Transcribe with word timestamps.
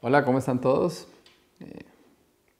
Hola, 0.00 0.24
¿cómo 0.24 0.38
están 0.38 0.60
todos? 0.60 1.08
Eh, 1.58 1.80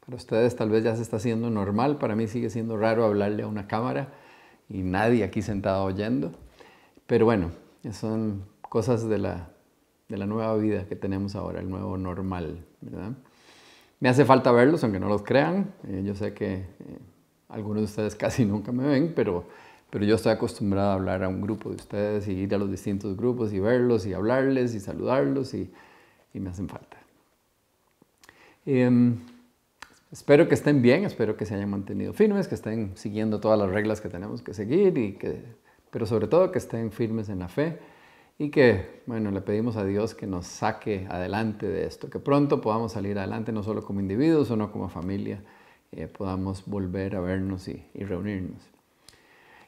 para 0.05 0.17
ustedes 0.17 0.57
tal 0.57 0.71
vez 0.71 0.83
ya 0.83 0.97
se 0.97 1.03
está 1.03 1.19
haciendo 1.19 1.51
normal, 1.51 1.97
para 1.99 2.17
mí 2.17 2.27
sigue 2.27 2.51
siendo 2.51 2.77
raro 2.77 3.05
hablarle 3.05 3.45
a 3.45 3.47
una 3.47 3.69
cámara 3.69 4.09
y 4.69 4.83
nadie 4.83 5.23
aquí 5.23 5.41
sentado 5.41 5.85
oyendo. 5.85 6.33
Pero 7.07 7.27
bueno, 7.27 7.53
son 7.93 8.45
cosas 8.63 9.09
de 9.09 9.19
la, 9.19 9.51
de 10.09 10.17
la 10.17 10.27
nueva 10.27 10.57
vida 10.57 10.87
que 10.89 10.97
tenemos 10.97 11.37
ahora, 11.37 11.61
el 11.61 11.71
nuevo 11.71 11.97
normal, 11.97 12.65
¿verdad? 12.81 13.13
Me 14.01 14.09
hace 14.09 14.25
falta 14.25 14.51
verlos, 14.51 14.83
aunque 14.83 14.99
no 14.99 15.09
los 15.09 15.23
crean. 15.23 15.73
Eh, 15.87 16.03
yo 16.05 16.17
sé 16.17 16.35
que 16.35 16.55
eh, 16.55 16.67
algunos 17.51 17.83
de 17.83 17.85
ustedes 17.85 18.15
casi 18.17 18.47
nunca 18.47 18.73
me 18.73 18.85
ven, 18.85 19.13
pero, 19.15 19.45
pero 19.91 20.05
yo 20.05 20.17
estoy 20.17 20.33
acostumbrado 20.33 20.91
a 20.91 20.95
hablar 20.95 21.23
a 21.23 21.29
un 21.29 21.41
grupo 21.41 21.69
de 21.69 21.77
ustedes 21.77 22.27
y 22.27 22.33
ir 22.33 22.53
a 22.53 22.59
los 22.59 22.69
distintos 22.69 23.17
grupos 23.17 23.53
y 23.53 23.61
verlos 23.61 24.07
y 24.07 24.13
hablarles 24.13 24.75
y 24.75 24.81
saludarlos 24.81 25.55
y, 25.55 25.71
y 26.35 26.41
me 26.41 26.51
hacen 26.51 26.69
falta. 26.69 26.88
Em, 28.71 29.17
espero 30.13 30.47
que 30.47 30.53
estén 30.53 30.83
bien, 30.83 31.07
espero 31.07 31.39
que 31.39 31.47
se 31.47 31.55
hayan 31.55 31.71
mantenido 31.71 32.13
firmes, 32.13 32.49
que 32.49 32.55
estén 32.55 32.95
siguiendo 32.99 33.41
todas 33.41 33.59
las 33.59 33.71
reglas 33.71 34.03
que 34.03 34.11
tenemos 34.11 34.43
que 34.43 34.53
seguir, 34.53 34.99
y 34.99 35.13
que, 35.15 35.43
pero 35.91 36.05
sobre 36.05 36.27
todo 36.27 36.53
que 36.53 36.59
estén 36.59 36.93
firmes 36.93 37.31
en 37.31 37.39
la 37.39 37.49
fe 37.49 37.79
y 38.39 38.51
que, 38.51 39.01
bueno, 39.07 39.31
le 39.31 39.41
pedimos 39.41 39.77
a 39.77 39.87
Dios 39.87 40.15
que 40.15 40.27
nos 40.27 40.47
saque 40.47 41.07
adelante 41.09 41.67
de 41.67 41.87
esto, 41.87 42.11
que 42.11 42.19
pronto 42.19 42.61
podamos 42.61 42.93
salir 42.93 43.19
adelante, 43.19 43.53
no 43.53 43.63
solo 43.63 43.83
como 43.83 44.01
individuos, 44.01 44.49
sino 44.49 44.71
como 44.71 44.91
familia, 44.91 45.43
eh, 45.93 46.07
podamos 46.07 46.67
volver 46.67 47.17
a 47.17 47.21
vernos 47.21 47.69
y, 47.69 47.83
reunirnos. 47.95 48.61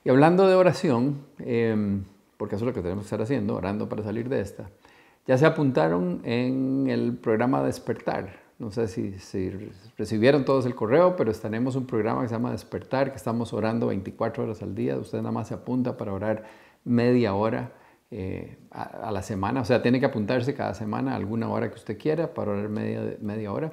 Y 0.04 0.10
hablando 0.10 0.46
de 0.46 0.56
oración, 0.56 1.24
em, 1.38 2.04
porque 2.36 2.56
eso 2.56 2.66
es 2.66 2.68
lo 2.68 2.74
que 2.74 2.82
tenemos 2.82 3.04
que 3.04 3.06
estar 3.06 3.22
haciendo, 3.22 3.56
orando 3.56 3.88
para 3.88 4.02
salir 4.02 4.28
de 4.28 4.42
esta, 4.42 4.68
ya 5.26 5.38
se 5.38 5.46
apuntaron 5.46 6.20
en 6.24 6.86
el 6.90 7.16
programa 7.16 7.62
Despertar, 7.62 8.39
no 8.60 8.70
sé 8.70 8.88
si, 8.88 9.50
recibieron 9.96 10.44
todos 10.44 10.66
el 10.66 10.74
correo, 10.74 11.16
pero 11.16 11.32
tenemos 11.32 11.76
un 11.76 11.86
programa 11.86 12.20
que 12.20 12.28
se 12.28 12.34
llama 12.34 12.52
Despertar, 12.52 13.10
que 13.10 13.16
estamos 13.16 13.54
orando 13.54 13.86
24 13.86 14.44
horas 14.44 14.62
al 14.62 14.74
día. 14.74 14.98
Usted 14.98 15.18
nada 15.18 15.32
más 15.32 15.48
se 15.48 15.54
apunta 15.54 15.96
para 15.96 16.12
orar 16.12 16.44
media 16.84 17.32
hora 17.32 17.72
eh, 18.10 18.58
a, 18.70 19.10
la 19.10 19.22
semana. 19.22 19.62
O 19.62 19.64
sea, 19.64 19.80
tiene 19.80 19.98
que 19.98 20.04
apuntarse 20.04 20.52
cada 20.52 20.74
semana 20.74 21.12
a 21.12 21.16
alguna 21.16 21.48
hora 21.48 21.70
que 21.70 21.76
usted 21.76 21.96
quiera 21.96 22.34
para 22.34 22.52
orar 22.52 22.68
media, 22.68 23.16
media 23.22 23.50
hora. 23.50 23.72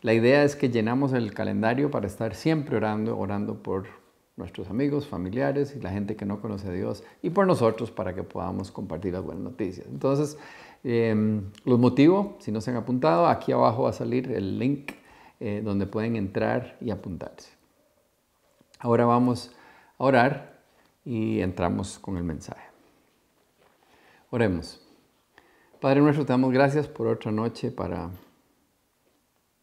La 0.00 0.14
idea 0.14 0.42
es 0.42 0.56
que 0.56 0.70
llenamos 0.70 1.12
el 1.12 1.34
calendario 1.34 1.90
para 1.90 2.06
estar 2.06 2.34
siempre 2.34 2.78
orando, 2.78 3.18
orando 3.18 3.62
por 3.62 3.88
nuestros 4.36 4.70
amigos, 4.70 5.06
familiares 5.06 5.76
y 5.76 5.80
la 5.80 5.90
gente 5.90 6.16
que 6.16 6.24
no 6.24 6.40
conoce 6.40 6.68
a 6.68 6.72
Dios 6.72 7.04
y 7.20 7.28
por 7.28 7.46
nosotros 7.46 7.90
para 7.90 8.14
que 8.14 8.22
podamos 8.22 8.72
compartir 8.72 9.12
las 9.12 9.22
buenas 9.22 9.44
noticias. 9.44 9.86
Entonces, 9.86 10.38
Em, 10.86 11.50
los 11.64 11.78
motivo, 11.78 12.36
si 12.40 12.52
no 12.52 12.60
se 12.60 12.70
han 12.70 12.76
apuntado, 12.76 13.26
aquí 13.26 13.52
abajo 13.52 13.84
va 13.84 13.90
a 13.90 13.94
salir 13.94 14.30
el 14.30 14.58
link 14.58 14.92
eh, 15.40 15.62
donde 15.64 15.86
pueden 15.86 16.14
entrar 16.14 16.76
y 16.78 16.90
apuntarse. 16.90 17.48
Ahora 18.78 19.06
vamos 19.06 19.50
a 19.98 20.04
orar 20.04 20.60
y 21.02 21.40
entramos 21.40 21.98
con 21.98 22.18
el 22.18 22.22
mensaje. 22.22 22.68
Oremos. 24.28 24.78
Padre 25.80 26.02
nuestro, 26.02 26.26
te 26.26 26.34
damos 26.34 26.52
gracias 26.52 26.86
por 26.86 27.06
otra 27.06 27.32
noche 27.32 27.70
para 27.70 28.10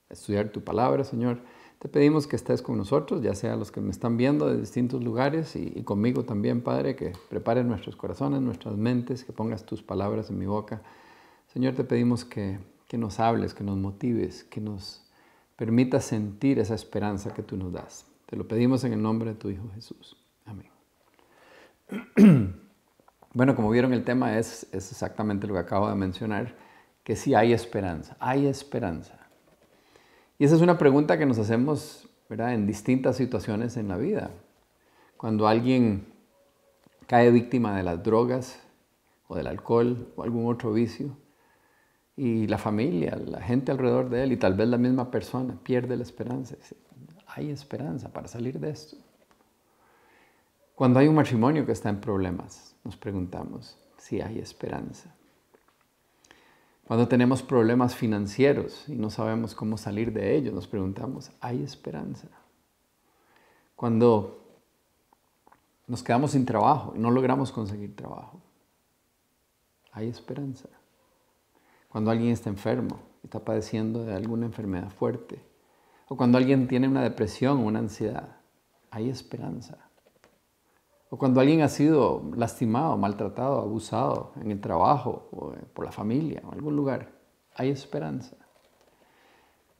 estudiar 0.10 0.50
tu 0.50 0.64
palabra, 0.64 1.04
Señor. 1.04 1.40
Te 1.78 1.88
pedimos 1.88 2.26
que 2.26 2.36
estés 2.36 2.64
con 2.64 2.78
nosotros, 2.78 3.22
ya 3.22 3.36
sea 3.36 3.56
los 3.56 3.72
que 3.72 3.82
me 3.82 3.92
están 3.92 4.18
viendo 4.18 4.48
de 4.48 4.60
distintos 4.60 5.04
lugares 5.04 5.56
y, 5.56 5.72
y 5.76 5.84
conmigo 5.84 6.24
también, 6.24 6.62
Padre, 6.62 6.96
que 6.96 7.14
prepares 7.30 7.66
nuestros 7.66 7.96
corazones, 7.96 8.42
nuestras 8.42 8.76
mentes, 8.76 9.24
que 9.24 9.34
pongas 9.34 9.66
tus 9.66 9.84
palabras 9.84 10.32
en 10.32 10.40
mi 10.40 10.48
boca 10.48 10.82
Señor, 11.54 11.76
te 11.76 11.84
pedimos 11.84 12.24
que, 12.24 12.60
nos 12.94 13.20
hables, 13.20 13.54
que 13.54 13.64
nos 13.64 13.76
motives, 13.76 14.46
que 14.46 14.62
nos 14.62 15.06
permitas 15.58 16.06
sentir 16.06 16.60
esa 16.60 16.76
esperanza 16.76 17.34
que 17.34 17.44
tú 17.44 17.58
nos 17.58 17.74
das. 17.74 18.06
Te 18.26 18.38
lo 18.38 18.48
pedimos 18.48 18.86
en 18.86 18.94
el 18.94 19.02
nombre 19.02 19.32
de 19.32 19.36
tu 19.36 19.50
Hijo 19.50 19.70
Jesús. 19.76 20.18
Amén. 20.46 20.70
Bueno, 23.34 23.56
como 23.56 23.70
vieron, 23.70 23.94
el 23.94 24.04
tema 24.04 24.38
es, 24.38 24.68
es 24.74 24.92
exactamente 24.92 25.48
lo 25.48 25.54
que 25.54 25.62
acabo 25.62 25.88
de 25.88 25.96
mencionar, 25.96 26.54
que 27.02 27.16
sí 27.16 27.34
hay 27.34 27.54
esperanza, 27.54 28.18
hay 28.20 28.46
esperanza. 28.46 29.18
Y 30.38 30.44
esa 30.44 30.58
es 30.58 30.62
una 30.62 30.78
pregunta 30.78 31.18
que 31.18 31.26
nos 31.26 31.40
hacemos 31.40 32.10
en 32.30 32.68
distintas 32.68 33.16
situaciones 33.16 33.78
en 33.78 33.88
la 33.88 33.96
vida. 33.96 34.32
Cuando 35.16 35.48
alguien 35.48 36.08
cae 37.08 37.32
víctima 37.32 37.78
de 37.78 37.84
las 37.84 38.04
drogas 38.04 38.60
o 39.30 39.36
del 39.38 39.48
alcohol 39.48 40.12
o 40.18 40.24
algún 40.24 40.52
otro 40.52 40.74
vicio, 40.74 41.16
y 42.22 42.46
la 42.46 42.60
familia, 42.60 43.16
la 43.16 43.42
gente 43.42 43.72
alrededor 43.72 44.08
de 44.08 44.24
él 44.24 44.32
y 44.34 44.38
tal 44.38 44.54
vez 44.54 44.68
la 44.68 44.78
misma 44.78 45.10
persona 45.10 45.58
pierde 45.64 45.98
la 45.98 46.04
esperanza. 46.04 46.56
hay 47.26 47.50
esperanza 47.50 48.14
para 48.14 48.28
salir 48.28 48.60
de 48.60 48.70
esto. 48.70 48.96
Cuando 50.76 51.00
hay 51.00 51.08
un 51.08 51.16
matrimonio 51.16 51.66
que 51.66 51.72
está 51.72 51.90
en 51.90 52.00
problemas, 52.00 52.76
nos 52.84 52.96
preguntamos 52.96 53.76
si 53.98 54.22
hay 54.22 54.38
esperanza. 54.38 55.12
Cuando 56.86 57.08
tenemos 57.08 57.42
problemas 57.42 57.96
financieros 57.96 58.88
y 58.88 58.94
no 58.94 59.10
sabemos 59.10 59.56
cómo 59.56 59.80
salir 59.80 60.14
de 60.14 60.36
ellos, 60.36 60.54
nos 60.54 60.68
preguntamos, 60.68 61.32
¿hay 61.42 61.64
esperanza? 61.64 62.28
Cuando 63.76 64.46
nos 65.88 66.04
quedamos 66.04 66.34
sin 66.34 66.46
trabajo 66.46 66.94
y 66.96 67.00
no 67.00 67.10
logramos 67.10 67.52
conseguir 67.52 67.96
trabajo, 67.96 68.40
¿hay 69.92 70.08
esperanza? 70.08 70.70
Cuando 71.92 72.10
alguien 72.10 72.32
está 72.32 72.50
enfermo, 72.50 73.00
está 73.24 73.44
padeciendo 73.44 74.06
de 74.06 74.16
alguna 74.16 74.46
enfermedad 74.46 74.90
fuerte, 74.90 75.44
o 76.08 76.16
cuando 76.16 76.38
alguien 76.38 76.68
tiene 76.68 76.88
una 76.88 77.04
depresión 77.04 77.60
o 77.60 77.66
una 77.66 77.80
ansiedad, 77.80 78.38
hay 78.90 79.10
esperanza. 79.10 79.78
O 81.10 81.18
cuando 81.18 81.42
alguien 81.42 81.62
ha 81.62 81.68
sido 81.68 82.24
lastimado, 82.36 82.98
maltratado, 82.98 83.60
abusado 83.60 84.32
en 84.42 84.52
el 84.52 84.62
trabajo 84.62 85.28
o 85.32 85.54
por 85.74 85.84
la 85.84 85.92
familia 85.92 86.42
o 86.46 86.54
algún 86.54 86.76
lugar, 86.76 87.12
hay 87.56 87.70
esperanza. 87.70 88.38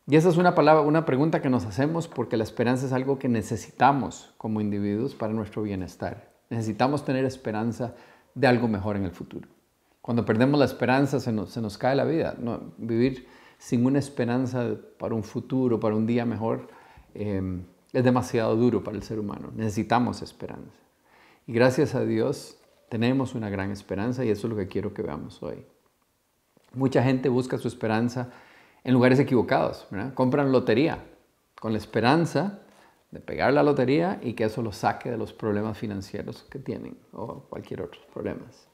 Y 0.08 0.18
esa 0.18 0.28
es 0.28 0.36
una 0.36 0.54
palabra, 0.56 0.82
una 0.82 1.06
pregunta 1.06 1.42
que 1.42 1.50
nos 1.50 1.66
hacemos 1.66 2.10
porque 2.10 2.36
la 2.36 2.44
esperanza 2.44 2.86
es 2.86 2.92
algo 2.92 3.18
que 3.18 3.30
necesitamos 3.30 4.34
como 4.38 4.60
individuos 4.60 5.16
para 5.16 5.32
nuestro 5.32 5.62
bienestar. 5.62 6.34
Necesitamos 6.50 7.06
tener 7.06 7.24
esperanza 7.24 7.96
de 8.36 8.48
algo 8.48 8.68
mejor 8.68 8.98
en 8.98 9.06
el 9.06 9.12
futuro. 9.12 9.48
Cuando 10.02 10.26
perdemos 10.26 10.60
la 10.60 10.66
esperanza 10.66 11.20
se 11.20 11.32
nos, 11.32 11.78
cae 11.78 11.96
la 11.96 12.06
vida. 12.06 12.36
Vivir 12.78 13.28
sin 13.58 13.86
una 13.86 14.00
esperanza 14.00 14.76
para 14.98 15.14
un 15.14 15.24
futuro, 15.24 15.80
para 15.80 15.96
un 15.96 16.08
día 16.08 16.26
mejor, 16.26 16.68
em, 17.14 17.64
es 17.94 18.04
demasiado 18.04 18.56
duro 18.56 18.84
para 18.84 18.98
el 18.98 19.04
ser 19.04 19.20
humano. 19.20 19.52
Necesitamos 19.56 20.22
esperanza. 20.22 20.80
Y 21.46 21.54
gracias 21.54 21.94
a 21.94 22.04
Dios 22.04 22.58
tenemos 22.90 23.36
una 23.36 23.50
gran 23.50 23.72
esperanza 23.72 24.26
y 24.26 24.30
eso 24.30 24.48
es 24.48 24.52
lo 24.52 24.58
que 24.58 24.68
quiero 24.68 24.94
que 24.94 25.04
veamos 25.04 25.42
hoy. 25.44 25.66
Mucha 26.74 27.04
gente 27.04 27.30
busca 27.30 27.58
su 27.58 27.68
esperanza 27.68 28.30
en 28.84 28.94
lugares 28.94 29.20
equivocados. 29.20 29.88
Compran 30.16 30.52
lotería 30.52 31.04
con 31.60 31.74
la 31.74 31.78
esperanza 31.78 32.60
de 33.12 33.20
pegar 33.20 33.54
la 33.54 33.62
lotería 33.62 34.20
y 34.24 34.34
que 34.34 34.46
eso 34.46 34.62
los 34.62 34.78
saque 34.78 35.12
de 35.12 35.18
los 35.18 35.34
problemas 35.34 35.78
financieros 35.78 36.44
que 36.50 36.60
tienen 36.60 36.98
o 37.12 37.44
cualquier 37.50 37.82
otro 37.82 38.02
problemas. 38.14 38.71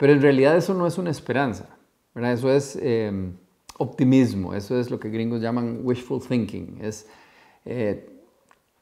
Pero 0.00 0.14
en 0.14 0.22
realidad 0.22 0.56
eso 0.56 0.72
no 0.72 0.86
es 0.86 0.96
una 0.96 1.10
esperanza, 1.10 1.66
¿verdad? 2.14 2.32
Eso 2.32 2.50
es 2.50 2.74
em, 2.80 3.34
optimismo, 3.76 4.54
eso 4.54 4.80
es 4.80 4.90
lo 4.90 4.98
que 4.98 5.10
gringos 5.10 5.42
llaman 5.42 5.80
wishful 5.82 6.26
thinking, 6.26 6.78
es 6.80 7.06
eh, 7.66 8.08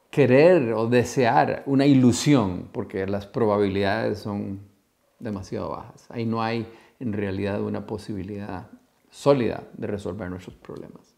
querer 0.09 0.71
o 0.71 0.87
desear 0.87 1.63
una 1.65 1.85
ilusión, 1.85 2.69
porque 2.71 3.05
las 3.05 3.27
probabilidades 3.27 4.19
son 4.19 4.61
demasiado 5.19 5.71
bajas. 5.71 6.05
Ahí 6.09 6.25
no 6.25 6.41
hay 6.41 6.65
en 7.01 7.11
realidad 7.11 7.61
una 7.61 7.85
posibilidad 7.85 8.69
sólida 9.09 9.63
de 9.73 9.87
resolver 9.87 10.29
nuestros 10.29 10.55
problemas. 10.55 11.15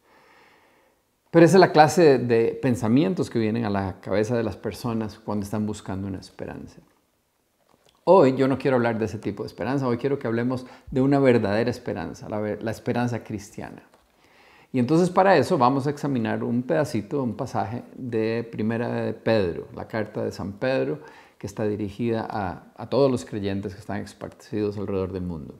Pero 1.29 1.45
esa 1.45 1.57
es 1.57 1.61
la 1.61 1.71
clase 1.71 2.17
de 2.17 2.57
pensamientos 2.59 3.29
que 3.29 3.37
vienen 3.37 3.65
a 3.65 3.69
la 3.69 4.01
cabeza 4.01 4.35
de 4.35 4.41
las 4.41 4.57
personas 4.57 5.19
cuando 5.19 5.43
están 5.43 5.67
buscando 5.67 6.07
una 6.07 6.19
esperanza. 6.19 6.81
Hoy 8.03 8.35
yo 8.35 8.47
no 8.47 8.57
quiero 8.57 8.77
hablar 8.77 8.97
de 8.97 9.05
ese 9.05 9.19
tipo 9.19 9.43
de 9.43 9.47
esperanza, 9.47 9.87
hoy 9.87 9.97
quiero 9.97 10.17
que 10.17 10.25
hablemos 10.25 10.65
de 10.89 11.01
una 11.01 11.19
verdadera 11.19 11.69
esperanza, 11.69 12.27
la, 12.29 12.71
esperanza 12.71 13.23
cristiana. 13.23 13.83
Y 14.73 14.79
entonces 14.79 15.11
para 15.11 15.37
eso 15.37 15.57
vamos 15.59 15.85
a 15.85 15.91
examinar 15.91 16.43
un 16.43 16.63
pedacito, 16.63 17.21
un 17.21 17.35
pasaje 17.35 17.83
de 17.93 18.47
Primera 18.51 18.89
de 18.89 19.13
Pedro, 19.13 19.67
la 19.75 19.87
carta 19.87 20.23
de 20.23 20.31
San 20.31 20.53
Pedro, 20.53 20.99
que 21.37 21.45
está 21.45 21.65
dirigida 21.65 22.25
a, 22.27 22.89
todos 22.89 23.11
los 23.11 23.23
creyentes 23.23 23.75
que 23.75 23.79
están 23.79 24.01
esparcidos 24.01 24.77
alrededor 24.77 25.11
del 25.11 25.23
mundo. 25.23 25.53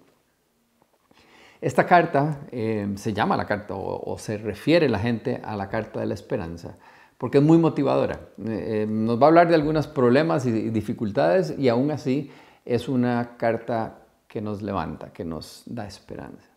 Esta 1.60 1.86
carta 1.86 2.40
eh, 2.52 2.92
se 2.96 3.14
llama 3.14 3.38
la 3.38 3.46
carta 3.46 3.76
o, 3.76 4.12
o 4.12 4.18
se 4.18 4.40
refiere 4.40 4.90
la 4.90 4.98
gente 4.98 5.42
a 5.44 5.56
la 5.56 5.70
carta 5.70 6.00
de 6.00 6.08
la 6.08 6.16
esperanza, 6.16 6.78
porque 7.22 7.38
es 7.38 7.44
muy 7.44 7.60
motivadora. 7.60 8.20
Eh, 8.40 8.82
eh, 8.82 8.88
nos 8.90 9.22
va 9.22 9.26
a 9.26 9.28
hablar 9.28 9.48
de 9.48 9.54
algunos 9.54 9.86
problemas 9.86 10.44
y 10.48 10.72
dificultades 10.72 11.54
y 11.56 11.70
aún 11.70 11.92
así 11.92 12.32
es 12.66 12.90
una 12.90 13.38
carta 13.38 14.00
que 14.28 14.42
nos 14.42 14.64
levanta, 14.64 15.14
que 15.14 15.24
nos 15.24 15.62
da 15.68 15.86
esperanza. 15.86 16.50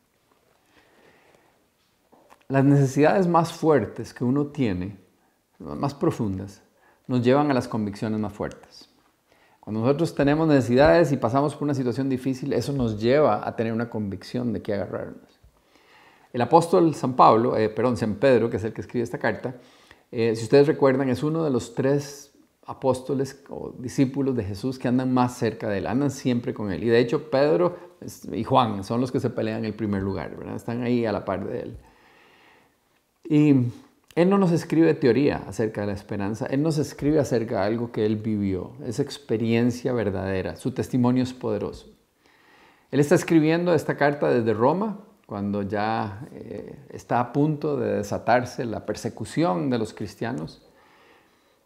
las 2.48 2.64
necesidades 2.64 3.26
más 3.26 3.52
fuertes 3.52 4.14
que 4.14 4.24
uno 4.24 4.46
tiene, 4.46 4.96
más 5.58 5.92
profundas, 5.92 6.62
nos 7.08 7.20
llevan 7.20 7.50
a 7.50 7.54
las 7.54 7.68
convicciones 7.68 8.18
más 8.18 8.32
fuertes. 8.32 8.88
Cuando 9.60 9.80
nosotros 9.80 10.14
tenemos 10.14 10.48
necesidades 10.48 11.12
y 11.12 11.18
pasamos 11.18 11.54
por 11.54 11.64
una 11.64 11.74
situación 11.74 12.08
difícil, 12.08 12.54
eso 12.54 12.72
nos 12.72 12.98
lleva 12.98 13.46
a 13.46 13.54
tener 13.54 13.74
una 13.74 13.90
convicción 13.90 14.54
de 14.54 14.62
qué 14.62 14.72
agarrarnos. 14.72 15.40
El 16.32 16.40
apóstol 16.40 16.94
San 16.94 17.12
Pablo, 17.16 17.54
eh, 17.54 17.68
perdón, 17.68 17.98
San 17.98 18.14
Pedro, 18.14 18.48
que 18.48 18.56
es 18.56 18.64
el 18.64 18.72
que 18.72 18.80
escribe 18.80 19.04
esta 19.04 19.18
carta, 19.18 19.56
eh, 20.10 20.34
si 20.36 20.44
ustedes 20.44 20.66
recuerdan, 20.66 21.08
es 21.08 21.22
uno 21.22 21.44
de 21.44 21.50
los 21.50 21.74
tres 21.74 22.32
apóstoles 22.66 23.42
o 23.48 23.74
discípulos 23.78 24.36
de 24.36 24.44
Jesús 24.44 24.78
que 24.78 24.88
andan 24.88 25.12
más 25.12 25.36
cerca 25.36 25.68
de 25.68 25.78
él, 25.78 25.86
andan 25.86 26.10
siempre 26.10 26.54
con 26.54 26.72
él. 26.72 26.82
Y 26.82 26.88
de 26.88 26.98
hecho 26.98 27.30
Pedro 27.30 27.76
y 28.32 28.44
Juan 28.44 28.84
son 28.84 29.00
los 29.00 29.12
que 29.12 29.20
se 29.20 29.30
pelean 29.30 29.58
en 29.58 29.64
el 29.66 29.74
primer 29.74 30.02
lugar, 30.02 30.36
¿verdad? 30.36 30.56
están 30.56 30.82
ahí 30.82 31.04
a 31.04 31.12
la 31.12 31.24
par 31.24 31.46
de 31.46 31.60
él. 31.60 31.76
Y 33.28 33.54
él 34.14 34.30
no 34.30 34.38
nos 34.38 34.52
escribe 34.52 34.94
teoría 34.94 35.42
acerca 35.48 35.80
de 35.80 35.88
la 35.88 35.92
esperanza, 35.92 36.46
Él 36.46 36.62
nos 36.62 36.78
escribe 36.78 37.18
acerca 37.18 37.60
de 37.60 37.66
algo 37.66 37.90
que 37.90 38.06
Él 38.06 38.16
vivió, 38.16 38.72
esa 38.86 39.02
experiencia 39.02 39.92
verdadera, 39.92 40.54
su 40.54 40.70
testimonio 40.70 41.24
es 41.24 41.32
poderoso. 41.32 41.88
Él 42.92 43.00
está 43.00 43.16
escribiendo 43.16 43.74
esta 43.74 43.96
carta 43.96 44.30
desde 44.30 44.54
Roma, 44.54 45.00
cuando 45.26 45.62
ya 45.62 46.26
eh, 46.32 46.78
está 46.90 47.20
a 47.20 47.32
punto 47.32 47.76
de 47.76 47.96
desatarse 47.96 48.64
la 48.64 48.84
persecución 48.84 49.70
de 49.70 49.78
los 49.78 49.94
cristianos. 49.94 50.62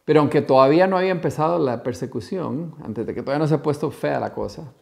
Pero 0.04 0.20
aunque 0.20 0.40
todavía 0.40 0.86
no 0.86 0.96
había 0.96 1.10
empezado 1.10 1.58
la 1.58 1.82
persecución, 1.82 2.74
antes 2.82 3.06
de 3.06 3.14
que 3.14 3.22
todavía 3.22 3.40
no 3.40 3.48
se 3.48 3.54
ha 3.54 3.62
puesto 3.62 3.90
fea 3.90 4.20
la 4.20 4.32
cosa, 4.32 4.72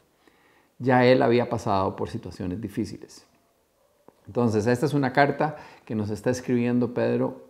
ya 0.79 1.05
él 1.05 1.23
había 1.23 1.49
pasado 1.49 1.97
por 1.97 2.11
situaciones 2.11 2.61
difíciles. 2.61 3.27
Entonces, 4.27 4.67
esta 4.67 4.87
es 4.87 4.95
una 4.95 5.13
carta 5.13 5.57
que 5.85 5.95
nos 5.95 6.11
está 6.11 6.31
escribiendo 6.31 6.95
Pedro 6.95 7.47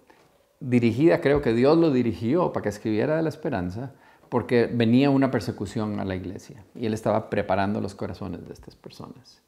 dirigida, 0.61 1.21
creo 1.21 1.43
que 1.43 1.53
Dios 1.53 1.77
lo 1.77 1.91
dirigió 1.91 2.53
para 2.53 2.63
que 2.63 2.69
escribiera 2.71 3.17
de 3.17 3.23
la 3.23 3.29
esperanza, 3.29 3.93
porque 4.29 4.67
venía 4.67 5.11
una 5.11 5.31
persecución 5.31 6.01
a 6.01 6.05
la 6.05 6.17
iglesia 6.17 6.65
y 6.75 6.87
él 6.87 6.95
estaba 6.95 7.31
preparando 7.31 7.81
los 7.81 7.95
corazones 7.95 8.47
de 8.47 8.53
estas 8.53 8.75
personas. 8.75 9.43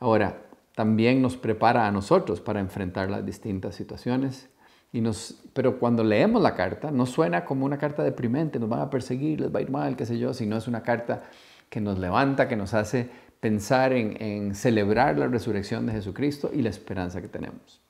Ahora, 0.00 0.42
también 0.76 1.22
nos 1.22 1.38
prepara 1.38 1.86
a 1.86 1.90
nosotros 1.90 2.42
para 2.42 2.60
enfrentar 2.60 3.10
las 3.10 3.24
distintas 3.24 3.74
situaciones. 3.74 4.50
Y 4.92 5.00
nos, 5.00 5.42
pero 5.54 5.78
cuando 5.78 6.04
leemos 6.04 6.42
la 6.42 6.54
carta, 6.54 6.90
no 6.90 7.06
suena 7.06 7.46
como 7.46 7.64
una 7.64 7.78
carta 7.78 8.02
deprimente, 8.02 8.58
nos 8.58 8.68
van 8.68 8.80
a 8.80 8.90
perseguir, 8.90 9.40
les 9.40 9.52
va 9.52 9.60
a 9.60 9.62
ir 9.62 9.70
mal, 9.70 9.96
qué 9.96 10.04
sé 10.04 10.18
yo, 10.18 10.34
sino 10.34 10.54
es 10.54 10.68
una 10.68 10.82
carta 10.82 11.22
que 11.70 11.80
nos 11.80 11.98
levanta, 11.98 12.46
que 12.46 12.56
nos 12.56 12.74
hace 12.74 13.08
pensar 13.40 13.94
en, 13.94 14.22
en 14.22 14.54
celebrar 14.54 15.18
la 15.18 15.28
resurrección 15.28 15.86
de 15.86 15.92
Jesucristo 15.92 16.50
y 16.52 16.60
la 16.60 16.68
esperanza 16.68 17.22
que 17.22 17.28
tenemos. 17.28 17.80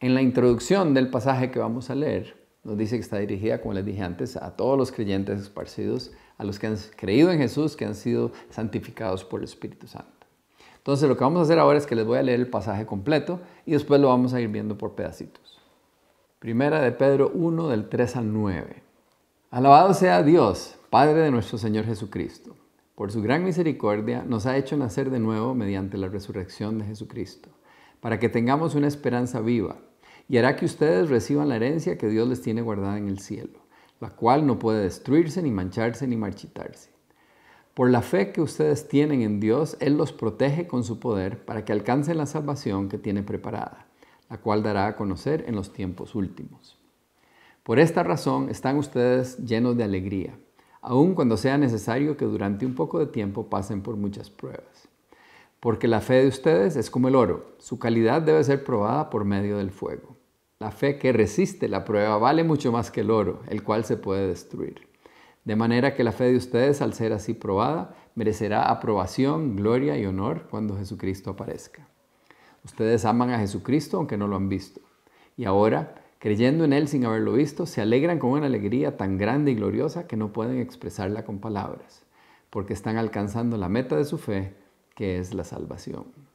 En 0.00 0.14
la 0.14 0.22
introducción 0.22 0.92
del 0.92 1.08
pasaje 1.08 1.52
que 1.52 1.60
vamos 1.60 1.88
a 1.88 1.94
leer, 1.94 2.34
nos 2.64 2.76
dice 2.76 2.96
que 2.96 3.02
está 3.02 3.18
dirigida, 3.18 3.60
como 3.60 3.74
les 3.74 3.84
dije 3.84 4.02
antes, 4.02 4.36
a 4.36 4.56
todos 4.56 4.76
los 4.76 4.90
creyentes 4.90 5.40
esparcidos, 5.40 6.10
a 6.36 6.42
los 6.42 6.58
que 6.58 6.66
han 6.66 6.76
creído 6.96 7.30
en 7.30 7.38
Jesús, 7.38 7.76
que 7.76 7.84
han 7.84 7.94
sido 7.94 8.32
santificados 8.50 9.22
por 9.22 9.38
el 9.38 9.44
Espíritu 9.44 9.86
Santo. 9.86 10.21
Entonces 10.82 11.08
lo 11.08 11.16
que 11.16 11.22
vamos 11.22 11.38
a 11.38 11.42
hacer 11.44 11.60
ahora 11.60 11.78
es 11.78 11.86
que 11.86 11.94
les 11.94 12.04
voy 12.04 12.18
a 12.18 12.22
leer 12.22 12.40
el 12.40 12.50
pasaje 12.50 12.86
completo 12.86 13.38
y 13.64 13.70
después 13.70 14.00
lo 14.00 14.08
vamos 14.08 14.34
a 14.34 14.40
ir 14.40 14.48
viendo 14.48 14.76
por 14.76 14.96
pedacitos. 14.96 15.60
Primera 16.40 16.80
de 16.80 16.90
Pedro 16.90 17.30
1 17.32 17.68
del 17.68 17.88
3 17.88 18.16
al 18.16 18.32
9. 18.32 18.82
Alabado 19.52 19.94
sea 19.94 20.24
Dios, 20.24 20.76
Padre 20.90 21.20
de 21.20 21.30
nuestro 21.30 21.56
Señor 21.56 21.84
Jesucristo. 21.84 22.56
Por 22.96 23.12
su 23.12 23.22
gran 23.22 23.44
misericordia 23.44 24.24
nos 24.26 24.46
ha 24.46 24.56
hecho 24.56 24.76
nacer 24.76 25.10
de 25.10 25.20
nuevo 25.20 25.54
mediante 25.54 25.96
la 25.98 26.08
resurrección 26.08 26.80
de 26.80 26.86
Jesucristo, 26.86 27.50
para 28.00 28.18
que 28.18 28.28
tengamos 28.28 28.74
una 28.74 28.88
esperanza 28.88 29.40
viva 29.40 29.76
y 30.28 30.38
hará 30.38 30.56
que 30.56 30.64
ustedes 30.64 31.10
reciban 31.10 31.48
la 31.48 31.56
herencia 31.56 31.96
que 31.96 32.08
Dios 32.08 32.26
les 32.28 32.42
tiene 32.42 32.60
guardada 32.60 32.98
en 32.98 33.06
el 33.06 33.20
cielo, 33.20 33.60
la 34.00 34.10
cual 34.10 34.48
no 34.48 34.58
puede 34.58 34.82
destruirse, 34.82 35.42
ni 35.42 35.52
mancharse, 35.52 36.08
ni 36.08 36.16
marchitarse. 36.16 36.90
Por 37.74 37.88
la 37.88 38.02
fe 38.02 38.32
que 38.32 38.42
ustedes 38.42 38.86
tienen 38.86 39.22
en 39.22 39.40
Dios, 39.40 39.78
Él 39.80 39.96
los 39.96 40.12
protege 40.12 40.66
con 40.66 40.84
su 40.84 41.00
poder 41.00 41.42
para 41.46 41.64
que 41.64 41.72
alcancen 41.72 42.18
la 42.18 42.26
salvación 42.26 42.90
que 42.90 42.98
tiene 42.98 43.22
preparada, 43.22 43.86
la 44.28 44.36
cual 44.36 44.62
dará 44.62 44.86
a 44.86 44.96
conocer 44.96 45.44
en 45.46 45.56
los 45.56 45.72
tiempos 45.72 46.14
últimos. 46.14 46.78
Por 47.62 47.78
esta 47.78 48.02
razón 48.02 48.50
están 48.50 48.76
ustedes 48.76 49.38
llenos 49.38 49.74
de 49.78 49.84
alegría, 49.84 50.38
aun 50.82 51.14
cuando 51.14 51.38
sea 51.38 51.56
necesario 51.56 52.18
que 52.18 52.26
durante 52.26 52.66
un 52.66 52.74
poco 52.74 52.98
de 52.98 53.06
tiempo 53.06 53.48
pasen 53.48 53.82
por 53.82 53.96
muchas 53.96 54.28
pruebas. 54.28 54.88
Porque 55.58 55.88
la 55.88 56.02
fe 56.02 56.22
de 56.22 56.28
ustedes 56.28 56.76
es 56.76 56.90
como 56.90 57.08
el 57.08 57.14
oro, 57.14 57.54
su 57.56 57.78
calidad 57.78 58.20
debe 58.20 58.44
ser 58.44 58.64
probada 58.64 59.08
por 59.08 59.24
medio 59.24 59.56
del 59.56 59.70
fuego. 59.70 60.16
La 60.58 60.72
fe 60.72 60.98
que 60.98 61.12
resiste 61.12 61.68
la 61.68 61.86
prueba 61.86 62.18
vale 62.18 62.44
mucho 62.44 62.70
más 62.70 62.90
que 62.90 63.00
el 63.00 63.10
oro, 63.10 63.40
el 63.48 63.62
cual 63.62 63.86
se 63.86 63.96
puede 63.96 64.28
destruir. 64.28 64.91
De 65.44 65.56
manera 65.56 65.94
que 65.94 66.04
la 66.04 66.12
fe 66.12 66.24
de 66.24 66.36
ustedes, 66.36 66.82
al 66.82 66.94
ser 66.94 67.12
así 67.12 67.34
probada, 67.34 67.96
merecerá 68.14 68.70
aprobación, 68.70 69.56
gloria 69.56 69.98
y 69.98 70.06
honor 70.06 70.46
cuando 70.50 70.76
Jesucristo 70.76 71.30
aparezca. 71.30 71.88
Ustedes 72.64 73.04
aman 73.04 73.30
a 73.30 73.38
Jesucristo 73.38 73.96
aunque 73.96 74.16
no 74.16 74.28
lo 74.28 74.36
han 74.36 74.48
visto. 74.48 74.80
Y 75.36 75.44
ahora, 75.44 75.96
creyendo 76.20 76.64
en 76.64 76.72
Él 76.72 76.86
sin 76.86 77.04
haberlo 77.04 77.32
visto, 77.32 77.66
se 77.66 77.80
alegran 77.80 78.20
con 78.20 78.30
una 78.30 78.46
alegría 78.46 78.96
tan 78.96 79.18
grande 79.18 79.50
y 79.50 79.56
gloriosa 79.56 80.06
que 80.06 80.16
no 80.16 80.32
pueden 80.32 80.60
expresarla 80.60 81.24
con 81.24 81.40
palabras, 81.40 82.04
porque 82.50 82.72
están 82.72 82.96
alcanzando 82.96 83.56
la 83.56 83.68
meta 83.68 83.96
de 83.96 84.04
su 84.04 84.18
fe, 84.18 84.54
que 84.94 85.18
es 85.18 85.34
la 85.34 85.42
salvación. 85.42 86.31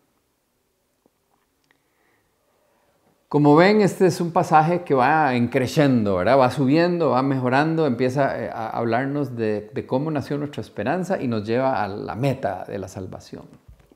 Como 3.30 3.58
ven, 3.58 3.82
este 3.82 4.06
es 4.06 4.22
un 4.22 4.32
pasaje 4.32 4.84
que 4.84 4.94
va 4.94 5.34
creciendo, 5.52 6.16
¿verdad? 6.16 6.40
Va 6.40 6.50
subiendo, 6.50 7.10
va 7.10 7.22
mejorando, 7.24 7.86
empieza 7.86 8.42
eh, 8.42 8.50
a 8.50 8.70
hablarnos 8.70 9.36
de, 9.36 9.70
cómo 9.86 10.10
nació 10.12 10.38
nuestra 10.38 10.62
esperanza 10.62 11.22
y 11.22 11.28
nos 11.28 11.46
lleva 11.46 11.84
a 11.84 11.90
la 11.90 12.16
meta 12.16 12.64
de 12.66 12.80
la 12.80 12.88
salvación. 12.88 13.44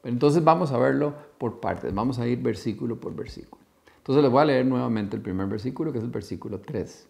Entonces 0.03 0.43
vamos 0.43 0.73
a 0.73 0.77
verlo 0.77 1.13
por 1.37 1.61
partes, 1.61 1.93
vamos 1.93 2.19
a 2.19 2.27
ir 2.27 2.41
versículo 2.41 2.99
por 2.99 3.15
versículo. 3.15 3.61
Entonces 3.99 4.21
les 4.21 4.29
voy 4.29 4.41
a 4.41 4.45
leer 4.45 4.65
nuevamente 4.65 5.15
el 5.15 5.21
primer 5.21 5.47
versículo, 5.47 5.93
que 5.93 5.99
es 5.99 6.03
el 6.03 6.09
versículo 6.09 6.59
3, 6.59 7.07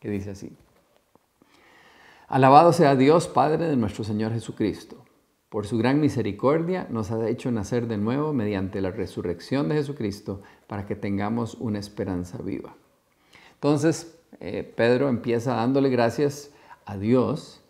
que 0.00 0.10
dice 0.10 0.30
así. 0.30 0.56
Alabado 2.26 2.72
sea 2.72 2.96
Dios, 2.96 3.28
Padre 3.28 3.68
de 3.68 3.76
nuestro 3.76 4.02
Señor 4.02 4.32
Jesucristo 4.32 5.04
por 5.50 5.66
su 5.66 5.76
gran 5.76 6.00
misericordia 6.00 6.86
nos 6.90 7.10
ha 7.10 7.28
hecho 7.28 7.50
nacer 7.50 7.88
de 7.88 7.98
nuevo 7.98 8.32
mediante 8.32 8.80
la 8.80 8.92
resurrección 8.92 9.68
de 9.68 9.74
Jesucristo 9.74 10.42
para 10.68 10.86
que 10.86 10.94
tengamos 10.94 11.54
una 11.54 11.80
esperanza 11.80 12.38
viva. 12.38 12.76
Entonces, 13.54 14.16
eh, 14.38 14.62
Pedro 14.76 15.08
empieza 15.08 15.56
dándole 15.56 15.90
gracias 15.90 16.52
a 16.86 16.96
Dios, 16.96 17.62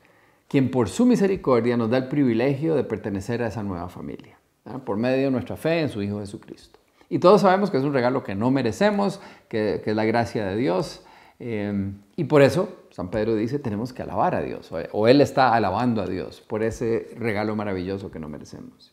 quien 0.47 0.71
por 0.71 0.91
su 0.91 1.07
misericordia 1.07 1.79
nos 1.79 1.89
da 1.91 1.97
el 1.97 2.09
privilegio 2.09 2.75
de 2.75 2.85
pertenecer 2.85 3.43
a 3.43 3.49
esa 3.49 3.63
nueva 3.63 3.89
familia, 3.89 4.39
por 4.85 4.99
medio 4.99 5.25
de 5.25 5.31
nuestra 5.31 5.57
fe 5.57 5.81
en 5.81 5.89
su 5.89 6.03
Hijo 6.03 6.21
Jesucristo. 6.21 6.79
Y 7.09 7.19
todos 7.19 7.41
sabemos 7.41 7.71
que 7.71 7.79
es 7.79 7.83
un 7.83 7.95
regalo 7.95 8.23
que 8.23 8.35
no 8.35 8.51
merecemos, 8.51 9.21
que, 9.49 9.83
es 9.85 9.97
la 9.97 10.05
gracia 10.05 10.45
de 10.45 10.57
Dios, 10.57 11.03
eh, 11.39 11.93
y 12.15 12.25
por 12.25 12.43
eso 12.43 12.69
San 13.01 13.09
Pedro 13.09 13.35
dice, 13.35 13.59
tenemos 13.59 13.95
que 13.95 14.03
alabar 14.03 14.35
a 14.35 14.43
Dios, 14.43 14.71
o 14.93 15.09
Él 15.09 15.23
está 15.23 15.55
alabando 15.55 16.03
a 16.03 16.07
Dios 16.07 16.43
por 16.43 16.63
ese 16.63 17.09
regalo 17.17 17.57
maravilloso 17.57 18.11
que 18.11 18.19
no 18.19 18.29
merecemos. 18.29 18.93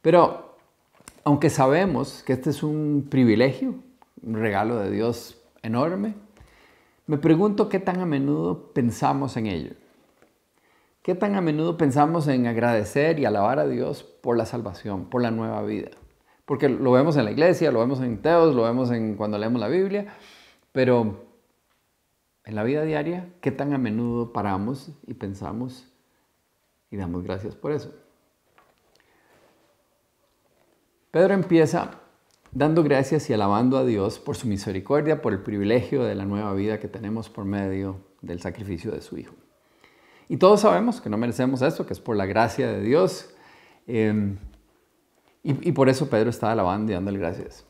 Pero, 0.00 0.56
aunque 1.22 1.50
sabemos 1.50 2.22
que 2.22 2.32
este 2.32 2.48
es 2.48 2.62
un 2.62 3.06
privilegio, 3.10 3.74
un 4.22 4.36
regalo 4.36 4.78
de 4.78 4.90
Dios 4.90 5.38
enorme, 5.62 6.14
me 7.06 7.18
pregunto 7.18 7.68
qué 7.68 7.78
tan 7.78 8.00
a 8.00 8.06
menudo 8.06 8.72
pensamos 8.72 9.36
en 9.36 9.48
ello. 9.48 9.74
¿Qué 11.02 11.14
tan 11.14 11.34
a 11.34 11.42
menudo 11.42 11.76
pensamos 11.76 12.26
en 12.28 12.46
agradecer 12.46 13.18
y 13.18 13.26
alabar 13.26 13.58
a 13.58 13.66
Dios 13.66 14.02
por 14.02 14.38
la 14.38 14.46
salvación, 14.46 15.10
por 15.10 15.20
la 15.20 15.30
nueva 15.30 15.60
vida? 15.60 15.90
Porque 16.46 16.70
lo 16.70 16.92
vemos 16.92 17.18
en 17.18 17.26
la 17.26 17.32
iglesia, 17.32 17.70
lo 17.70 17.80
vemos 17.80 18.00
en 18.00 18.22
Teos, 18.22 18.54
lo 18.54 18.62
vemos 18.62 18.90
en 18.90 19.14
cuando 19.16 19.36
leemos 19.36 19.60
la 19.60 19.68
Biblia, 19.68 20.06
pero 20.72 21.23
en 22.44 22.54
la 22.54 22.62
vida 22.62 22.82
diaria, 22.82 23.28
¿qué 23.40 23.50
tan 23.50 23.72
a 23.72 23.78
menudo 23.78 24.32
paramos 24.32 24.92
y 25.06 25.14
pensamos 25.14 25.90
y 26.90 26.96
damos 26.96 27.24
gracias 27.24 27.54
por 27.54 27.72
eso? 27.72 27.94
Pedro 31.10 31.34
empieza 31.34 32.00
dando 32.52 32.82
gracias 32.82 33.28
y 33.30 33.32
alabando 33.32 33.78
a 33.78 33.84
Dios 33.84 34.18
por 34.18 34.36
su 34.36 34.46
misericordia, 34.46 35.22
por 35.22 35.32
el 35.32 35.40
privilegio 35.40 36.04
de 36.04 36.14
la 36.14 36.24
nueva 36.24 36.52
vida 36.54 36.80
que 36.80 36.88
tenemos 36.88 37.28
por 37.28 37.44
medio 37.44 38.00
del 38.20 38.40
sacrificio 38.40 38.90
de 38.92 39.00
su 39.00 39.18
Hijo. 39.18 39.34
Y 40.28 40.36
todos 40.38 40.60
sabemos 40.60 41.00
que 41.00 41.10
no 41.10 41.18
merecemos 41.18 41.62
esto, 41.62 41.86
que 41.86 41.92
es 41.92 42.00
por 42.00 42.16
la 42.16 42.26
gracia 42.26 42.66
de 42.68 42.80
Dios. 42.80 43.30
Eh, 43.86 44.36
y, 45.42 45.72
por 45.72 45.90
eso 45.90 46.08
Pedro 46.08 46.30
está 46.30 46.50
alabando 46.50 46.90
y 46.90 46.94
dándole 46.94 47.18
gracias. 47.18 47.66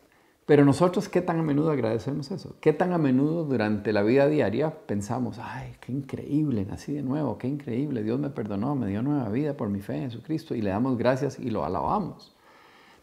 Pero 0.47 0.67
nosotros, 0.67 1.09
¿qué 1.09 1.23
tan 1.23 1.39
a 1.39 1.43
menudo 1.43 1.71
agradecemos 1.71 2.31
eso? 2.31 2.57
¿Qué 2.61 2.75
tan 2.75 2.93
a 2.93 2.99
menudo 2.99 3.45
durante 3.45 3.93
la 3.95 4.03
vida 4.03 4.29
diaria 4.29 4.87
pensamos, 4.87 5.39
ay, 5.41 5.75
qué 5.81 5.93
increíble, 5.93 6.67
nací 6.67 6.93
de 6.93 7.03
nuevo, 7.03 7.39
qué 7.39 7.49
increíble, 7.49 8.03
Dios 8.03 8.21
me 8.21 8.29
perdonó, 8.29 8.75
me 8.75 8.89
dio 8.89 9.03
nueva 9.03 9.31
vida 9.31 9.57
por 9.57 9.71
mi 9.71 9.81
fe 9.81 9.97
en 9.97 10.11
Jesucristo 10.11 10.55
y 10.55 10.61
le 10.61 10.71
damos 10.71 10.99
gracias 10.99 11.39
y 11.39 11.49
lo 11.49 11.65
alabamos? 11.65 12.35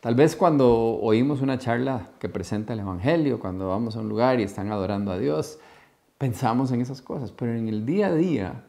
Tal 0.02 0.14
vez 0.14 0.36
cuando 0.36 1.00
oímos 1.00 1.42
una 1.42 1.58
charla 1.58 2.10
que 2.20 2.30
presenta 2.30 2.74
el 2.74 2.80
Evangelio, 2.80 3.40
cuando 3.40 3.70
vamos 3.70 3.96
a 3.96 4.02
un 4.02 4.10
lugar 4.10 4.40
y 4.40 4.44
están 4.44 4.72
adorando 4.72 5.12
a 5.12 5.18
Dios, 5.18 5.60
pensamos 6.20 6.72
en 6.72 6.82
esas 6.82 7.02
cosas, 7.02 7.32
pero 7.32 7.54
en 7.54 7.68
el 7.68 7.86
día 7.88 8.08
a 8.08 8.14
día 8.14 8.66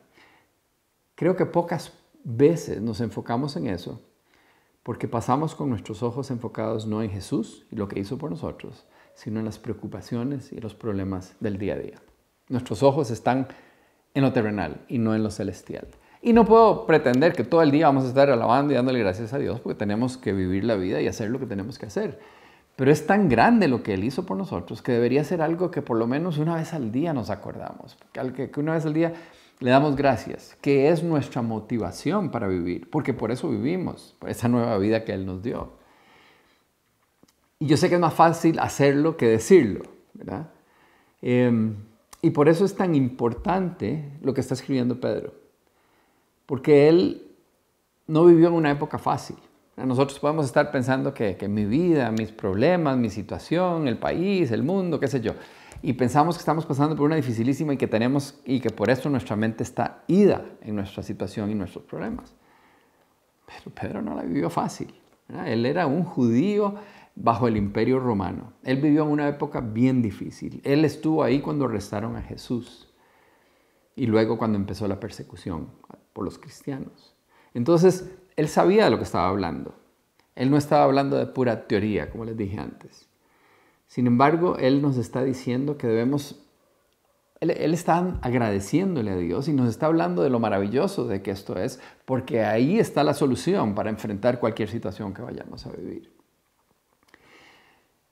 creo 1.14 1.36
que 1.36 1.44
pocas 1.44 1.92
veces 2.24 2.80
nos 2.80 3.00
enfocamos 3.02 3.56
en 3.56 3.66
eso, 3.66 4.00
porque 4.82 5.08
pasamos 5.08 5.54
con 5.54 5.70
nuestros 5.70 6.02
ojos 6.02 6.30
enfocados 6.30 6.86
no 6.86 7.02
en 7.02 7.10
Jesús 7.10 7.66
y 7.70 7.76
lo 7.76 7.88
que 7.88 8.00
hizo 8.00 8.18
por 8.18 8.30
nosotros, 8.30 8.84
sino 9.14 9.38
en 9.38 9.44
las 9.44 9.58
preocupaciones 9.58 10.52
y 10.52 10.60
los 10.60 10.74
problemas 10.74 11.36
del 11.40 11.58
día 11.58 11.74
a 11.74 11.78
día. 11.78 12.02
Nuestros 12.48 12.82
ojos 12.82 13.10
están 13.10 13.48
en 14.14 14.22
lo 14.22 14.32
terrenal 14.32 14.84
y 14.88 14.98
no 14.98 15.14
en 15.14 15.22
lo 15.22 15.30
celestial. 15.30 15.86
Y 16.20 16.32
no 16.32 16.44
puedo 16.44 16.86
pretender 16.86 17.32
que 17.32 17.44
todo 17.44 17.62
el 17.62 17.70
día 17.70 17.86
vamos 17.86 18.04
a 18.04 18.08
estar 18.08 18.30
alabando 18.30 18.72
y 18.72 18.76
dándole 18.76 18.98
gracias 19.00 19.32
a 19.32 19.38
Dios 19.38 19.60
porque 19.60 19.78
tenemos 19.78 20.16
que 20.16 20.32
vivir 20.32 20.64
la 20.64 20.76
vida 20.76 21.00
y 21.00 21.08
hacer 21.08 21.30
lo 21.30 21.38
que 21.38 21.46
tenemos 21.46 21.78
que 21.78 21.86
hacer. 21.86 22.20
Pero 22.76 22.90
es 22.90 23.06
tan 23.06 23.28
grande 23.28 23.68
lo 23.68 23.82
que 23.82 23.94
Él 23.94 24.04
hizo 24.04 24.24
por 24.24 24.36
nosotros 24.36 24.82
que 24.82 24.92
debería 24.92 25.24
ser 25.24 25.42
algo 25.42 25.70
que 25.70 25.82
por 25.82 25.96
lo 25.96 26.06
menos 26.06 26.38
una 26.38 26.54
vez 26.54 26.72
al 26.74 26.92
día 26.92 27.12
nos 27.12 27.28
acordamos. 27.30 27.98
Que 28.12 28.60
una 28.60 28.74
vez 28.74 28.86
al 28.86 28.94
día 28.94 29.12
le 29.62 29.70
damos 29.70 29.96
gracias, 29.96 30.56
que 30.60 30.88
es 30.88 31.02
nuestra 31.02 31.40
motivación 31.40 32.30
para 32.30 32.48
vivir, 32.48 32.90
porque 32.90 33.14
por 33.14 33.30
eso 33.30 33.48
vivimos, 33.48 34.14
por 34.18 34.28
esa 34.28 34.48
nueva 34.48 34.76
vida 34.78 35.04
que 35.04 35.12
Él 35.12 35.24
nos 35.24 35.42
dio. 35.42 35.72
Y 37.58 37.66
yo 37.66 37.76
sé 37.76 37.88
que 37.88 37.94
es 37.94 38.00
más 38.00 38.14
fácil 38.14 38.58
hacerlo 38.58 39.16
que 39.16 39.26
decirlo, 39.26 39.84
¿verdad? 40.14 40.50
Em, 41.22 41.76
y 42.20 42.30
por 42.30 42.48
eso 42.48 42.64
es 42.64 42.74
tan 42.74 42.94
importante 42.94 44.10
lo 44.20 44.34
que 44.34 44.40
está 44.40 44.54
escribiendo 44.54 45.00
Pedro 45.00 45.42
porque 46.52 46.88
él 46.88 47.22
no 48.06 48.26
vivió 48.26 48.48
en 48.48 48.52
una 48.52 48.70
época 48.70 48.98
fácil. 48.98 49.36
Nosotros 49.74 50.18
podemos 50.18 50.44
estar 50.44 50.70
pensando 50.70 51.14
que, 51.14 51.34
mi 51.48 51.64
vida, 51.64 52.10
mis 52.10 52.30
problemas, 52.30 52.98
mi 52.98 53.08
situación, 53.08 53.88
el 53.88 53.96
país, 53.96 54.50
el 54.50 54.62
mundo, 54.62 55.00
qué 55.00 55.08
sé 55.08 55.22
yo, 55.22 55.32
y 55.82 55.94
pensamos 55.94 56.36
que 56.36 56.40
estamos 56.40 56.64
pasando 56.64 56.94
por 56.94 57.06
una 57.06 57.16
dificilísima 57.16 57.74
y 57.74 57.76
que 57.76 57.88
tenemos 57.88 58.40
y 58.44 58.60
que 58.60 58.70
por 58.70 58.88
eso 58.88 59.10
nuestra 59.10 59.34
mente 59.34 59.64
está 59.64 60.04
ida 60.06 60.44
en 60.60 60.76
nuestra 60.76 61.02
situación 61.02 61.50
y 61.50 61.54
nuestros 61.54 61.84
problemas. 61.84 62.34
Pero 63.46 63.74
Pedro 63.74 64.02
no 64.02 64.14
la 64.14 64.22
vivió 64.22 64.48
fácil. 64.48 64.94
Él 65.44 65.66
era 65.66 65.86
un 65.86 66.04
judío 66.04 66.76
bajo 67.16 67.48
el 67.48 67.56
imperio 67.56 67.98
romano. 67.98 68.52
Él 68.62 68.80
vivió 68.80 69.02
en 69.02 69.10
una 69.10 69.28
época 69.28 69.60
bien 69.60 70.02
difícil. 70.02 70.60
Él 70.64 70.84
estuvo 70.84 71.22
ahí 71.22 71.40
cuando 71.40 71.64
arrestaron 71.64 72.16
a 72.16 72.22
Jesús 72.22 72.88
y 73.96 74.06
luego 74.06 74.38
cuando 74.38 74.58
empezó 74.58 74.86
la 74.86 75.00
persecución 75.00 75.68
por 76.12 76.24
los 76.24 76.38
cristianos. 76.38 77.16
Entonces, 77.54 78.10
él 78.36 78.48
sabía 78.48 78.84
de 78.84 78.90
lo 78.90 78.98
que 78.98 79.04
estaba 79.04 79.28
hablando. 79.28 79.74
Él 80.36 80.50
no 80.50 80.56
estaba 80.56 80.84
hablando 80.84 81.16
de 81.16 81.26
pura 81.26 81.66
teoría, 81.66 82.10
como 82.10 82.24
les 82.24 82.36
dije 82.36 82.58
antes. 82.58 83.08
Sin 83.92 84.06
embargo, 84.06 84.56
él 84.56 84.80
nos 84.80 84.96
está 84.96 85.22
diciendo 85.22 85.76
que 85.76 85.86
debemos, 85.86 86.42
él, 87.40 87.50
está 87.50 88.18
agradeciéndole 88.22 89.10
a 89.10 89.16
Dios 89.16 89.48
y 89.48 89.52
nos 89.52 89.68
está 89.68 89.84
hablando 89.84 90.22
de 90.22 90.30
lo 90.30 90.40
maravilloso 90.40 91.06
de 91.06 91.20
que 91.20 91.30
esto 91.30 91.58
es, 91.58 91.78
porque 92.06 92.42
ahí 92.42 92.78
está 92.78 93.04
la 93.04 93.12
solución 93.12 93.74
para 93.74 93.90
enfrentar 93.90 94.40
cualquier 94.40 94.70
situación 94.70 95.12
que 95.12 95.20
vayamos 95.20 95.66
a 95.66 95.72
vivir. 95.72 96.10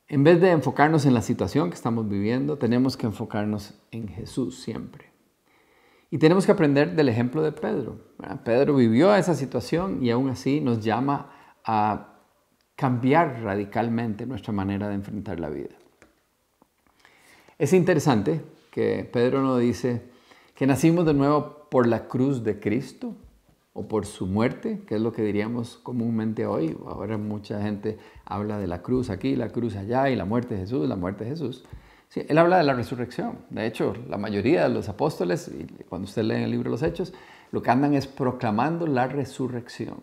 En 0.07 0.23
vez 0.23 0.39
de 0.43 0.51
enfocarnos 0.51 1.07
en 1.07 1.15
la 1.15 1.23
situación 1.23 1.71
que 1.71 1.77
estamos 1.77 2.07
viviendo, 2.07 2.59
tenemos 2.59 2.99
que 2.99 3.07
enfocarnos 3.07 3.73
en 3.91 4.07
Jesús 4.07 4.61
siempre. 4.61 5.07
Y 6.11 6.19
tenemos 6.19 6.45
que 6.45 6.53
aprender 6.53 6.95
del 6.95 7.09
ejemplo 7.09 7.41
de 7.41 7.53
Pedro. 7.53 7.97
Pedro 8.45 8.77
vivió 8.77 9.15
esa 9.15 9.35
situación 9.35 10.05
y 10.05 10.11
aún 10.11 10.29
así 10.29 10.61
nos 10.61 10.85
llama 10.85 11.33
a 11.65 12.10
cambiar 12.81 13.43
radicalmente 13.43 14.25
nuestra 14.25 14.55
manera 14.55 14.89
de 14.89 14.95
enfrentar 14.95 15.39
la 15.39 15.51
vida. 15.51 15.75
Es 17.59 17.75
interesante 17.75 18.41
que 18.71 19.05
Pedro 19.05 19.43
nos 19.43 19.61
dice 19.61 20.01
que 20.55 20.67
nacimos 20.67 21.05
de 21.05 21.13
nuevo 21.13 21.67
por 21.71 21.87
la 21.87 22.09
cruz 22.09 22.43
de 22.43 22.59
Cristo 22.59 23.15
o 23.75 23.87
por 23.87 24.07
su 24.07 24.27
muerte, 24.27 24.81
que 24.87 24.95
es 24.95 25.01
lo 25.03 25.13
que 25.13 25.21
diríamos 25.23 25.77
comúnmente 25.83 26.47
hoy. 26.47 26.75
Ahora 26.87 27.19
mucha 27.19 27.61
gente 27.61 27.99
habla 28.25 28.57
de 28.57 28.67
la 28.67 28.81
cruz 28.81 29.11
aquí, 29.11 29.37
la 29.37 29.51
cruz 29.51 29.77
allá 29.77 30.09
y 30.09 30.17
la 30.17 30.25
muerte 30.25 30.55
de 30.55 30.61
Jesús, 30.61 30.89
la 30.89 30.97
muerte 30.97 31.25
de 31.25 31.31
Jesús 31.31 31.65
él 32.15 32.39
habla 32.39 32.59
de 32.59 32.65
la 32.65 32.75
resurrección. 32.75 33.39
De 33.51 33.67
hecho, 33.67 33.95
la 34.09 34.19
mayoría 34.19 34.65
de 34.65 34.69
los 34.69 34.89
apóstoles, 34.89 35.51
cuando 35.89 36.07
usted 36.07 36.23
lee 36.23 36.43
el 36.43 36.51
libro 36.51 36.65
de 36.65 36.71
los 36.71 36.83
Hechos, 36.83 37.13
lo 37.53 37.63
que 37.63 37.71
andan 37.71 37.95
es 37.95 38.07
proclamando 38.09 38.87
la 38.87 39.07
resurrección. 39.07 39.99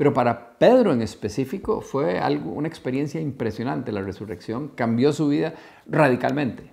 Pero 0.00 0.14
para 0.14 0.56
Pedro 0.56 0.94
en 0.94 1.02
específico 1.02 1.82
fue 1.82 2.18
algo, 2.20 2.52
una 2.52 2.68
experiencia 2.68 3.20
impresionante 3.20 3.92
la 3.92 4.00
resurrección, 4.00 4.68
cambió 4.68 5.12
su 5.12 5.28
vida 5.28 5.52
radicalmente. 5.84 6.70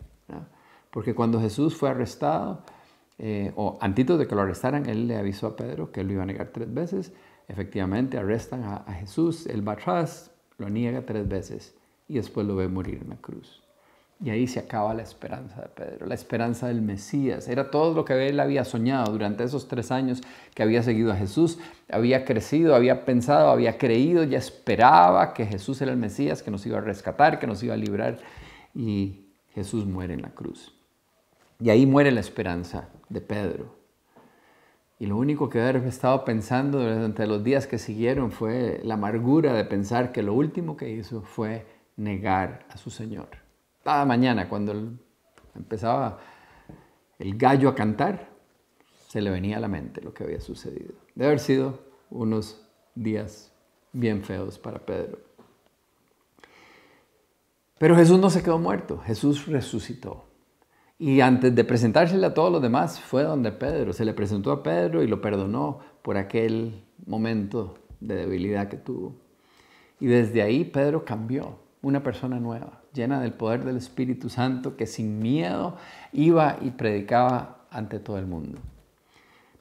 Porque 0.91 1.13
cuando 1.13 1.41
Jesús 1.41 1.75
fue 1.75 1.89
arrestado, 1.89 2.63
eh, 3.17 3.51
o 3.57 3.77
antes 3.81 4.17
de 4.17 4.27
que 4.27 4.34
lo 4.34 4.43
arrestaran, 4.43 4.86
él 4.86 5.10
le 5.10 5.17
avisó 5.17 5.48
a 5.48 5.55
Pedro 5.57 5.91
que 5.91 6.00
él 6.00 6.07
lo 6.07 6.13
iba 6.13 6.24
a 6.24 6.25
negar 6.25 6.51
tres 6.53 6.74
veces. 6.74 7.12
Efectivamente, 7.50 8.17
arrestan 8.17 8.63
a, 8.63 8.77
a 8.77 8.93
Jesús, 8.93 9.46
él 9.48 9.67
va 9.67 9.74
atrás, 9.74 10.31
lo 10.57 10.69
niega 10.69 11.05
tres 11.05 11.27
veces 11.27 11.75
y 12.07 12.13
después 12.13 12.48
lo 12.48 12.55
ve 12.55 12.69
morir 12.69 13.01
en 13.03 13.10
la 13.10 13.17
cruz. 13.17 13.66
Y 14.24 14.31
ahí 14.31 14.47
se 14.47 14.59
acaba 14.59 14.95
la 14.95 15.03
esperanza 15.03 15.62
de 15.62 15.67
Pedro, 15.67 16.07
la 16.07 16.15
esperanza 16.15 16.67
del 16.67 16.81
Mesías. 16.81 17.47
Era 17.47 17.69
todo 17.69 17.93
lo 17.93 18.03
que 18.03 18.27
él 18.27 18.39
había 18.39 18.65
soñado 18.65 19.12
durante 19.12 19.43
esos 19.43 19.67
tres 19.67 19.91
años 19.91 20.21
que 20.55 20.63
había 20.63 20.81
seguido 20.81 21.12
a 21.12 21.15
Jesús. 21.15 21.59
Había 21.88 22.25
crecido, 22.25 22.74
había 22.74 23.05
pensado, 23.05 23.51
había 23.51 23.77
creído, 23.77 24.24
ya 24.24 24.39
esperaba 24.39 25.36
que 25.36 25.45
Jesús 25.45 25.81
era 25.83 25.91
el 25.91 25.97
Mesías, 25.97 26.41
que 26.41 26.50
nos 26.50 26.65
iba 26.65 26.79
a 26.79 26.81
rescatar, 26.81 27.38
que 27.38 27.45
nos 27.45 27.62
iba 27.62 27.75
a 27.75 27.77
librar. 27.77 28.17
Y 28.74 29.27
Jesús 29.53 29.86
muere 29.86 30.15
en 30.15 30.24
la 30.24 30.31
cruz. 30.31 30.74
Y 31.59 31.69
ahí 31.69 31.86
muere 31.86 32.12
la 32.12 32.21
esperanza 32.21 32.89
de 33.09 33.21
Pedro. 33.21 33.75
Y 34.97 35.05
lo 35.05 35.15
único 35.15 35.47
que 35.47 35.62
haber 35.62 35.75
estado 35.86 36.25
pensando 36.25 36.79
durante 36.79 37.27
los 37.27 37.43
días 37.43 37.67
que 37.67 37.77
siguieron 37.77 38.31
fue 38.31 38.81
la 38.83 38.95
amargura 38.95 39.53
de 39.53 39.63
pensar 39.63 40.12
que 40.12 40.24
lo 40.24 40.33
último 40.33 40.75
que 40.75 40.89
hizo 40.89 41.21
fue 41.21 41.67
negar 41.97 42.65
a 42.71 42.77
su 42.77 42.89
Señor 42.89 43.46
cada 43.88 44.03
mañana 44.03 44.50
cuando 44.50 44.74
empezaba 45.56 46.20
el 47.20 47.38
gallo 47.38 47.70
a 47.70 47.74
cantar, 47.74 48.27
se 49.08 49.22
le 49.22 49.29
venía 49.29 49.56
a 49.56 49.60
la 49.62 49.70
mente 49.70 50.01
lo 50.01 50.13
que 50.13 50.25
había 50.25 50.41
sucedido. 50.41 50.94
Debe 51.15 51.27
haber 51.27 51.39
sido 51.39 51.79
unos 52.10 52.67
días 52.96 53.50
bien 53.94 54.25
feos 54.25 54.60
para 54.60 54.86
Pedro. 54.86 55.20
Pero 57.77 57.96
Jesús 57.96 58.20
no 58.20 58.29
se 58.29 58.44
quedó 58.44 58.60
muerto, 58.60 58.98
Jesús 58.98 59.48
resucitó. 59.48 60.25
Y 61.00 61.22
antes 61.22 61.56
de 61.56 61.63
presentársele 61.63 62.25
a 62.25 62.34
todos 62.34 62.51
los 62.51 62.62
demás, 62.62 63.00
fue 63.00 63.24
donde 63.24 63.53
Pedro, 63.53 63.94
se 63.94 64.03
le 64.03 64.13
presentó 64.13 64.51
a 64.51 64.63
Pedro 64.63 65.01
y 65.01 65.08
lo 65.08 65.22
perdonó 65.22 65.79
por 66.01 66.17
aquel 66.17 66.84
momento 67.06 67.75
de 68.01 68.15
debilidad 68.15 68.67
que 68.67 68.75
tuvo. 68.75 69.15
Y 70.01 70.08
desde 70.08 70.41
ahí 70.41 70.65
Pedro 70.65 71.06
cambió 71.06 71.66
una 71.88 72.03
persona 72.03 72.39
nueva, 72.39 72.82
llena 72.94 73.22
del 73.22 73.34
poder 73.34 73.63
del 73.63 73.77
Espíritu 73.77 74.29
Santo, 74.29 74.75
que 74.75 74.88
sin 74.88 75.20
miedo 75.20 75.77
iba 76.12 76.58
y 76.62 76.72
predicaba 76.72 77.65
ante 77.72 78.00
todo 78.00 78.17
el 78.17 78.27
mundo. 78.27 78.60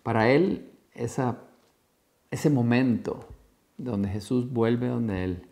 Para 0.03 0.29
él, 0.31 0.71
ese 0.95 2.51
momento 2.51 3.29
donde 3.79 4.09
Jesús 4.09 4.53
vuelve 4.53 4.89
donde 4.89 5.25
él, 5.25 5.43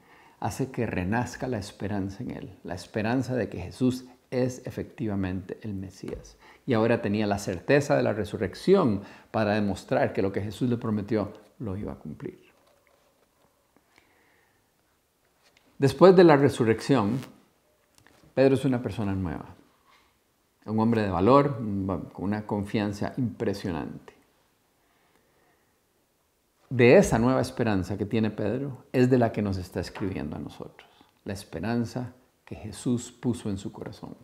hace 0.40 0.70
que 0.70 0.84
renazca 0.84 1.48
la 1.48 1.58
esperanza 1.58 2.22
en 2.22 2.32
él, 2.32 2.58
la 2.64 2.74
esperanza 2.74 3.34
de 3.34 3.48
que 3.48 3.60
Jesús 3.60 4.06
es 4.30 4.66
efectivamente 4.66 5.58
el 5.62 5.74
Mesías. 5.74 6.36
Y 6.66 6.74
ahora 6.74 7.02
tenía 7.02 7.26
la 7.26 7.38
certeza 7.38 7.96
de 7.96 8.02
la 8.02 8.12
resurrección 8.12 9.02
para 9.30 9.54
demostrar 9.54 10.12
que 10.12 10.22
lo 10.22 10.32
que 10.32 10.42
Jesús 10.42 10.68
le 10.68 10.76
prometió 10.76 11.32
lo 11.58 11.76
iba 11.76 11.92
a 11.92 11.98
cumplir. 11.98 12.43
Después 15.78 16.14
de 16.14 16.24
la 16.24 16.36
resurrección, 16.36 17.18
Pedro 18.34 18.54
es 18.54 18.64
una 18.64 18.80
persona 18.80 19.14
nueva, 19.14 19.54
un 20.66 20.78
hombre 20.78 21.02
de 21.02 21.10
valor, 21.10 21.56
con 22.12 22.24
una 22.24 22.46
confianza 22.46 23.12
impresionante. 23.16 24.14
De 26.70 26.96
esa 26.96 27.18
nueva 27.18 27.40
esperanza 27.40 27.98
que 27.98 28.06
tiene 28.06 28.30
Pedro 28.30 28.84
es 28.92 29.10
de 29.10 29.18
la 29.18 29.32
que 29.32 29.42
nos 29.42 29.56
está 29.56 29.80
escribiendo 29.80 30.36
a 30.36 30.40
nosotros, 30.40 30.88
la 31.24 31.32
esperanza 31.32 32.14
que 32.44 32.56
Jesús 32.56 33.12
puso 33.12 33.50
en 33.50 33.58
su 33.58 33.72
corazón. 33.72 34.16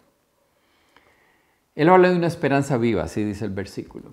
Él 1.75 1.89
habla 1.89 2.11
de 2.11 2.17
una 2.17 2.27
esperanza 2.27 2.77
viva, 2.77 3.05
así 3.05 3.25
dice 3.25 3.45
el 3.45 3.53
versículo. 3.53 4.11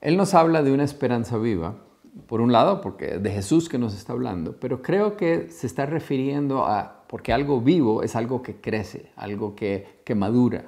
Él 0.00 0.16
nos 0.16 0.34
habla 0.34 0.62
de 0.62 0.72
una 0.72 0.84
esperanza 0.84 1.38
viva 1.38 1.87
por 2.26 2.40
un 2.40 2.52
lado, 2.52 2.80
porque 2.80 3.18
de 3.18 3.30
Jesús 3.30 3.68
que 3.68 3.78
nos 3.78 3.94
está 3.94 4.12
hablando, 4.12 4.56
pero 4.58 4.82
creo 4.82 5.16
que 5.16 5.48
se 5.50 5.66
está 5.66 5.86
refiriendo 5.86 6.66
a, 6.66 7.04
porque 7.06 7.32
algo 7.32 7.60
vivo 7.60 8.02
es 8.02 8.16
algo 8.16 8.42
que 8.42 8.60
crece, 8.60 9.10
algo 9.16 9.54
que, 9.54 10.00
que 10.04 10.14
madura. 10.14 10.64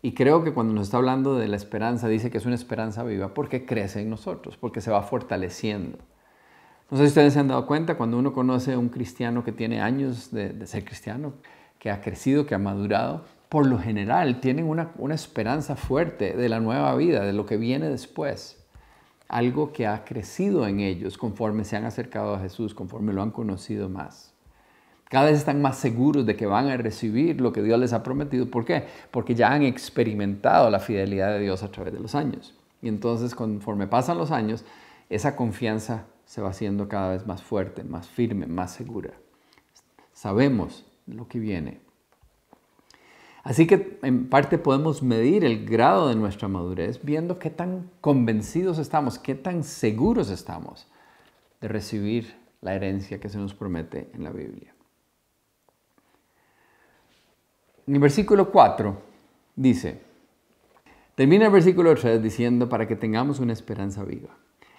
Y 0.00 0.12
creo 0.14 0.42
que 0.42 0.52
cuando 0.52 0.74
nos 0.74 0.88
está 0.88 0.96
hablando 0.96 1.36
de 1.36 1.48
la 1.48 1.56
esperanza, 1.56 2.08
dice 2.08 2.30
que 2.30 2.38
es 2.38 2.46
una 2.46 2.54
esperanza 2.54 3.04
viva 3.04 3.34
porque 3.34 3.64
crece 3.64 4.00
en 4.00 4.10
nosotros, 4.10 4.56
porque 4.56 4.80
se 4.80 4.90
va 4.90 5.02
fortaleciendo. 5.02 5.98
No 6.90 6.98
sé 6.98 7.04
si 7.04 7.08
ustedes 7.08 7.32
se 7.34 7.40
han 7.40 7.48
dado 7.48 7.66
cuenta, 7.66 7.96
cuando 7.96 8.18
uno 8.18 8.32
conoce 8.32 8.74
a 8.74 8.78
un 8.78 8.88
cristiano 8.88 9.44
que 9.44 9.52
tiene 9.52 9.80
años 9.80 10.30
de, 10.30 10.66
ser 10.66 10.84
cristiano, 10.84 11.34
que 11.78 11.90
ha 11.90 12.00
crecido, 12.00 12.46
que 12.46 12.54
ha 12.54 12.58
madurado, 12.58 13.24
por 13.48 13.66
lo 13.66 13.78
general 13.78 14.40
tienen 14.40 14.66
una, 14.66 14.90
una 14.98 15.14
esperanza 15.14 15.76
fuerte 15.76 16.36
de 16.36 16.48
la 16.48 16.60
nueva 16.60 16.94
vida, 16.96 17.24
de 17.24 17.32
lo 17.32 17.46
que 17.46 17.56
viene 17.56 17.88
después 17.88 18.61
algo 19.32 19.72
que 19.72 19.86
ha 19.86 20.04
crecido 20.04 20.66
en 20.66 20.80
ellos 20.80 21.16
conforme 21.16 21.64
se 21.64 21.76
han 21.76 21.86
acercado 21.86 22.34
a 22.34 22.40
Jesús, 22.40 22.74
conforme 22.74 23.14
lo 23.14 23.22
han 23.22 23.30
conocido 23.30 23.88
más. 23.88 24.34
Cada 25.08 25.26
vez 25.26 25.38
están 25.38 25.62
más 25.62 25.78
seguros 25.78 26.26
de 26.26 26.36
que 26.36 26.46
van 26.46 26.68
a 26.68 26.76
recibir 26.76 27.40
lo 27.40 27.52
que 27.52 27.62
Dios 27.62 27.78
les 27.80 27.94
ha 27.94 28.02
prometido. 28.02 28.50
¿Por 28.50 28.66
qué? 28.66 28.84
Porque 29.10 29.34
ya 29.34 29.50
han 29.50 29.62
experimentado 29.62 30.70
la 30.70 30.80
fidelidad 30.80 31.32
de 31.32 31.40
Dios 31.40 31.62
a 31.62 31.70
través 31.70 31.94
de 31.94 32.00
los 32.00 32.14
años. 32.14 32.54
Y 32.82 32.88
entonces 32.88 33.34
conforme 33.34 33.86
pasan 33.86 34.18
los 34.18 34.30
años, 34.30 34.64
esa 35.08 35.34
confianza 35.34 36.04
se 36.26 36.42
va 36.42 36.50
haciendo 36.50 36.88
cada 36.88 37.12
vez 37.12 37.26
más 37.26 37.42
fuerte, 37.42 37.84
más 37.84 38.08
firme, 38.08 38.46
más 38.46 38.72
segura. 38.72 39.12
Sabemos 40.12 40.84
lo 41.06 41.26
que 41.26 41.38
viene. 41.38 41.80
Así 43.42 43.66
que 43.66 43.98
en 44.02 44.28
parte 44.28 44.56
podemos 44.56 45.02
medir 45.02 45.44
el 45.44 45.66
grado 45.66 46.08
de 46.08 46.14
nuestra 46.14 46.46
madurez 46.46 47.00
viendo 47.02 47.38
qué 47.38 47.50
tan 47.50 47.90
convencidos 48.00 48.78
estamos, 48.78 49.18
qué 49.18 49.34
tan 49.34 49.64
seguros 49.64 50.30
estamos 50.30 50.86
de 51.60 51.68
recibir 51.68 52.36
la 52.60 52.74
herencia 52.74 53.18
que 53.18 53.28
se 53.28 53.38
nos 53.38 53.54
promete 53.54 54.10
en 54.14 54.22
la 54.22 54.30
Biblia. 54.30 54.72
En 57.86 57.94
el 57.94 58.00
versículo 58.00 58.52
4 58.52 58.96
dice, 59.56 60.00
termina 61.16 61.46
el 61.46 61.52
versículo 61.52 61.96
3 61.96 62.22
diciendo 62.22 62.68
para 62.68 62.86
que 62.86 62.94
tengamos 62.94 63.40
una 63.40 63.52
esperanza 63.52 64.04
viva. 64.04 64.36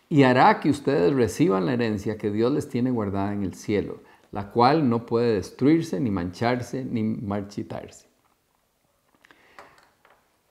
Y 0.08 0.24
hará 0.24 0.62
que 0.62 0.70
ustedes 0.70 1.14
reciban 1.14 1.66
la 1.66 1.74
herencia 1.74 2.18
que 2.18 2.32
Dios 2.32 2.54
les 2.54 2.70
tiene 2.70 2.92
guardada 2.92 3.34
en 3.34 3.44
el 3.44 3.56
cielo, 3.56 4.00
la 4.32 4.52
cual 4.52 4.88
no 4.90 5.06
puede 5.06 5.34
destruirse, 5.34 6.00
ni 6.00 6.12
mancharse, 6.12 6.86
ni 6.86 7.04
marchitarse. 7.04 8.13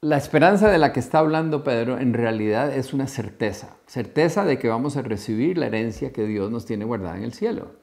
La 0.04 0.16
esperanza 0.16 0.68
de 0.68 0.78
la 0.78 0.92
que 0.92 0.99
está 0.99 1.21
hablando 1.21 1.62
Pedro 1.62 1.97
en 1.97 2.12
realidad 2.12 2.75
es 2.75 2.92
una 2.92 3.06
certeza, 3.06 3.76
certeza 3.87 4.44
de 4.44 4.59
que 4.59 4.66
vamos 4.66 4.97
a 4.97 5.02
recibir 5.02 5.56
la 5.56 5.66
herencia 5.66 6.12
que 6.12 6.26
Dios 6.26 6.50
nos 6.50 6.66
tiene 6.66 6.85
guardada 6.85 7.16
en 7.18 7.23
el 7.23 7.32
cielo. 7.32 7.76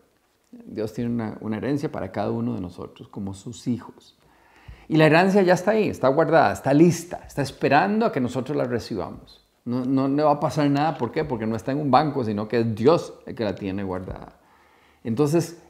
Dios 0.51 0.91
tiene 0.91 1.11
una, 1.39 1.55
herencia 1.55 1.89
para 1.93 2.11
cada 2.11 2.31
uno 2.31 2.55
de 2.55 2.59
nosotros 2.59 3.07
como 3.07 3.33
sus 3.33 3.67
hijos. 3.67 4.17
Y 4.89 4.97
la 4.97 5.05
herencia 5.05 5.43
ya 5.43 5.53
está 5.53 5.71
ahí, 5.71 5.87
está 5.87 6.09
guardada, 6.09 6.51
está 6.51 6.73
lista, 6.73 7.21
está 7.25 7.41
esperando 7.41 8.05
a 8.05 8.11
que 8.11 8.19
nosotros 8.19 8.57
la 8.57 8.65
recibamos. 8.65 9.47
No, 9.63 9.85
no 9.85 10.09
le 10.09 10.21
va 10.21 10.31
a 10.31 10.39
pasar 10.41 10.69
nada, 10.69 10.97
¿por 10.97 11.13
qué? 11.13 11.23
Porque 11.23 11.47
no 11.47 11.55
está 11.55 11.71
en 11.71 11.79
un 11.79 11.89
banco, 11.89 12.25
sino 12.25 12.49
que 12.49 12.59
es 12.59 12.75
Dios 12.75 13.13
el 13.27 13.35
que 13.35 13.45
la 13.45 13.55
tiene 13.55 13.83
guardada. 13.83 14.41
Entonces, 15.05 15.63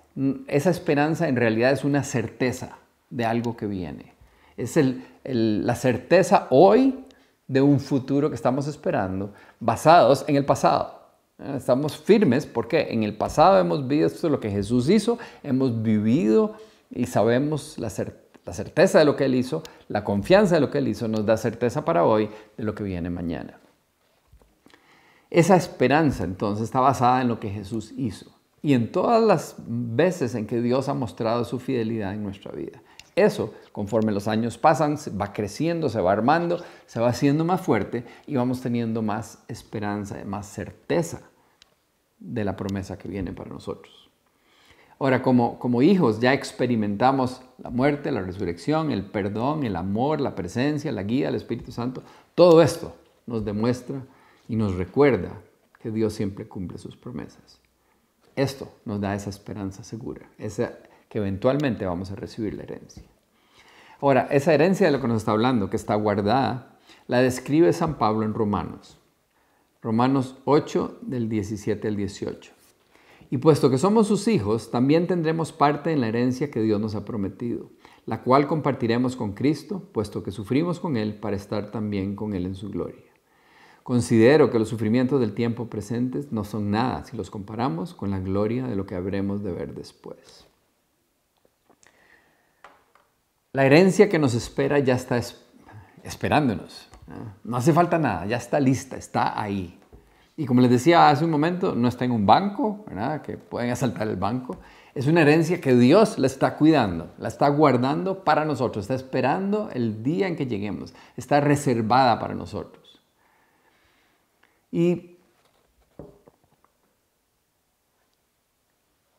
esa 0.48 0.72
esperanza 0.72 1.28
en 1.28 1.36
realidad 1.36 1.72
es 1.74 1.84
una 1.84 2.04
certeza 2.04 2.80
de 3.12 3.26
algo 3.26 3.56
que 3.56 3.68
viene 3.68 4.18
es 4.64 4.80
la 5.24 5.76
certeza 5.76 6.48
hoy 6.50 7.06
de 7.48 7.62
un 7.62 7.80
futuro 7.80 8.30
que 8.30 8.36
estamos 8.36 8.68
esperando 8.68 9.34
basados 9.60 10.24
en 10.28 10.36
el 10.36 10.46
pasado. 10.46 11.00
Eh, 11.40 11.56
estamos 11.58 11.98
firmes 11.98 12.46
porque 12.46 12.88
en 12.92 13.04
el 13.04 13.18
pasado 13.18 13.60
hemos 13.60 13.88
visto 13.88 14.30
lo 14.30 14.40
que 14.40 14.52
Jesús 14.52 14.90
hizo, 14.90 15.18
hemos 15.44 15.82
vivido 15.82 16.56
y 16.92 17.06
sabemos 17.06 17.78
la, 17.78 17.92
la 18.46 18.54
certeza 18.54 19.00
de 19.00 19.06
lo 19.06 19.16
que 19.16 19.26
Él 19.26 19.36
hizo, 19.36 19.64
la 19.88 20.04
confianza 20.04 20.56
de 20.56 20.62
lo 20.62 20.70
que 20.70 20.78
Él 20.78 20.88
hizo 20.88 21.08
nos 21.08 21.26
da 21.26 21.38
certeza 21.38 21.84
para 21.86 22.06
hoy 22.06 22.30
de 22.58 22.64
lo 22.64 22.76
que 22.76 22.84
viene 22.84 23.10
mañana. 23.10 23.60
Esa 25.30 25.56
esperanza 25.56 26.24
entonces 26.24 26.66
está 26.66 26.80
basada 26.80 27.22
en 27.22 27.28
lo 27.28 27.40
que 27.40 27.50
Jesús 27.50 27.94
hizo 27.98 28.32
y 28.62 28.74
en 28.74 28.92
todas 28.92 29.24
las 29.24 29.56
veces 29.68 30.36
en 30.36 30.46
que 30.46 30.62
Dios 30.62 30.90
ha 30.90 30.94
mostrado 30.94 31.46
su 31.46 31.60
fidelidad 31.60 32.14
en 32.14 32.24
nuestra 32.24 32.52
vida. 32.52 32.82
Eso, 33.16 33.54
conforme 33.72 34.12
los 34.12 34.28
años 34.28 34.58
pasan, 34.58 34.98
va 35.20 35.34
creciendo, 35.34 35.90
se 35.90 36.02
va 36.02 36.12
armando, 36.12 36.64
se 36.86 37.00
va 37.00 37.10
haciendo 37.10 37.46
más 37.46 37.62
fuerte 37.62 38.06
y 38.28 38.36
vamos 38.36 38.62
teniendo 38.62 39.02
más 39.02 39.44
esperanza, 39.48 40.24
más 40.26 40.48
certeza 40.48 41.22
de 42.20 42.44
la 42.44 42.56
promesa 42.56 42.98
que 42.98 43.08
viene 43.08 43.32
para 43.34 43.50
nosotros. 43.50 44.10
Ahora, 45.00 45.22
como, 45.22 45.60
como 45.60 45.82
hijos 45.82 46.20
ya 46.20 46.34
experimentamos 46.34 47.42
la 47.58 47.70
muerte, 47.70 48.12
la 48.12 48.22
resurrección, 48.22 48.92
el 48.92 49.06
perdón, 49.06 49.64
el 49.64 49.78
amor, 49.78 50.20
la 50.20 50.36
presencia, 50.36 50.92
la 50.92 51.04
guía 51.04 51.28
del 51.28 51.36
Espíritu 51.36 51.72
Santo. 51.72 52.04
Todo 52.36 52.62
esto 52.62 52.94
nos 53.26 53.46
demuestra 53.46 54.02
y 54.50 54.58
nos 54.58 54.76
recuerda 54.76 55.42
que 55.82 55.92
Dios 55.92 56.14
siempre 56.14 56.50
cumple 56.50 56.78
sus 56.78 56.98
promesas. 56.98 57.60
Esto 58.36 58.70
nos 58.84 59.00
da 59.00 59.16
esa 59.16 59.30
esperanza 59.30 59.84
segura, 59.84 60.30
esa 60.38 60.74
que 61.10 61.18
eventualmente 61.18 61.86
vamos 61.86 62.12
a 62.12 62.16
recibir 62.16 62.54
la 62.54 62.64
herencia. 62.64 63.04
Ahora, 64.00 64.28
esa 64.32 64.54
herencia 64.54 64.86
de 64.86 64.94
lo 64.94 65.02
que 65.02 65.08
nos 65.08 65.18
está 65.18 65.32
hablando, 65.32 65.70
que 65.70 65.76
está 65.76 65.96
guardada, 65.96 66.80
la 67.08 67.22
describe 67.22 67.74
San 67.74 67.98
Pablo 67.98 68.24
en 68.24 68.34
Romanos. 68.34 68.98
Romanos 69.82 70.38
8 70.46 71.00
del 71.02 71.28
17 71.28 71.88
al 71.88 71.96
18. 71.96 72.54
Y 73.32 73.38
puesto 73.38 73.70
que 73.70 73.78
somos 73.78 74.08
sus 74.08 74.28
hijos, 74.28 74.72
también 74.72 75.08
tendremos 75.08 75.52
parte 75.52 75.92
en 75.92 76.02
la 76.02 76.08
herencia 76.08 76.50
que 76.50 76.62
Dios 76.62 76.80
nos 76.80 76.96
ha 76.96 77.06
prometido, 77.06 77.70
la 78.06 78.24
cual 78.24 78.48
compartiremos 78.48 79.16
con 79.16 79.34
Cristo, 79.34 79.90
puesto 79.92 80.24
que 80.24 80.32
sufrimos 80.32 80.80
con 80.80 80.98
Él 80.98 81.16
para 81.16 81.36
estar 81.36 81.72
también 81.72 82.16
con 82.16 82.34
Él 82.34 82.46
en 82.46 82.56
su 82.56 82.70
gloria. 82.70 83.04
Considero 83.84 84.52
que 84.52 84.60
los 84.60 84.70
sufrimientos 84.70 85.20
del 85.20 85.34
tiempo 85.34 85.70
presentes 85.70 86.32
no 86.32 86.44
son 86.44 86.72
nada 86.72 87.04
si 87.06 87.18
los 87.18 87.30
comparamos 87.30 87.94
con 87.94 88.12
la 88.12 88.20
gloria 88.20 88.68
de 88.68 88.76
lo 88.76 88.86
que 88.86 88.96
habremos 88.96 89.44
de 89.44 89.52
ver 89.52 89.74
después. 89.74 90.49
La 93.52 93.66
herencia 93.66 94.10
que 94.10 94.20
nos 94.20 94.36
espera 94.36 94.78
ya 94.80 94.94
está 94.94 95.20
esperándonos. 96.04 96.88
¿no? 97.44 97.58
hace 97.58 97.74
falta 97.74 97.98
nada, 97.98 98.28
ya 98.28 98.38
está 98.38 98.60
lista, 98.60 98.96
está 98.96 99.40
ahí. 99.42 99.80
Y 100.38 100.46
como 100.46 100.62
les 100.62 100.70
decía 100.70 101.10
hace 101.10 101.26
un 101.26 101.32
momento, 101.32 101.74
no 101.76 101.88
está 101.88 102.06
en 102.06 102.12
un 102.12 102.26
banco, 102.26 102.86
¿verdad? 102.88 103.22
que 103.22 103.38
pueden 103.38 103.72
asaltar 103.72 104.08
el 104.08 104.16
banco. 104.16 104.58
Es 104.94 105.08
una 105.08 105.22
herencia 105.22 105.60
que 105.60 105.76
Dios 105.76 106.20
la 106.20 106.28
está 106.28 106.58
cuidando, 106.58 107.14
la 107.18 107.28
está 107.28 107.50
guardando 107.50 108.24
para 108.24 108.46
nosotros, 108.46 108.84
está 108.84 108.96
esperando 108.96 109.70
el 109.74 110.04
día 110.04 110.28
en 110.28 110.36
que 110.36 110.46
lleguemos, 110.46 110.94
está 111.18 111.42
reservada 111.42 112.20
para 112.20 112.36
nosotros. 112.36 113.02
Y 114.72 115.19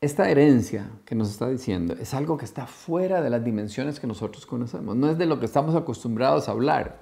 esta 0.01 0.31
herencia 0.31 0.89
que 1.05 1.13
nos 1.13 1.29
está 1.29 1.47
diciendo 1.47 1.93
es 1.93 2.15
algo 2.15 2.35
que 2.35 2.45
está 2.45 2.65
fuera 2.65 3.21
de 3.21 3.29
las 3.29 3.45
dimensiones 3.45 3.99
que 3.99 4.07
nosotros 4.07 4.47
conocemos, 4.47 4.95
no 4.95 5.11
es 5.11 5.17
de 5.19 5.27
lo 5.27 5.39
que 5.39 5.45
estamos 5.45 5.75
acostumbrados 5.75 6.49
a 6.49 6.53
hablar, 6.53 6.99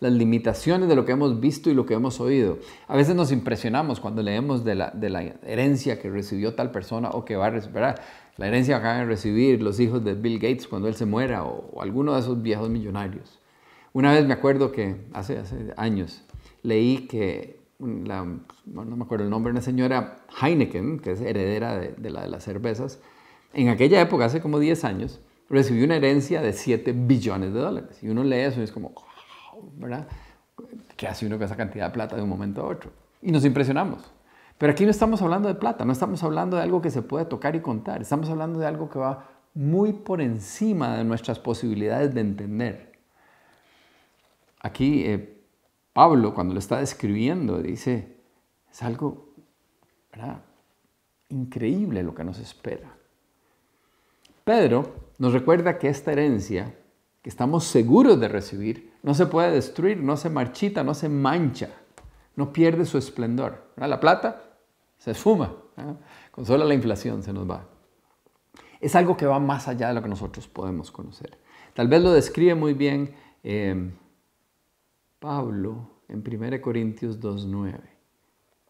las 0.00 0.12
limitaciones 0.12 0.88
de 0.88 0.96
lo 0.96 1.04
que 1.04 1.12
hemos 1.12 1.38
visto 1.38 1.68
y 1.68 1.74
lo 1.74 1.84
que 1.84 1.92
hemos 1.92 2.18
oído. 2.18 2.58
A 2.88 2.96
veces 2.96 3.14
nos 3.14 3.30
impresionamos 3.30 4.00
cuando 4.00 4.22
leemos 4.22 4.64
de 4.64 4.74
la, 4.74 4.90
herencia 5.42 6.00
que 6.00 6.08
recibió 6.08 6.54
tal 6.54 6.70
persona 6.70 7.10
o 7.10 7.26
que 7.26 7.36
va 7.36 7.48
a 7.48 7.50
recibir, 7.50 7.82
la 8.38 8.46
herencia 8.46 8.78
que 8.78 8.86
van 8.86 9.00
a 9.00 9.04
recibir 9.04 9.60
los 9.60 9.78
hijos 9.78 10.02
de 10.02 10.14
Bill 10.14 10.38
Gates 10.38 10.66
cuando 10.66 10.88
él 10.88 10.94
se 10.94 11.04
muera 11.04 11.44
o, 11.44 11.82
alguno 11.82 12.14
de 12.14 12.20
esos 12.20 12.40
viejos 12.40 12.70
millonarios. 12.70 13.38
Una 13.92 14.12
vez 14.14 14.26
me 14.26 14.32
acuerdo 14.32 14.72
que 14.72 14.96
hace 15.12 15.42
años 15.76 16.22
leí 16.62 17.06
que 17.06 17.59
no 17.80 18.96
me 18.96 19.04
acuerdo 19.04 19.24
el 19.24 19.30
nombre, 19.30 19.50
una 19.50 19.62
señora 19.62 20.18
Heineken, 20.40 21.00
que 21.00 21.12
es 21.12 21.20
heredera 21.20 21.78
de, 21.78 22.10
la 22.10 22.22
de 22.22 22.28
las 22.28 22.44
cervezas, 22.44 23.00
en 23.52 23.68
aquella 23.68 24.00
época, 24.00 24.26
hace 24.26 24.40
como 24.40 24.58
10 24.58 24.84
años, 24.84 25.20
recibió 25.48 25.84
una 25.84 25.96
herencia 25.96 26.40
de 26.42 26.52
7 26.52 26.92
billones 26.92 27.52
de 27.52 27.60
dólares. 27.60 28.02
Y 28.02 28.08
uno 28.08 28.22
lee 28.22 28.40
eso 28.40 28.60
y 28.60 28.64
es 28.64 28.72
como, 28.72 28.92
¿verdad? 29.74 30.06
¿Qué 30.96 31.08
hace 31.08 31.26
uno 31.26 31.36
con 31.36 31.46
esa 31.46 31.56
cantidad 31.56 31.86
de 31.86 31.92
plata 31.92 32.16
de 32.16 32.22
un 32.22 32.28
momento 32.28 32.62
a 32.62 32.66
otro? 32.66 32.92
Y 33.22 33.32
nos 33.32 33.44
impresionamos. 33.44 34.12
Pero 34.58 34.72
aquí 34.72 34.84
no 34.84 34.90
estamos 34.90 35.22
hablando 35.22 35.48
de 35.48 35.54
plata, 35.54 35.84
no 35.84 35.92
estamos 35.92 36.22
hablando 36.22 36.58
de 36.58 36.62
algo 36.62 36.82
que 36.82 36.90
se 36.90 37.02
puede 37.02 37.24
tocar 37.24 37.56
y 37.56 37.60
contar, 37.60 38.02
estamos 38.02 38.28
hablando 38.28 38.58
de 38.58 38.66
algo 38.66 38.90
que 38.90 38.98
va 38.98 39.26
muy 39.54 39.94
por 39.94 40.20
encima 40.20 40.96
de 40.96 41.04
nuestras 41.04 41.38
posibilidades 41.38 42.14
de 42.14 42.20
entender. 42.20 42.92
Aquí 44.60 45.04
eh, 45.06 45.39
Pablo, 45.92 46.34
cuando 46.34 46.54
lo 46.54 46.60
está 46.60 46.78
describiendo, 46.78 47.60
dice, 47.60 48.16
es 48.70 48.82
algo 48.82 49.34
increíble 51.28 52.02
lo 52.02 52.14
que 52.14 52.24
nos 52.24 52.38
espera. 52.38 52.96
Pedro 54.44 55.10
nos 55.18 55.32
recuerda 55.32 55.78
que 55.78 55.88
esta 55.88 56.12
herencia, 56.12 56.74
que 57.22 57.28
estamos 57.28 57.64
seguros 57.64 58.18
de 58.20 58.28
recibir, 58.28 58.92
no 59.02 59.14
se 59.14 59.26
puede 59.26 59.50
destruir, 59.50 59.98
no 60.02 60.16
se 60.16 60.30
marchita, 60.30 60.82
no 60.82 60.94
se 60.94 61.08
mancha, 61.08 61.70
no 62.36 62.52
pierde 62.52 62.84
su 62.84 62.98
esplendor. 62.98 63.72
La 63.76 64.00
plata 64.00 64.42
se 64.98 65.12
esfuma, 65.12 65.54
con 66.30 66.46
solo 66.46 66.64
la 66.64 66.74
inflación 66.74 67.22
se 67.22 67.32
nos 67.32 67.48
va. 67.48 67.66
Es 68.80 68.94
algo 68.96 69.16
que 69.16 69.26
va 69.26 69.38
más 69.38 69.68
allá 69.68 69.88
de 69.88 69.94
lo 69.94 70.02
que 70.02 70.08
nosotros 70.08 70.48
podemos 70.48 70.90
conocer. 70.90 71.38
Tal 71.74 71.88
vez 71.88 72.02
lo 72.02 72.12
describe 72.12 72.54
muy 72.54 72.74
bien 72.74 73.14
eh, 73.42 73.90
Pablo 75.20 75.90
en 76.08 76.24
1 76.26 76.60
Corintios 76.60 77.20
2.9. 77.20 77.78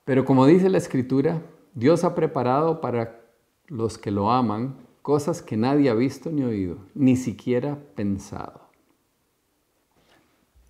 Pero 0.05 0.25
como 0.25 0.45
dice 0.47 0.69
la 0.69 0.79
escritura, 0.79 1.43
Dios 1.75 2.05
ha 2.05 2.15
preparado 2.15 2.81
para 2.81 3.21
los 3.69 3.97
que 3.97 4.11
lo 4.11 4.31
aman 4.31 4.77
cosas 5.01 5.41
que 5.41 5.57
nadie 5.57 5.89
ha 5.89 5.95
visto 5.95 6.31
ni 6.31 6.43
oído, 6.43 6.79
ni 6.95 7.17
siquiera 7.17 7.79
pensado. 7.95 8.69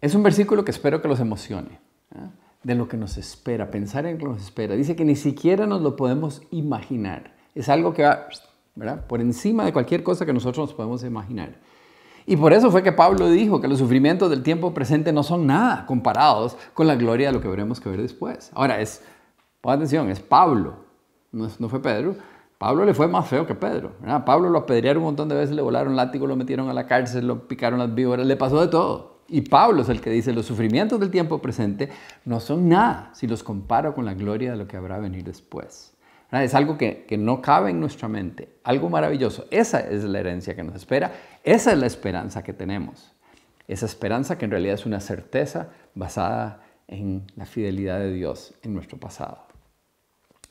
Es 0.00 0.14
un 0.14 0.22
versículo 0.22 0.64
que 0.64 0.70
espero 0.70 1.00
que 1.02 1.08
los 1.08 1.20
emocione, 1.20 1.80
¿eh? 2.14 2.28
de 2.62 2.74
lo 2.74 2.86
que 2.86 2.98
nos 2.98 3.16
espera, 3.16 3.70
pensar 3.70 4.04
en 4.04 4.12
lo 4.12 4.18
que 4.18 4.32
nos 4.32 4.42
espera. 4.42 4.76
Dice 4.76 4.94
que 4.94 5.04
ni 5.04 5.16
siquiera 5.16 5.66
nos 5.66 5.80
lo 5.80 5.96
podemos 5.96 6.42
imaginar. 6.50 7.34
Es 7.54 7.68
algo 7.70 7.94
que 7.94 8.04
va 8.04 8.28
por 9.08 9.20
encima 9.20 9.64
de 9.64 9.72
cualquier 9.72 10.02
cosa 10.02 10.26
que 10.26 10.32
nosotros 10.32 10.68
nos 10.68 10.74
podemos 10.74 11.02
imaginar. 11.04 11.58
Y 12.26 12.36
por 12.36 12.52
eso 12.52 12.70
fue 12.70 12.82
que 12.82 12.92
Pablo 12.92 13.28
dijo 13.28 13.60
que 13.60 13.68
los 13.68 13.78
sufrimientos 13.78 14.30
del 14.30 14.42
tiempo 14.42 14.74
presente 14.74 15.12
no 15.12 15.22
son 15.22 15.46
nada 15.46 15.86
comparados 15.86 16.56
con 16.74 16.86
la 16.86 16.94
gloria 16.94 17.28
de 17.28 17.32
lo 17.32 17.40
que 17.40 17.48
veremos 17.48 17.80
que 17.80 17.88
ver 17.88 18.00
después. 18.02 18.50
Ahora, 18.54 18.80
es, 18.80 19.02
pon 19.60 19.74
atención, 19.74 20.10
es 20.10 20.20
Pablo, 20.20 20.74
no, 21.32 21.48
no 21.58 21.68
fue 21.68 21.80
Pedro. 21.82 22.14
Pablo 22.60 22.84
le 22.84 22.92
fue 22.92 23.08
más 23.08 23.26
feo 23.26 23.46
que 23.46 23.54
Pedro. 23.54 23.92
Pablo 24.26 24.50
lo 24.50 24.58
apedrearon 24.58 25.02
un 25.02 25.08
montón 25.08 25.30
de 25.30 25.34
veces, 25.34 25.56
le 25.56 25.62
volaron 25.62 25.96
látigo, 25.96 26.26
lo 26.26 26.36
metieron 26.36 26.68
a 26.68 26.74
la 26.74 26.86
cárcel, 26.86 27.26
lo 27.26 27.48
picaron 27.48 27.78
las 27.78 27.94
víboras, 27.94 28.26
le 28.26 28.36
pasó 28.36 28.60
de 28.60 28.68
todo. 28.68 29.20
Y 29.28 29.40
Pablo 29.40 29.80
es 29.80 29.88
el 29.88 30.02
que 30.02 30.10
dice, 30.10 30.34
los 30.34 30.44
sufrimientos 30.44 31.00
del 31.00 31.10
tiempo 31.10 31.38
presente 31.38 31.88
no 32.26 32.38
son 32.38 32.68
nada 32.68 33.12
si 33.14 33.26
los 33.26 33.42
comparo 33.42 33.94
con 33.94 34.04
la 34.04 34.12
gloria 34.12 34.50
de 34.50 34.58
lo 34.58 34.68
que 34.68 34.76
habrá 34.76 34.98
venir 34.98 35.24
después. 35.24 35.94
Es 36.32 36.54
algo 36.54 36.78
que, 36.78 37.04
que, 37.06 37.18
no 37.18 37.42
cabe 37.42 37.70
en 37.70 37.80
nuestra 37.80 38.08
mente, 38.08 38.56
algo 38.62 38.88
maravilloso. 38.88 39.46
Esa 39.50 39.80
es 39.80 40.04
la 40.04 40.20
herencia 40.20 40.54
que 40.54 40.62
nos 40.62 40.76
espera, 40.76 41.12
esa 41.42 41.72
es 41.72 41.78
la 41.78 41.86
esperanza 41.86 42.44
que 42.44 42.52
tenemos. 42.52 43.12
Esa 43.66 43.86
esperanza 43.86 44.38
que 44.38 44.44
en 44.44 44.52
realidad 44.52 44.74
es 44.74 44.86
una 44.86 45.00
certeza 45.00 45.70
basada 45.94 46.62
en 46.86 47.24
la 47.36 47.46
fidelidad 47.46 47.98
de 47.98 48.12
Dios 48.12 48.54
en 48.62 48.74
nuestro 48.74 48.98
pasado. 48.98 49.46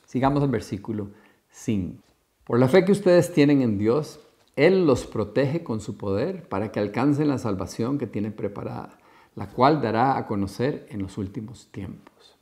Sigamos 0.05 0.41
el 0.41 0.49
versículo 0.49 1.11
5. 1.51 2.01
Por 2.45 2.59
la 2.59 2.67
fe 2.67 2.83
que 2.83 2.91
ustedes 2.91 3.31
tienen 3.31 3.61
en 3.61 3.77
Dios, 3.77 4.19
Él 4.55 4.87
los 4.87 5.05
protege 5.05 5.63
con 5.63 5.81
su 5.81 5.97
poder 5.97 6.47
para 6.47 6.71
que 6.71 6.79
alcancen 6.79 7.27
la 7.27 7.37
salvación 7.37 7.97
que 7.97 8.07
tiene 8.07 8.31
preparada, 8.31 8.97
la 9.35 9.49
cual 9.49 9.81
dará 9.81 10.17
a 10.17 10.25
conocer 10.25 10.87
en 10.89 11.01
los 11.01 11.17
últimos 11.17 11.71
tiempos. 11.71 12.38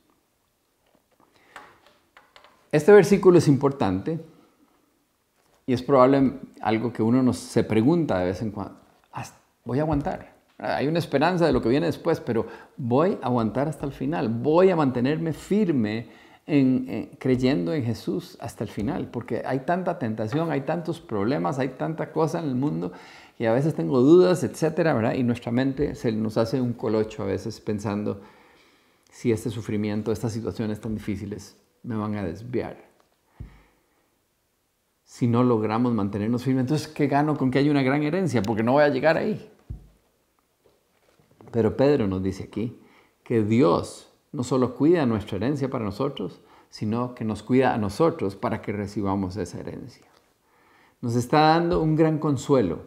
Este 2.70 2.92
versículo 2.92 3.38
es 3.38 3.48
importante 3.48 4.20
y 5.66 5.72
es 5.72 5.82
probable 5.82 6.32
algo 6.60 6.92
que 6.92 7.02
uno 7.02 7.22
nos, 7.22 7.38
se 7.38 7.64
pregunta 7.64 8.18
de 8.18 8.26
vez 8.26 8.42
en 8.42 8.50
cuando. 8.50 8.78
Voy 9.64 9.80
a 9.80 9.82
aguantar. 9.82 10.34
Hay 10.56 10.86
una 10.86 10.98
esperanza 10.98 11.46
de 11.46 11.52
lo 11.52 11.60
que 11.60 11.68
viene 11.68 11.84
después, 11.84 12.20
pero 12.20 12.46
voy 12.78 13.18
a 13.20 13.26
aguantar 13.26 13.68
hasta 13.68 13.84
el 13.84 13.92
final. 13.92 14.30
Voy 14.30 14.70
a 14.70 14.76
mantenerme 14.76 15.34
firme 15.34 16.08
en, 16.46 17.10
creyendo 17.18 17.74
en 17.74 17.84
Jesús 17.84 18.38
hasta 18.40 18.64
el 18.64 18.70
final, 18.70 19.08
porque 19.08 19.42
hay 19.44 19.60
tanta 19.60 19.98
tentación, 19.98 20.50
hay 20.50 20.62
tantos 20.62 21.00
problemas, 21.00 21.58
hay 21.58 21.68
tanta 21.68 22.12
cosa 22.12 22.38
en 22.38 22.46
el 22.46 22.54
mundo 22.54 22.92
y 23.38 23.44
a 23.44 23.52
veces 23.52 23.74
tengo 23.74 24.00
dudas, 24.00 24.42
etcétera, 24.42 24.94
¿verdad? 24.94 25.12
Y 25.12 25.22
nuestra 25.22 25.52
mente 25.52 25.94
se 25.94 26.12
nos 26.12 26.38
hace 26.38 26.62
un 26.62 26.72
colocho 26.72 27.24
a 27.24 27.26
veces 27.26 27.60
pensando 27.60 28.22
si 29.10 29.32
este 29.32 29.50
sufrimiento, 29.50 30.12
estas 30.12 30.32
situaciones 30.32 30.80
tan 30.80 30.94
difíciles 30.94 31.57
me 31.82 31.96
van 31.96 32.16
a 32.16 32.22
desviar. 32.22 32.88
Si 35.04 35.26
no 35.26 35.42
logramos 35.42 35.92
mantenernos 35.92 36.44
firmes, 36.44 36.62
entonces, 36.62 36.88
¿qué 36.88 37.06
gano 37.06 37.36
con 37.36 37.50
que 37.50 37.58
haya 37.58 37.70
una 37.70 37.82
gran 37.82 38.02
herencia? 38.02 38.42
Porque 38.42 38.62
no 38.62 38.72
voy 38.72 38.84
a 38.84 38.88
llegar 38.88 39.16
ahí. 39.16 39.50
Pero 41.50 41.76
Pedro 41.76 42.06
nos 42.06 42.22
dice 42.22 42.44
aquí 42.44 42.78
que 43.24 43.42
Dios 43.42 44.12
no 44.32 44.44
solo 44.44 44.74
cuida 44.74 45.06
nuestra 45.06 45.36
herencia 45.36 45.70
para 45.70 45.84
nosotros, 45.84 46.42
sino 46.68 47.14
que 47.14 47.24
nos 47.24 47.42
cuida 47.42 47.74
a 47.74 47.78
nosotros 47.78 48.36
para 48.36 48.60
que 48.60 48.72
recibamos 48.72 49.36
esa 49.36 49.58
herencia. 49.58 50.06
Nos 51.00 51.14
está 51.14 51.40
dando 51.40 51.80
un 51.80 51.96
gran 51.96 52.18
consuelo 52.18 52.80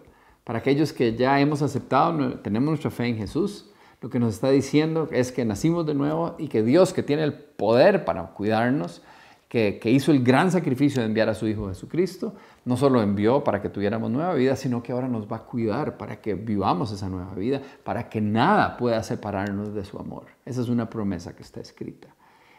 para 0.44 0.60
aquellos 0.60 0.92
que 0.92 1.16
ya 1.16 1.40
hemos 1.40 1.62
aceptado, 1.62 2.40
tenemos 2.40 2.70
nuestra 2.70 2.92
fe 2.92 3.08
en 3.08 3.18
Jesús, 3.18 3.71
lo 4.02 4.10
que 4.10 4.20
nos 4.20 4.34
está 4.34 4.50
diciendo 4.50 5.08
es 5.12 5.32
que 5.32 5.46
nacimos 5.46 5.86
de 5.86 5.94
nuevo 5.94 6.36
y 6.40 6.48
que 6.48 6.64
Dios, 6.64 6.92
que 6.92 7.04
tiene 7.04 7.24
el 7.24 7.34
poder 7.34 8.04
para 8.04 8.24
cuidarnos, 8.28 9.04
que, 9.48 9.80
hizo 9.86 10.12
el 10.12 10.24
gran 10.24 10.50
sacrificio 10.50 11.02
de 11.02 11.08
enviar 11.08 11.30
a 11.30 11.36
su 11.36 11.48
Hijo 11.48 11.68
Jesucristo, 11.68 12.34
no 12.66 12.78
solo 12.78 13.02
envió 13.02 13.44
para 13.44 13.62
que 13.62 13.70
tuviéramos 13.70 14.10
nueva 14.10 14.34
vida, 14.34 14.56
sino 14.56 14.82
que 14.82 14.92
ahora 14.92 15.08
nos 15.08 15.32
va 15.32 15.38
a 15.38 15.44
cuidar 15.44 15.98
para 15.98 16.20
que 16.20 16.34
vivamos 16.34 16.92
esa 16.92 17.10
nueva 17.10 17.36
vida, 17.36 17.62
para 17.84 18.10
que 18.10 18.22
nada 18.22 18.76
pueda 18.78 19.04
separarnos 19.04 19.74
de 19.76 19.86
su 19.86 20.00
amor. 20.00 20.26
Esa 20.46 20.62
es 20.62 20.70
una 20.70 20.90
promesa 20.90 21.36
que 21.36 21.44
está 21.44 21.60
escrita. 21.60 22.08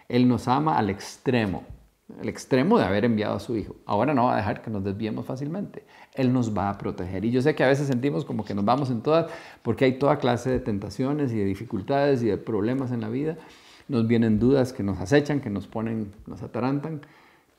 Él 0.08 0.28
nos 0.28 0.46
ama 0.46 0.78
al 0.78 0.90
extremo 0.90 1.64
el 2.20 2.28
extremo 2.28 2.78
de 2.78 2.84
haber 2.84 3.04
enviado 3.04 3.36
a 3.36 3.40
su 3.40 3.56
Hijo. 3.56 3.76
Ahora 3.86 4.14
no 4.14 4.26
va 4.26 4.34
a 4.34 4.36
dejar 4.36 4.62
que 4.62 4.70
nos 4.70 4.84
desviemos 4.84 5.26
fácilmente. 5.26 5.84
Él 6.14 6.32
nos 6.32 6.56
va 6.56 6.70
a 6.70 6.78
proteger. 6.78 7.24
Y 7.24 7.30
yo 7.30 7.42
sé 7.42 7.54
que 7.54 7.64
a 7.64 7.68
veces 7.68 7.86
sentimos 7.86 8.24
como 8.24 8.44
que 8.44 8.54
nos 8.54 8.64
vamos 8.64 8.90
en 8.90 9.02
todas, 9.02 9.30
porque 9.62 9.84
hay 9.84 9.98
toda 9.98 10.18
clase 10.18 10.50
de 10.50 10.60
tentaciones 10.60 11.32
y 11.32 11.38
de 11.38 11.44
dificultades 11.44 12.22
y 12.22 12.26
de 12.26 12.36
problemas 12.36 12.92
en 12.92 13.00
la 13.00 13.08
vida. 13.08 13.36
Nos 13.88 14.06
vienen 14.06 14.38
dudas 14.38 14.72
que 14.72 14.82
nos 14.82 14.98
acechan, 15.00 15.40
que 15.40 15.50
nos 15.50 15.66
ponen, 15.66 16.12
nos 16.26 16.42
atarantan, 16.42 17.00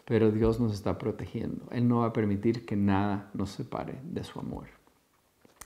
pero 0.05 0.31
Dios 0.31 0.59
nos 0.59 0.73
está 0.73 0.97
protegiendo. 0.97 1.65
Él 1.71 1.87
no 1.87 1.99
va 1.99 2.07
a 2.07 2.13
permitir 2.13 2.65
que 2.65 2.75
nada 2.75 3.29
nos 3.33 3.51
separe 3.51 3.95
de 4.03 4.23
su 4.23 4.39
amor. 4.39 4.65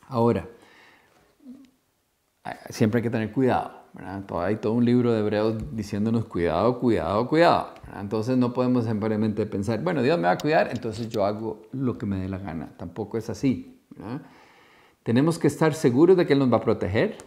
Ahora, 0.07 0.47
siempre 2.69 2.99
hay 2.99 3.03
que 3.03 3.09
tener 3.09 3.31
cuidado 3.31 3.86
hay 4.05 4.57
todo 4.57 4.73
un 4.73 4.85
libro 4.85 5.11
de 5.11 5.19
Hebreos 5.19 5.55
diciéndonos 5.71 6.25
cuidado, 6.25 6.79
cuidado, 6.79 7.27
cuidado. 7.27 7.73
Entonces 7.99 8.37
no 8.37 8.53
podemos 8.53 8.85
simplemente 8.85 9.45
pensar, 9.45 9.81
bueno, 9.83 10.03
Dios 10.03 10.17
me 10.17 10.25
va 10.25 10.31
a 10.31 10.37
cuidar, 10.37 10.69
entonces 10.71 11.09
yo 11.09 11.25
hago 11.25 11.63
lo 11.71 11.97
que 11.97 12.05
me 12.05 12.17
dé 12.17 12.29
la 12.29 12.37
gana. 12.37 12.73
Tampoco 12.77 13.17
es 13.17 13.29
así. 13.29 13.79
Tenemos 15.03 15.39
que 15.39 15.47
estar 15.47 15.73
seguros 15.73 16.15
de 16.17 16.27
que 16.27 16.33
Él 16.33 16.39
nos 16.39 16.51
va 16.51 16.57
a 16.57 16.61
proteger, 16.61 17.17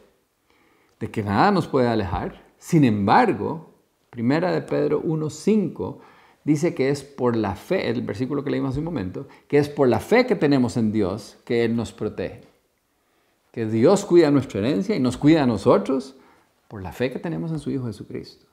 de 1.00 1.10
que 1.10 1.22
nada 1.22 1.50
nos 1.50 1.66
puede 1.66 1.88
alejar. 1.88 2.44
Sin 2.58 2.84
embargo, 2.84 3.74
Primera 4.10 4.52
de 4.52 4.62
Pedro 4.62 5.02
1.5 5.02 5.98
dice 6.44 6.74
que 6.74 6.90
es 6.90 7.02
por 7.02 7.36
la 7.36 7.56
fe, 7.56 7.88
el 7.88 8.02
versículo 8.02 8.44
que 8.44 8.50
leímos 8.50 8.70
hace 8.70 8.80
un 8.80 8.84
momento, 8.84 9.26
que 9.48 9.58
es 9.58 9.68
por 9.68 9.88
la 9.88 10.00
fe 10.00 10.26
que 10.26 10.36
tenemos 10.36 10.76
en 10.76 10.92
Dios 10.92 11.38
que 11.44 11.64
Él 11.64 11.74
nos 11.74 11.92
protege. 11.92 12.42
Que 13.52 13.66
Dios 13.66 14.04
cuida 14.04 14.30
nuestra 14.30 14.60
herencia 14.60 14.94
y 14.94 15.00
nos 15.00 15.16
cuida 15.16 15.42
a 15.42 15.46
nosotros 15.46 16.16
por 16.70 16.82
la 16.84 16.92
fe 16.92 17.10
que 17.10 17.18
tenemos 17.18 17.50
en 17.50 17.58
su 17.58 17.68
Hijo 17.72 17.86
Jesucristo. 17.86 18.46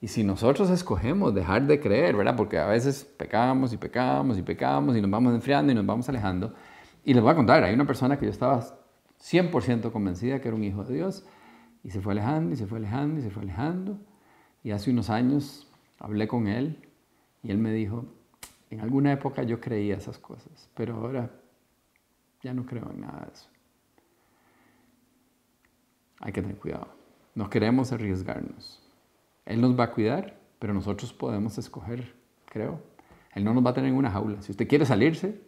Y 0.00 0.08
si 0.08 0.24
nosotros 0.24 0.70
escogemos 0.70 1.32
dejar 1.32 1.68
de 1.68 1.78
creer, 1.78 2.16
¿verdad? 2.16 2.34
Porque 2.34 2.58
a 2.58 2.66
veces 2.66 3.04
pecamos 3.04 3.72
y 3.72 3.76
pecamos 3.76 4.36
y 4.38 4.42
pecamos 4.42 4.96
y 4.96 5.00
nos 5.00 5.08
vamos 5.08 5.32
enfriando 5.32 5.70
y 5.70 5.74
nos 5.76 5.86
vamos 5.86 6.08
alejando. 6.08 6.52
Y 7.04 7.14
les 7.14 7.22
voy 7.22 7.30
a 7.30 7.36
contar, 7.36 7.62
hay 7.62 7.72
una 7.72 7.86
persona 7.86 8.18
que 8.18 8.24
yo 8.24 8.32
estaba 8.32 8.80
100% 9.20 9.92
convencida 9.92 10.40
que 10.40 10.48
era 10.48 10.56
un 10.56 10.64
hijo 10.64 10.82
de 10.82 10.94
Dios 10.94 11.24
y 11.84 11.90
se 11.90 12.00
fue 12.00 12.12
alejando 12.12 12.54
y 12.54 12.56
se 12.56 12.66
fue 12.66 12.78
alejando 12.78 13.20
y 13.20 13.22
se 13.22 13.30
fue 13.30 13.44
alejando. 13.44 14.00
Y 14.64 14.72
hace 14.72 14.90
unos 14.90 15.08
años 15.08 15.70
hablé 16.00 16.26
con 16.26 16.48
él 16.48 16.88
y 17.44 17.52
él 17.52 17.58
me 17.58 17.72
dijo, 17.72 18.04
en 18.70 18.80
alguna 18.80 19.12
época 19.12 19.44
yo 19.44 19.60
creía 19.60 19.96
esas 19.96 20.18
cosas, 20.18 20.68
pero 20.74 20.96
ahora 20.96 21.30
ya 22.42 22.52
no 22.52 22.66
creo 22.66 22.90
en 22.90 23.02
nada 23.02 23.26
de 23.26 23.32
eso. 23.32 23.48
Hay 26.18 26.32
que 26.32 26.42
tener 26.42 26.56
cuidado. 26.56 26.97
No 27.38 27.48
queremos 27.48 27.92
arriesgarnos. 27.92 28.80
Él 29.46 29.60
nos 29.60 29.78
va 29.78 29.84
a 29.84 29.90
cuidar, 29.92 30.40
pero 30.58 30.74
nosotros 30.74 31.12
podemos 31.12 31.56
escoger, 31.56 32.12
creo. 32.46 32.80
Él 33.32 33.44
no 33.44 33.54
nos 33.54 33.64
va 33.64 33.70
a 33.70 33.74
tener 33.74 33.90
en 33.90 33.96
una 33.96 34.10
jaula. 34.10 34.42
Si 34.42 34.50
usted 34.50 34.66
quiere 34.66 34.84
salirse, 34.84 35.40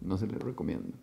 no 0.00 0.18
se 0.18 0.26
le 0.26 0.36
recomiendo. 0.36 0.98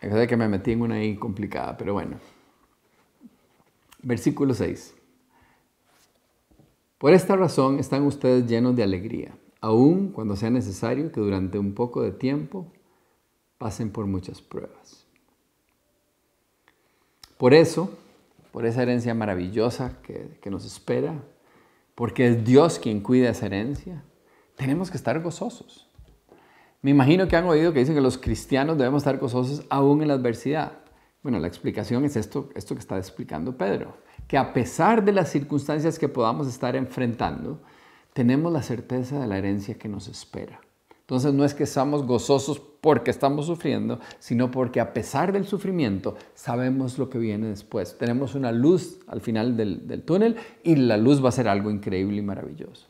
Es 0.00 0.14
de 0.14 0.26
que 0.26 0.38
me 0.38 0.48
metí 0.48 0.72
en 0.72 0.80
una 0.80 0.94
ahí 0.94 1.16
complicada, 1.16 1.76
pero 1.76 1.92
bueno. 1.92 2.16
Versículo 4.00 4.54
6. 4.54 4.94
Por 6.96 7.12
esta 7.12 7.36
razón 7.36 7.78
están 7.78 8.04
ustedes 8.04 8.46
llenos 8.46 8.74
de 8.74 8.84
alegría, 8.84 9.36
aun 9.60 10.12
cuando 10.12 10.34
sea 10.34 10.48
necesario 10.48 11.12
que 11.12 11.20
durante 11.20 11.58
un 11.58 11.74
poco 11.74 12.00
de 12.00 12.12
tiempo 12.12 12.72
pasen 13.58 13.90
por 13.90 14.06
muchas 14.06 14.40
pruebas. 14.40 15.05
Por 17.36 17.52
eso, 17.52 17.90
por 18.52 18.64
esa 18.64 18.82
herencia 18.82 19.14
maravillosa 19.14 19.98
que, 20.02 20.50
nos 20.50 20.64
espera, 20.64 21.14
porque 21.94 22.28
es 22.28 22.44
Dios 22.44 22.78
quien 22.78 23.00
cuida 23.00 23.30
esa 23.30 23.46
herencia, 23.46 24.02
tenemos 24.56 24.90
que 24.90 24.96
estar 24.96 25.20
gozosos. 25.20 25.88
Me 26.80 26.90
imagino 26.90 27.28
que 27.28 27.36
han 27.36 27.44
oído 27.44 27.72
que 27.72 27.80
dicen 27.80 27.94
que 27.94 28.00
los 28.00 28.16
cristianos 28.16 28.78
debemos 28.78 29.02
estar 29.02 29.18
gozosos 29.18 29.66
aún 29.68 30.02
en 30.02 30.08
la 30.08 30.14
adversidad. 30.14 30.72
Bueno, 31.22 31.38
la 31.38 31.48
explicación 31.48 32.04
es 32.04 32.16
esto, 32.16 32.48
esto 32.54 32.74
que 32.74 32.80
está 32.80 32.96
explicando 32.96 33.58
Pedro, 33.58 33.96
que 34.28 34.38
a 34.38 34.52
pesar 34.52 35.04
de 35.04 35.12
las 35.12 35.30
circunstancias 35.30 35.98
que 35.98 36.08
podamos 36.08 36.46
estar 36.46 36.76
enfrentando, 36.76 37.60
tenemos 38.12 38.52
la 38.52 38.62
certeza 38.62 39.18
de 39.20 39.26
la 39.26 39.36
herencia 39.36 39.76
que 39.76 39.88
nos 39.88 40.08
espera. 40.08 40.60
Entonces 41.06 41.32
no 41.32 41.44
es 41.44 41.54
que 41.54 41.62
estamos 41.62 42.04
gozosos 42.04 42.60
porque 42.80 43.12
estamos 43.12 43.46
sufriendo, 43.46 44.00
sino 44.18 44.50
porque 44.50 44.80
a 44.80 44.92
pesar 44.92 45.32
del 45.32 45.46
sufrimiento 45.46 46.16
sabemos 46.34 46.98
lo 46.98 47.08
que 47.08 47.18
viene 47.18 47.46
después. 47.46 47.96
Tenemos 47.96 48.34
una 48.34 48.50
luz 48.50 48.98
al 49.06 49.20
final 49.20 49.56
del, 49.56 49.86
del 49.86 50.02
túnel 50.02 50.34
y 50.64 50.74
la 50.74 50.96
luz 50.96 51.24
va 51.24 51.28
a 51.28 51.32
ser 51.32 51.46
algo 51.46 51.70
increíble 51.70 52.16
y 52.16 52.22
maravilloso. 52.22 52.88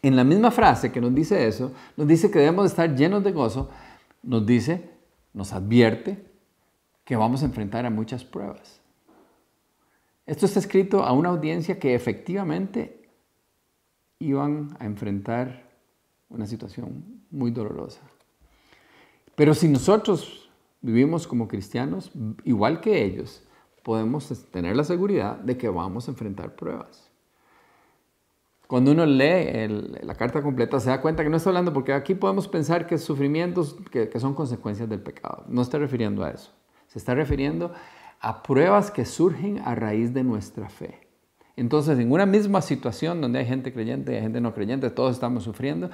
En 0.00 0.14
la 0.14 0.22
misma 0.22 0.52
frase 0.52 0.92
que 0.92 1.00
nos 1.00 1.12
dice 1.12 1.48
eso, 1.48 1.72
nos 1.96 2.06
dice 2.06 2.30
que 2.30 2.38
debemos 2.38 2.66
estar 2.66 2.94
llenos 2.94 3.24
de 3.24 3.32
gozo, 3.32 3.68
nos 4.22 4.46
dice, 4.46 4.88
nos 5.34 5.52
advierte 5.52 6.24
que 7.04 7.16
vamos 7.16 7.42
a 7.42 7.46
enfrentar 7.46 7.84
a 7.84 7.90
muchas 7.90 8.24
pruebas. 8.24 8.80
Esto 10.24 10.46
está 10.46 10.60
escrito 10.60 11.02
a 11.02 11.10
una 11.10 11.30
audiencia 11.30 11.80
que 11.80 11.96
efectivamente 11.96 13.08
iban 14.20 14.76
a 14.78 14.86
enfrentar 14.86 15.65
una 16.28 16.46
situación 16.46 17.22
muy 17.30 17.50
dolorosa. 17.50 18.00
Pero 19.34 19.54
si 19.54 19.68
nosotros 19.68 20.50
vivimos 20.80 21.26
como 21.26 21.48
cristianos, 21.48 22.10
igual 22.44 22.80
que 22.80 23.04
ellos, 23.04 23.42
podemos 23.82 24.28
tener 24.50 24.76
la 24.76 24.84
seguridad 24.84 25.38
de 25.38 25.56
que 25.56 25.68
vamos 25.68 26.08
a 26.08 26.10
enfrentar 26.10 26.56
pruebas. 26.56 27.08
Cuando 28.66 28.90
uno 28.90 29.06
lee 29.06 29.68
la 30.02 30.16
carta 30.16 30.42
completa 30.42 30.80
se 30.80 30.90
da 30.90 31.00
cuenta 31.00 31.22
que 31.22 31.30
no 31.30 31.36
está 31.36 31.50
hablando, 31.50 31.72
porque 31.72 31.92
aquí 31.92 32.16
podemos 32.16 32.48
pensar 32.48 32.86
que 32.86 32.98
sufrimientos 32.98 33.76
que, 33.92 34.08
que 34.08 34.18
son 34.18 34.34
consecuencias 34.34 34.88
del 34.88 35.00
pecado. 35.00 35.44
No 35.46 35.62
está 35.62 35.78
refiriendo 35.78 36.24
a 36.24 36.30
eso. 36.30 36.50
Se 36.88 36.98
está 36.98 37.14
refiriendo 37.14 37.72
a 38.20 38.42
pruebas 38.42 38.90
que 38.90 39.04
surgen 39.04 39.60
a 39.60 39.76
raíz 39.76 40.12
de 40.12 40.24
nuestra 40.24 40.68
fe. 40.68 41.05
Entonces, 41.56 41.98
en 41.98 42.12
una 42.12 42.26
misma 42.26 42.60
situación 42.60 43.20
donde 43.20 43.38
hay 43.38 43.46
gente 43.46 43.72
creyente 43.72 44.12
y 44.12 44.16
hay 44.16 44.22
gente 44.22 44.40
no 44.40 44.54
creyente, 44.54 44.90
todos 44.90 45.14
estamos 45.14 45.42
sufriendo, 45.42 45.90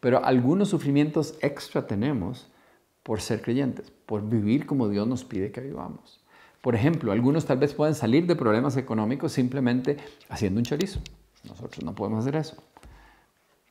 pero 0.00 0.22
algunos 0.24 0.68
sufrimientos 0.68 1.38
extra 1.40 1.86
tenemos 1.86 2.48
por 3.02 3.20
ser 3.20 3.40
creyentes, 3.40 3.90
por 4.04 4.28
vivir 4.28 4.66
como 4.66 4.88
Dios 4.88 5.06
nos 5.06 5.24
pide 5.24 5.50
que 5.50 5.60
vivamos. 5.60 6.20
Por 6.60 6.74
ejemplo, 6.74 7.12
algunos 7.12 7.46
tal 7.46 7.58
vez 7.58 7.72
pueden 7.72 7.94
salir 7.94 8.26
de 8.26 8.34
problemas 8.34 8.76
económicos 8.76 9.32
simplemente 9.32 9.96
haciendo 10.28 10.58
un 10.58 10.64
chorizo. 10.64 11.00
Nosotros 11.44 11.84
no 11.84 11.94
podemos 11.94 12.20
hacer 12.20 12.36
eso. 12.36 12.56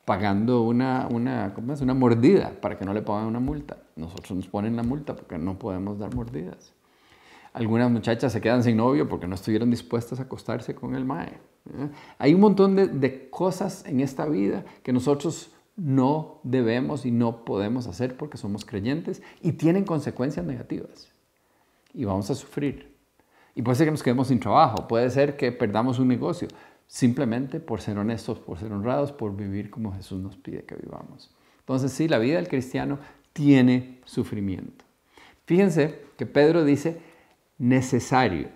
Pagando 0.04 0.62
una, 0.62 1.06
una, 1.10 1.54
una 1.80 1.94
mordida 1.94 2.52
para 2.60 2.78
que 2.78 2.84
no 2.84 2.94
le 2.94 3.02
pongan 3.02 3.26
una 3.26 3.40
multa. 3.40 3.76
Nosotros 3.96 4.30
nos 4.30 4.46
ponen 4.46 4.76
la 4.76 4.82
multa 4.82 5.14
porque 5.14 5.36
no 5.36 5.58
podemos 5.58 5.98
dar 5.98 6.14
mordidas. 6.14 6.72
Algunas 7.56 7.90
muchachas 7.90 8.34
se 8.34 8.42
quedan 8.42 8.62
sin 8.62 8.76
novio 8.76 9.08
porque 9.08 9.26
no 9.26 9.34
estuvieron 9.34 9.70
dispuestas 9.70 10.20
a 10.20 10.24
acostarse 10.24 10.74
con 10.74 10.94
el 10.94 11.06
mae. 11.06 11.40
¿eh? 11.72 11.88
Hay 12.18 12.34
un 12.34 12.42
montón 12.42 12.76
de, 12.76 12.86
de 12.86 13.30
cosas 13.30 13.82
en 13.86 14.00
esta 14.00 14.26
vida 14.26 14.66
que 14.82 14.92
nosotros 14.92 15.52
no 15.74 16.38
debemos 16.42 17.06
y 17.06 17.10
no 17.10 17.46
podemos 17.46 17.86
hacer 17.86 18.18
porque 18.18 18.36
somos 18.36 18.66
creyentes 18.66 19.22
y 19.40 19.52
tienen 19.52 19.84
consecuencias 19.84 20.44
negativas. 20.44 21.08
Y 21.94 22.04
vamos 22.04 22.30
a 22.30 22.34
sufrir. 22.34 22.94
Y 23.54 23.62
puede 23.62 23.76
ser 23.76 23.86
que 23.86 23.92
nos 23.92 24.02
quedemos 24.02 24.28
sin 24.28 24.38
trabajo, 24.38 24.86
puede 24.86 25.08
ser 25.08 25.38
que 25.38 25.50
perdamos 25.50 25.98
un 25.98 26.08
negocio, 26.08 26.48
simplemente 26.86 27.58
por 27.58 27.80
ser 27.80 27.96
honestos, 27.96 28.38
por 28.38 28.58
ser 28.58 28.70
honrados, 28.70 29.12
por 29.12 29.34
vivir 29.34 29.70
como 29.70 29.94
Jesús 29.94 30.20
nos 30.20 30.36
pide 30.36 30.64
que 30.64 30.74
vivamos. 30.74 31.34
Entonces 31.60 31.90
sí, 31.90 32.06
la 32.06 32.18
vida 32.18 32.36
del 32.36 32.48
cristiano 32.48 32.98
tiene 33.32 34.02
sufrimiento. 34.04 34.84
Fíjense 35.46 36.02
que 36.18 36.26
Pedro 36.26 36.66
dice, 36.66 37.00
necesario. 37.58 38.48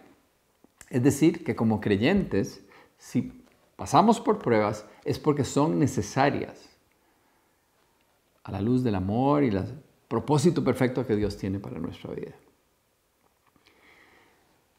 Es 0.89 1.03
decir, 1.03 1.45
que 1.45 1.57
como 1.57 1.81
creyentes, 1.81 2.65
si 2.99 3.45
pasamos 3.77 4.21
por 4.21 4.39
pruebas, 4.39 4.87
es 5.05 5.19
porque 5.19 5.45
son 5.45 5.79
necesarias 5.79 6.69
a 8.43 8.53
la 8.53 8.61
luz 8.61 8.83
del 8.83 8.95
amor 8.95 9.45
y 9.45 9.49
el 9.49 9.65
propósito 10.09 10.65
perfecto 10.65 11.07
que 11.07 11.17
Dios 11.17 11.37
tiene 11.37 11.59
para 11.61 11.79
nuestra 11.79 12.13
vida. 12.13 12.35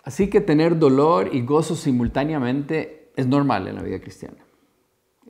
Así 0.03 0.29
que 0.29 0.41
tener 0.41 0.77
dolor 0.77 1.29
y 1.33 1.41
gozo 1.41 1.75
simultáneamente 1.75 3.11
es 3.15 3.27
normal 3.27 3.67
en 3.67 3.75
la 3.75 3.83
vida 3.83 3.99
cristiana. 3.99 4.37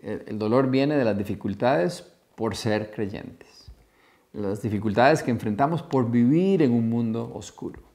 El 0.02 0.40
dolor 0.40 0.72
viene 0.72 0.96
de 0.96 1.06
las 1.06 1.18
dificultades 1.18 2.02
por 2.36 2.56
ser 2.56 2.92
creyentes, 2.92 3.72
las 4.34 4.62
dificultades 4.62 5.22
que 5.22 5.30
enfrentamos 5.30 5.84
por 5.84 6.10
vivir 6.10 6.64
en 6.64 6.72
un 6.72 6.90
mundo 6.90 7.32
oscuro. 7.36 7.91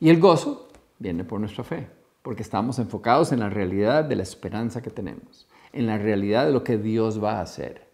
Y 0.00 0.10
el 0.10 0.20
gozo 0.20 0.68
viene 0.98 1.24
por 1.24 1.40
nuestra 1.40 1.64
fe, 1.64 1.88
porque 2.22 2.42
estamos 2.42 2.78
enfocados 2.78 3.32
en 3.32 3.40
la 3.40 3.50
realidad 3.50 4.04
de 4.04 4.14
la 4.14 4.22
esperanza 4.22 4.80
que 4.80 4.90
tenemos, 4.90 5.48
en 5.72 5.86
la 5.86 5.98
realidad 5.98 6.46
de 6.46 6.52
lo 6.52 6.62
que 6.62 6.78
Dios 6.78 7.22
va 7.22 7.38
a 7.38 7.42
hacer. 7.42 7.88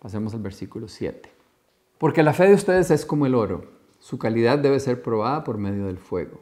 Pasemos 0.00 0.34
al 0.34 0.40
versículo 0.40 0.88
7. 0.88 1.30
Porque 1.96 2.22
la 2.22 2.34
fe 2.34 2.48
de 2.48 2.54
ustedes 2.54 2.90
es 2.90 3.06
como 3.06 3.26
el 3.26 3.34
oro, 3.34 3.64
su 3.98 4.18
calidad 4.18 4.58
debe 4.58 4.80
ser 4.80 5.02
probada 5.02 5.44
por 5.44 5.58
medio 5.58 5.86
del 5.86 5.98
fuego. 5.98 6.40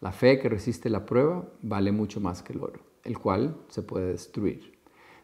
La 0.00 0.12
fe 0.12 0.38
que 0.38 0.48
resiste 0.48 0.88
la 0.88 1.06
prueba 1.06 1.44
vale 1.62 1.92
mucho 1.92 2.20
más 2.20 2.42
que 2.42 2.52
el 2.52 2.62
oro, 2.62 2.80
el 3.04 3.18
cual 3.18 3.56
se 3.68 3.82
puede 3.82 4.12
destruir. 4.12 4.78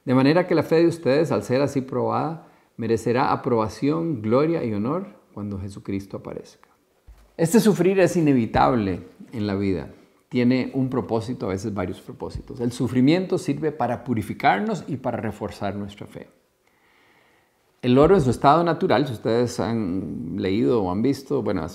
De 0.05 0.15
manera 0.15 0.47
que 0.47 0.55
la 0.55 0.63
fe 0.63 0.77
de 0.77 0.87
ustedes, 0.87 1.33
al 1.33 1.43
ser 1.43 1.63
así 1.63 1.81
probada, 1.81 2.49
merecerá 2.77 3.33
aprobación, 3.33 4.21
gloria 4.21 4.65
y 4.65 4.73
honor 4.75 5.09
cuando 5.33 5.59
Jesucristo 5.59 6.19
aparezca. 6.19 6.66
Este 7.37 7.61
sufrir 7.61 8.01
es 8.01 8.17
inevitable 8.17 9.01
en 9.33 9.47
la 9.47 9.55
vida. 9.55 9.91
Tiene 10.31 10.71
un 10.73 10.89
propósito, 10.89 11.47
a 11.47 11.51
veces 11.51 11.75
varios 11.75 12.01
propósitos. 12.01 12.61
El 12.61 12.73
sufrimiento 12.73 13.37
sirve 13.37 13.73
para 13.73 14.05
purificarnos 14.05 14.85
y 14.89 14.97
para 14.97 15.19
reforzar 15.19 15.77
nuestra 15.77 16.07
fe. 16.07 16.29
El 17.83 17.99
oro 17.99 18.15
en 18.17 18.23
su 18.23 18.31
estado 18.31 18.65
natural, 18.65 19.07
si 19.07 19.13
ustedes 19.13 19.61
han 19.61 20.37
leído 20.39 20.83
o 20.83 20.91
han 20.91 21.03
visto, 21.03 21.43
bueno, 21.43 21.67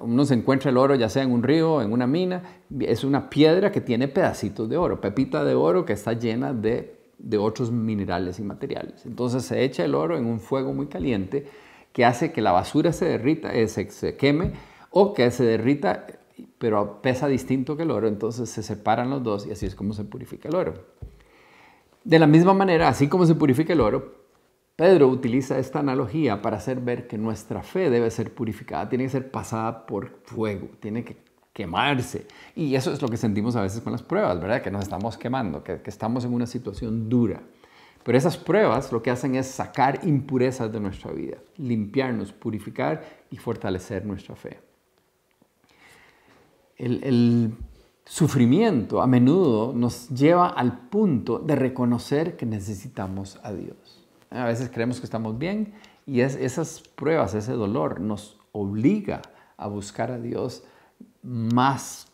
uno 0.00 0.24
se 0.24 0.34
encuentra 0.34 0.70
el 0.70 0.76
oro 0.76 0.96
ya 0.96 1.08
sea 1.08 1.22
en 1.22 1.30
un 1.30 1.44
río, 1.44 1.80
en 1.80 1.92
una 1.92 2.08
mina, 2.08 2.42
es 2.80 3.04
una 3.04 3.30
piedra 3.30 3.70
que 3.70 3.80
tiene 3.80 4.08
pedacitos 4.08 4.68
de 4.68 4.76
oro, 4.76 5.00
pepita 5.00 5.44
de 5.44 5.54
oro 5.54 5.84
que 5.84 5.92
está 5.92 6.12
llena 6.12 6.52
de, 6.52 6.98
de 7.18 7.38
otros 7.38 7.70
minerales 7.70 8.40
y 8.40 8.42
materiales. 8.42 9.06
Entonces 9.06 9.44
se 9.44 9.62
echa 9.62 9.84
el 9.84 9.94
oro 9.94 10.18
en 10.18 10.26
un 10.26 10.40
fuego 10.40 10.74
muy 10.74 10.88
caliente 10.88 11.46
que 11.92 12.04
hace 12.04 12.32
que 12.32 12.40
la 12.40 12.52
basura 12.52 12.92
se 12.92 13.04
derrita, 13.04 13.52
eh, 13.52 13.68
se, 13.68 14.16
queme 14.16 14.52
o 14.90 15.14
que 15.14 15.30
se 15.30 15.44
derrita, 15.44 16.06
pero 16.58 17.02
pesa 17.02 17.26
distinto 17.26 17.76
que 17.76 17.82
el 17.82 17.90
oro, 17.90 18.08
entonces 18.08 18.48
se 18.48 18.62
separan 18.62 19.10
los 19.10 19.22
dos 19.22 19.46
y 19.46 19.52
así 19.52 19.66
es 19.66 19.74
como 19.74 19.92
se 19.92 20.04
purifica 20.04 20.48
el 20.48 20.54
oro. 20.54 20.74
De 22.04 22.18
la 22.18 22.26
misma 22.26 22.54
manera, 22.54 22.88
así 22.88 23.08
como 23.08 23.26
se 23.26 23.34
purifica 23.34 23.72
el 23.72 23.80
oro, 23.80 24.20
Pedro 24.76 25.08
utiliza 25.08 25.58
esta 25.58 25.80
analogía 25.80 26.40
para 26.40 26.56
hacer 26.56 26.80
ver 26.80 27.06
que 27.06 27.18
nuestra 27.18 27.62
fe 27.62 27.90
debe 27.90 28.10
ser 28.10 28.32
purificada, 28.32 28.88
tiene 28.88 29.04
que 29.04 29.10
ser 29.10 29.30
pasada 29.30 29.84
por 29.84 30.20
fuego, 30.24 30.68
tiene 30.80 31.04
que 31.04 31.18
quemarse. 31.52 32.26
Y 32.56 32.74
eso 32.74 32.90
es 32.90 33.02
lo 33.02 33.08
que 33.08 33.18
sentimos 33.18 33.56
a 33.56 33.62
veces 33.62 33.82
con 33.82 33.92
las 33.92 34.02
pruebas, 34.02 34.40
¿verdad? 34.40 34.62
Que 34.62 34.70
nos 34.70 34.84
estamos 34.84 35.18
quemando, 35.18 35.62
que 35.62 35.82
estamos 35.84 36.24
en 36.24 36.32
una 36.32 36.46
situación 36.46 37.10
dura. 37.10 37.42
Pero 38.02 38.16
esas 38.16 38.36
pruebas 38.36 38.92
lo 38.92 39.02
que 39.02 39.10
hacen 39.10 39.34
es 39.34 39.46
sacar 39.46 40.00
impurezas 40.04 40.72
de 40.72 40.80
nuestra 40.80 41.12
vida, 41.12 41.36
limpiarnos, 41.56 42.32
purificar 42.32 43.04
y 43.30 43.36
fortalecer 43.36 44.06
nuestra 44.06 44.34
fe. 44.36 44.58
El, 46.76 47.54
sufrimiento 48.06 49.00
a 49.00 49.06
menudo 49.06 49.72
nos 49.72 50.08
lleva 50.08 50.48
al 50.48 50.88
punto 50.88 51.38
de 51.38 51.54
reconocer 51.54 52.36
que 52.36 52.44
necesitamos 52.44 53.38
a 53.44 53.52
Dios. 53.52 54.08
A 54.30 54.46
veces 54.46 54.68
creemos 54.68 54.98
que 54.98 55.04
estamos 55.04 55.38
bien 55.38 55.74
y 56.06 56.22
esas 56.22 56.80
pruebas, 56.80 57.34
ese 57.34 57.52
dolor 57.52 58.00
nos 58.00 58.40
obliga 58.50 59.22
a 59.56 59.68
buscar 59.68 60.10
a 60.10 60.18
Dios 60.18 60.64
más 61.22 62.08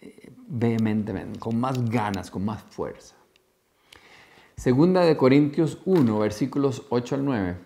eh, 0.00 0.30
vehementemente, 0.46 1.40
con 1.40 1.58
más 1.58 1.84
ganas, 1.90 2.30
con 2.30 2.44
más 2.44 2.62
fuerza. 2.62 3.13
Segunda 4.56 5.02
de 5.02 5.16
Corintios 5.16 5.78
1, 5.84 6.18
versículos 6.18 6.86
8 6.88 7.16
al 7.16 7.24
9, 7.24 7.56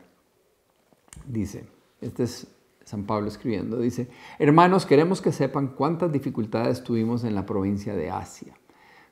dice, 1.26 1.66
este 2.00 2.22
es 2.22 2.46
San 2.84 3.04
Pablo 3.04 3.28
escribiendo, 3.28 3.78
dice, 3.78 4.08
hermanos, 4.38 4.86
queremos 4.86 5.20
que 5.20 5.30
sepan 5.30 5.68
cuántas 5.68 6.10
dificultades 6.10 6.82
tuvimos 6.82 7.24
en 7.24 7.34
la 7.34 7.44
provincia 7.44 7.94
de 7.94 8.10
Asia. 8.10 8.54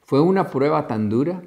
Fue 0.02 0.20
una 0.20 0.50
prueba 0.50 0.86
tan 0.86 1.10
dura 1.10 1.42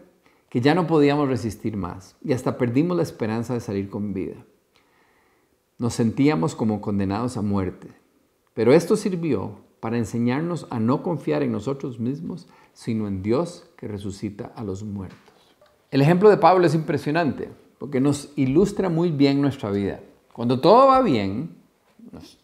que 0.49 0.61
ya 0.61 0.75
no 0.75 0.85
podíamos 0.85 1.27
resistir 1.27 1.75
más 1.75 2.15
y 2.23 2.33
hasta 2.33 2.57
perdimos 2.57 2.95
la 2.95 3.03
esperanza 3.03 3.55
de 3.55 3.59
salir 3.59 3.89
con 3.89 4.13
vida. 4.13 4.45
Nos 5.79 5.95
sentíamos 5.95 6.55
como 6.55 6.79
condenados 6.79 7.37
a 7.37 7.41
muerte, 7.41 7.87
pero 8.53 8.73
esto 8.73 8.95
sirvió 8.95 9.57
para 9.79 9.97
enseñarnos 9.97 10.67
a 10.69 10.79
no 10.79 11.01
confiar 11.01 11.41
en 11.41 11.51
nosotros 11.51 11.99
mismos, 11.99 12.47
sino 12.73 13.07
en 13.07 13.23
Dios 13.23 13.69
que 13.77 13.87
resucita 13.87 14.51
a 14.55 14.63
los 14.63 14.83
muertos. 14.83 15.28
El 15.91 16.01
ejemplo 16.01 16.29
de 16.29 16.37
Pablo 16.37 16.67
es 16.67 16.75
impresionante 16.75 17.49
porque 17.79 17.99
nos 17.99 18.31
ilustra 18.35 18.89
muy 18.89 19.09
bien 19.09 19.41
nuestra 19.41 19.71
vida. 19.71 20.01
Cuando 20.33 20.59
todo 20.59 20.87
va 20.87 21.01
bien, 21.01 21.55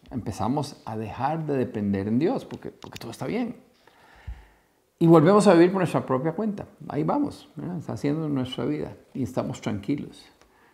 empezamos 0.09 0.81
a 0.85 0.97
dejar 0.97 1.45
de 1.45 1.55
depender 1.57 2.07
en 2.07 2.17
Dios 2.17 2.43
porque, 2.45 2.71
porque 2.71 2.97
todo 2.97 3.11
está 3.11 3.27
bien. 3.27 3.57
Y 4.97 5.07
volvemos 5.07 5.45
a 5.47 5.53
vivir 5.53 5.71
por 5.71 5.79
nuestra 5.79 6.05
propia 6.05 6.31
cuenta. 6.31 6.65
Ahí 6.87 7.03
vamos, 7.03 7.49
está 7.77 7.93
haciendo 7.93 8.27
nuestra 8.29 8.65
vida 8.65 8.93
y 9.13 9.23
estamos 9.23 9.61
tranquilos. 9.61 10.25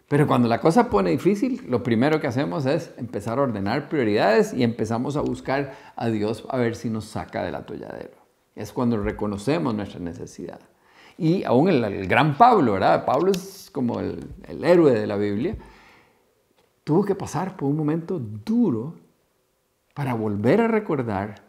Pero 0.08 0.28
cuando 0.28 0.48
la 0.48 0.62
cosa 0.62 0.90
pone 0.90 1.10
difícil, 1.10 1.64
lo 1.68 1.84
primero 1.84 2.22
que 2.22 2.28
hacemos 2.28 2.66
es 2.66 2.94
empezar 2.98 3.40
a 3.40 3.44
ordenar 3.44 3.90
prioridades 3.90 4.54
y 4.54 4.64
empezamos 4.64 5.18
a 5.18 5.22
buscar 5.22 5.74
a 5.96 6.08
Dios 6.08 6.46
a 6.50 6.58
ver 6.58 6.76
si 6.76 6.90
nos 6.90 7.06
saca 7.06 7.44
del 7.44 7.56
atolladero. 7.56 8.18
Es 8.56 8.72
cuando 8.72 8.98
reconocemos 8.98 9.74
nuestra 9.74 10.00
necesidad. 10.00 10.60
Y 11.22 11.44
aún 11.44 11.70
el, 11.70 12.08
gran 12.08 12.36
Pablo, 12.36 12.74
¿verdad? 12.74 13.06
Pablo 13.06 13.30
es 13.30 13.70
como 13.72 14.00
el, 14.00 14.28
el 14.48 14.64
héroe 14.64 14.92
de 14.92 15.06
la 15.06 15.18
Biblia. 15.18 15.56
Tuvo 16.84 17.06
que 17.06 17.14
pasar 17.14 17.56
por 17.56 17.70
un 17.70 17.78
momento 17.78 18.20
duro 18.20 18.96
para 19.94 20.16
volver 20.16 20.62
a 20.62 20.68
recordar 20.68 21.44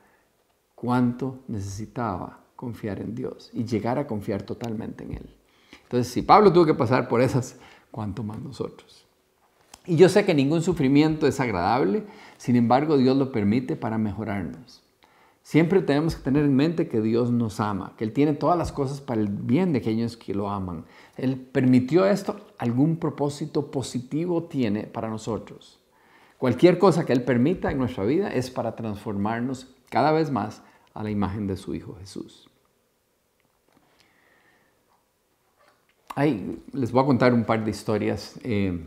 cuánto 0.74 1.38
necesitaba 1.48 2.40
confiar 2.54 3.00
en 3.00 3.14
Dios 3.14 3.48
y 3.54 3.64
llegar 3.64 3.98
a 3.98 4.06
confiar 4.06 4.42
totalmente 4.42 5.04
en 5.04 5.12
Él. 5.12 5.36
Entonces, 5.84 6.12
si 6.12 6.20
Pablo 6.20 6.52
tuvo 6.52 6.66
que 6.66 6.74
pasar 6.74 7.08
por 7.08 7.22
esas 7.22 7.56
cuánto 7.90 8.22
más 8.22 8.40
nosotros. 8.40 9.06
Y 9.86 9.96
yo 9.96 10.10
sé 10.10 10.26
que 10.26 10.34
ningún 10.34 10.60
sufrimiento 10.60 11.26
es 11.26 11.40
agradable, 11.40 12.04
sin 12.36 12.56
embargo 12.56 12.98
Dios 12.98 13.16
lo 13.16 13.32
permite 13.32 13.74
para 13.74 13.96
mejorarnos. 13.96 14.81
Siempre 15.42 15.82
tenemos 15.82 16.14
que 16.14 16.22
tener 16.22 16.44
en 16.44 16.54
mente 16.54 16.88
que 16.88 17.00
Dios 17.00 17.32
nos 17.32 17.58
ama, 17.58 17.94
que 17.96 18.04
Él 18.04 18.12
tiene 18.12 18.32
todas 18.32 18.56
las 18.56 18.70
cosas 18.70 19.00
para 19.00 19.20
el 19.20 19.28
bien 19.28 19.72
de 19.72 19.80
aquellos 19.80 20.16
que 20.16 20.34
lo 20.34 20.48
aman. 20.48 20.84
Él 21.16 21.36
permitió 21.36 22.06
esto, 22.06 22.36
algún 22.58 22.96
propósito 22.96 23.70
positivo 23.70 24.44
tiene 24.44 24.84
para 24.84 25.08
nosotros. 25.08 25.80
Cualquier 26.38 26.78
cosa 26.78 27.04
que 27.04 27.12
Él 27.12 27.24
permita 27.24 27.72
en 27.72 27.78
nuestra 27.78 28.04
vida 28.04 28.28
es 28.28 28.50
para 28.50 28.76
transformarnos 28.76 29.74
cada 29.90 30.12
vez 30.12 30.30
más 30.30 30.62
a 30.94 31.02
la 31.02 31.10
imagen 31.10 31.46
de 31.46 31.56
su 31.56 31.74
Hijo 31.74 31.96
Jesús. 31.98 32.48
les 36.72 36.92
voy 36.92 37.02
a 37.02 37.06
contar 37.06 37.32
un 37.32 37.44
par 37.44 37.64
de 37.64 37.70
historias 37.70 38.38
eh, 38.44 38.78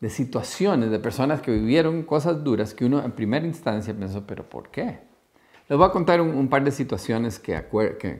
de 0.00 0.10
situaciones, 0.10 0.90
de 0.90 1.00
personas 1.00 1.42
que 1.42 1.50
vivieron 1.50 2.04
cosas 2.04 2.44
duras 2.44 2.74
que 2.74 2.84
uno 2.84 3.04
en 3.04 3.10
primera 3.12 3.44
instancia 3.44 3.92
pensó, 3.92 4.24
pero 4.24 4.48
¿por 4.48 4.70
qué? 4.70 5.07
Les 5.68 5.76
voy 5.76 5.86
a 5.86 5.90
contar 5.90 6.20
un, 6.20 6.48
par 6.48 6.64
de 6.64 6.70
situaciones 6.70 7.38
que, 7.38 7.62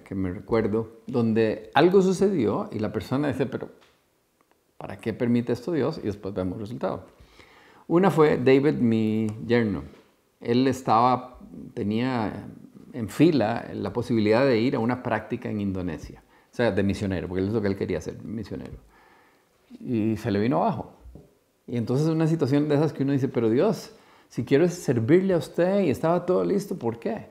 que, 0.05 0.15
me 0.15 0.31
recuerdo 0.31 1.01
donde 1.07 1.71
algo 1.75 2.03
sucedió 2.03 2.69
y 2.73 2.79
la 2.79 2.93
persona 2.93 3.29
dice, 3.29 3.47
pero 3.47 3.71
¿para 4.77 4.99
qué 4.99 5.15
permite 5.15 5.53
esto 5.53 5.73
Dios? 5.73 5.99
Y 5.99 6.07
después 6.07 6.35
vemos 6.35 6.57
el 6.57 6.61
resultado. 6.61 7.07
Una 7.87 8.11
fue 8.11 8.37
David, 8.37 8.75
mi 8.75 9.29
yerno. 9.47 9.85
Él 10.41 10.69
estaba, 10.69 11.39
tenía 11.73 12.49
en 12.93 13.09
fila 13.09 13.67
la 13.73 13.93
posibilidad 13.93 14.45
de 14.45 14.61
ir 14.61 14.77
a 14.77 14.79
una 14.79 15.03
práctica 15.03 15.49
en 15.49 15.61
Indonesia 15.61 16.23
sea, 16.59 16.73
de 16.73 16.83
misionero, 16.83 17.29
porque 17.29 17.45
es 17.45 17.53
lo 17.53 17.63
que 17.63 17.69
él 17.69 17.77
quería 17.77 18.01
ser, 18.01 18.23
misionero. 18.25 18.79
Y 19.81 20.17
se 20.17 20.31
le 20.31 20.41
vino 20.41 20.57
abajo. 20.57 20.93
Y 21.69 21.77
entonces 21.77 22.09
una 22.09 22.27
situación 22.27 22.69
de 22.69 22.75
esas 22.75 22.93
que 22.93 23.05
uno 23.05 23.13
dice, 23.13 23.29
pero 23.29 23.49
Dios, 23.49 23.93
si 24.29 24.45
quiero 24.45 24.69
servirle 24.69 25.35
a 25.35 25.37
usted 25.37 25.83
y 25.83 25.91
estaba 25.91 26.27
todo 26.27 26.45
listo, 26.45 26.77
¿por 26.77 26.99
qué? 26.99 27.27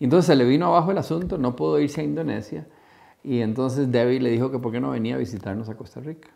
Entonces 0.00 0.26
se 0.26 0.36
le 0.36 0.44
vino 0.44 0.66
abajo 0.66 0.90
el 0.90 0.98
asunto, 0.98 1.38
no 1.38 1.54
pudo 1.54 1.78
irse 1.78 2.00
a 2.00 2.04
Indonesia. 2.04 2.66
Y 3.22 3.40
entonces 3.40 3.90
Debbie 3.92 4.20
le 4.20 4.30
dijo 4.30 4.50
que 4.50 4.58
por 4.58 4.72
qué 4.72 4.80
no 4.80 4.90
venía 4.90 5.14
a 5.14 5.18
visitarnos 5.18 5.68
a 5.68 5.76
Costa 5.76 6.00
Rica. 6.00 6.30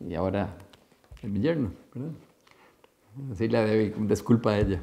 Y 0.00 0.14
ahora 0.14 0.56
es 1.22 1.30
mi 1.30 1.40
yerno, 1.40 1.70
¿verdad? 1.94 2.10
Decirle 3.28 3.58
a 3.58 3.64
Debbie, 3.64 3.94
disculpa 4.06 4.50
a 4.50 4.58
ella. 4.58 4.82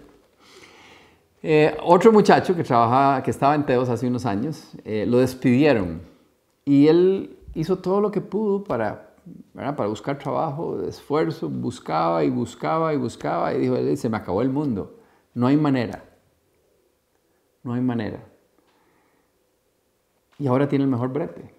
Eh, 1.42 1.76
otro 1.84 2.12
muchacho 2.12 2.56
que 2.56 2.64
trabajaba, 2.64 3.22
que 3.22 3.32
estaba 3.32 3.54
en 3.54 3.66
Teos 3.66 3.90
hace 3.90 4.08
unos 4.08 4.26
años, 4.26 4.72
eh, 4.86 5.06
lo 5.06 5.18
despidieron 5.18 6.02
y 6.64 6.88
él 6.88 7.38
hizo 7.54 7.80
todo 7.80 8.00
lo 8.00 8.12
que 8.12 8.22
pudo 8.22 8.64
para, 8.64 9.14
para 9.54 9.88
buscar 9.88 10.18
trabajo, 10.18 10.82
esfuerzo, 10.84 11.50
buscaba 11.50 12.24
y 12.24 12.30
buscaba 12.30 12.94
y 12.94 12.98
buscaba 12.98 13.54
y 13.54 13.60
dijo, 13.60 13.76
se 13.96 14.10
me 14.10 14.18
acabó 14.18 14.42
el 14.42 14.50
mundo, 14.50 15.00
no 15.34 15.48
hay 15.48 15.58
manera, 15.58 16.04
no 17.64 17.74
hay 17.74 17.82
manera. 17.82 18.24
Y 20.40 20.48
ahora 20.48 20.68
tiene 20.68 20.86
el 20.86 20.90
mejor 20.90 21.10
brete, 21.10 21.54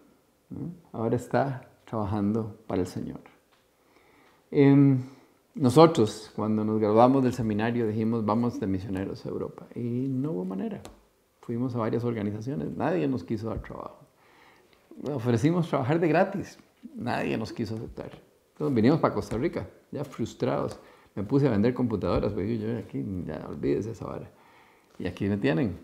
ahora 0.93 1.17
está 1.17 1.69
trabajando 1.85 2.59
para 2.67 2.81
el 2.81 2.87
Señor. 2.87 3.21
Em, 4.51 5.03
nosotros, 5.55 6.33
cuando 6.35 6.65
nos 6.65 6.81
graduamos 6.81 7.23
del 7.23 7.33
seminario, 7.33 7.87
dijimos, 7.87 8.25
vamos 8.25 8.59
de 8.59 8.67
misioneros 8.67 9.25
a 9.25 9.29
Europa. 9.29 9.67
Y 9.75 10.09
no 10.09 10.33
hubo 10.33 10.45
manera. 10.45 10.81
Fuimos 11.41 11.75
a 11.75 11.79
varias 11.79 12.05
organizaciones, 12.05 12.77
nadie 12.77 13.07
nos 13.07 13.23
quiso 13.23 13.49
dar 13.49 13.61
trabajo. 13.61 14.01
Ofrecimos 15.13 15.69
trabajar 15.69 16.01
de 16.01 16.09
gratis, 16.09 16.59
nadie 16.95 17.37
nos 17.37 17.53
quiso 17.53 17.75
aceptar. 17.77 18.11
Entonces 18.53 18.75
vinimos 18.75 19.01
para 19.01 19.15
Costa 19.15 19.37
Rica, 19.37 19.69
ya 19.91 20.05
frustrados. 20.05 20.79
Me 21.15 21.23
puse 21.23 21.47
a 21.47 21.51
vender 21.51 21.75
computadoras, 21.75 22.33
pues 22.33 22.61
yo 22.61 22.77
aquí, 22.79 23.05
ya 23.27 23.47
olvídese 23.49 23.93
esa 23.93 24.07
vara. 24.07 24.31
Y 24.99 25.07
aquí 25.07 25.27
me 25.27 25.37
tienen. 25.37 25.79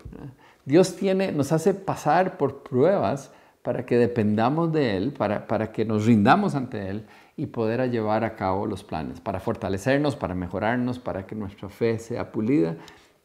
Dios 0.65 0.95
tiene, 0.95 1.31
nos 1.31 1.51
hace 1.51 1.73
pasar 1.73 2.37
por 2.37 2.63
pruebas 2.63 3.33
para 3.61 3.85
que 3.85 3.97
dependamos 3.97 4.71
de 4.71 4.97
Él, 4.97 5.13
para, 5.13 5.47
para 5.47 5.71
que 5.71 5.85
nos 5.85 6.05
rindamos 6.05 6.55
ante 6.55 6.89
Él 6.89 7.05
y 7.37 7.47
poder 7.47 7.89
llevar 7.89 8.23
a 8.23 8.35
cabo 8.35 8.65
los 8.65 8.83
planes, 8.83 9.19
para 9.19 9.39
fortalecernos, 9.39 10.15
para 10.15 10.35
mejorarnos, 10.35 10.99
para 10.99 11.25
que 11.25 11.35
nuestra 11.35 11.69
fe 11.69 11.99
sea 11.99 12.31
pulida 12.31 12.77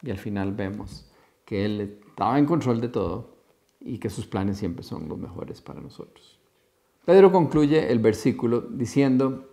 y 0.02 0.10
al 0.10 0.18
final 0.18 0.52
vemos 0.52 1.10
que 1.44 1.64
Él 1.64 1.98
estaba 2.08 2.38
en 2.38 2.46
control 2.46 2.80
de 2.80 2.88
todo 2.88 3.36
y 3.80 3.98
que 3.98 4.10
sus 4.10 4.26
planes 4.26 4.58
siempre 4.58 4.82
son 4.82 5.08
los 5.08 5.18
mejores 5.18 5.60
para 5.60 5.80
nosotros. 5.80 6.38
Pedro 7.04 7.30
concluye 7.30 7.90
el 7.90 7.98
versículo 7.98 8.60
diciendo 8.60 9.48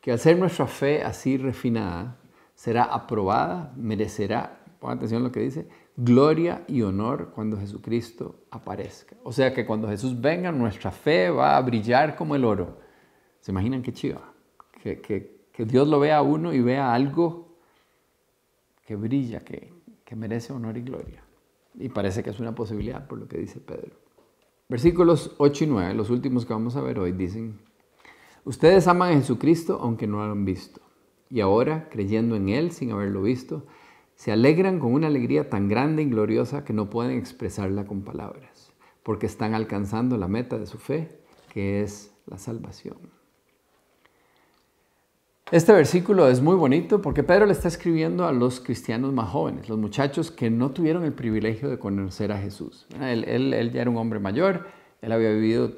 que 0.00 0.12
al 0.12 0.18
ser 0.18 0.38
nuestra 0.38 0.66
fe 0.66 1.02
así 1.02 1.36
refinada, 1.36 2.16
será 2.54 2.84
aprobada, 2.84 3.72
merecerá, 3.76 4.64
pon 4.80 4.92
atención 4.92 5.22
a 5.22 5.24
lo 5.26 5.32
que 5.32 5.40
dice, 5.40 5.68
gloria 5.96 6.64
y 6.68 6.82
honor 6.82 7.30
cuando 7.34 7.58
Jesucristo 7.58 8.46
aparezca. 8.50 9.16
O 9.24 9.32
sea 9.32 9.52
que 9.52 9.66
cuando 9.66 9.88
Jesús 9.88 10.20
venga, 10.20 10.52
nuestra 10.52 10.90
fe 10.90 11.30
va 11.30 11.56
a 11.56 11.60
brillar 11.60 12.16
como 12.16 12.34
el 12.34 12.44
oro 12.44 12.88
¿Se 13.40 13.52
imaginan 13.52 13.82
qué 13.82 13.92
chiva? 13.92 14.20
Que, 14.82 15.00
que, 15.00 15.64
Dios 15.64 15.88
lo 15.88 15.98
vea 15.98 16.18
a 16.18 16.22
uno 16.22 16.52
y 16.52 16.60
vea 16.60 16.92
algo 16.92 17.56
que 18.86 18.94
brilla, 18.94 19.40
que, 19.40 19.72
que 20.04 20.14
merece 20.14 20.52
honor 20.52 20.76
y 20.76 20.82
gloria. 20.82 21.22
Y 21.74 21.88
parece 21.88 22.22
que 22.22 22.30
es 22.30 22.38
una 22.38 22.54
posibilidad 22.54 23.06
por 23.06 23.18
lo 23.18 23.26
que 23.26 23.38
dice 23.38 23.58
Pedro. 23.58 23.96
Versículos 24.68 25.34
8 25.38 25.64
y 25.64 25.66
9, 25.66 25.94
los 25.94 26.10
últimos 26.10 26.44
que 26.46 26.52
vamos 26.52 26.76
a 26.76 26.80
ver 26.80 26.98
hoy, 26.98 27.12
dicen, 27.12 27.58
ustedes 28.48 28.88
aman 28.88 29.12
a 29.12 29.16
Jesucristo 29.16 29.78
aunque 29.82 30.06
no 30.06 30.24
lo 30.24 30.32
han 30.32 30.44
visto. 30.44 30.80
Y 31.30 31.40
ahora, 31.40 31.88
creyendo 31.90 32.36
en 32.36 32.48
Él 32.48 32.72
sin 32.72 32.90
haberlo 32.90 33.22
visto, 33.22 33.66
se 34.14 34.32
alegran 34.32 34.80
con 34.80 34.94
una 34.94 35.06
alegría 35.06 35.48
tan 35.50 35.68
grande 35.68 36.02
y 36.02 36.10
gloriosa 36.10 36.64
que 36.64 36.72
no 36.72 36.90
pueden 36.90 37.18
expresarla 37.18 37.86
con 37.86 38.02
palabras, 38.02 38.72
porque 39.02 39.26
están 39.26 39.54
alcanzando 39.54 40.16
la 40.16 40.26
meta 40.26 40.58
de 40.58 40.66
su 40.66 40.78
fe, 40.78 41.20
que 41.52 41.82
es 41.82 42.12
la 42.26 42.38
salvación. 42.38 42.96
Este 45.50 45.72
versículo 45.72 46.28
es 46.28 46.42
muy 46.42 46.56
bonito 46.56 47.00
porque 47.00 47.22
Pedro 47.22 47.46
le 47.46 47.52
está 47.52 47.68
escribiendo 47.68 48.26
a 48.26 48.32
los 48.32 48.60
cristianos 48.60 49.14
más 49.14 49.30
jóvenes, 49.30 49.68
los 49.68 49.78
muchachos 49.78 50.30
que 50.30 50.50
no 50.50 50.72
tuvieron 50.72 51.04
el 51.04 51.14
privilegio 51.14 51.70
de 51.70 51.78
conocer 51.78 52.32
a 52.32 52.38
Jesús. 52.38 52.86
Él, 53.00 53.70
ya 53.72 53.80
era 53.80 53.90
un 53.90 53.96
hombre 53.96 54.18
mayor, 54.18 54.66
él 55.00 55.12
había 55.12 55.30
vivido 55.30 55.72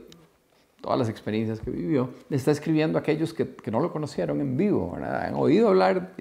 todas 0.80 0.98
las 0.98 1.08
experiencias 1.08 1.60
que 1.60 1.70
vivió. 1.70 2.10
Le 2.28 2.36
está 2.36 2.50
escribiendo 2.50 2.98
a 2.98 3.00
aquellos 3.00 3.34
que, 3.34 3.46
no 3.70 3.80
lo 3.80 3.92
conocieron 3.92 4.40
en 4.40 4.56
vivo, 4.56 4.96
han 4.96 5.34
oído 5.34 5.68
hablar 5.68 6.14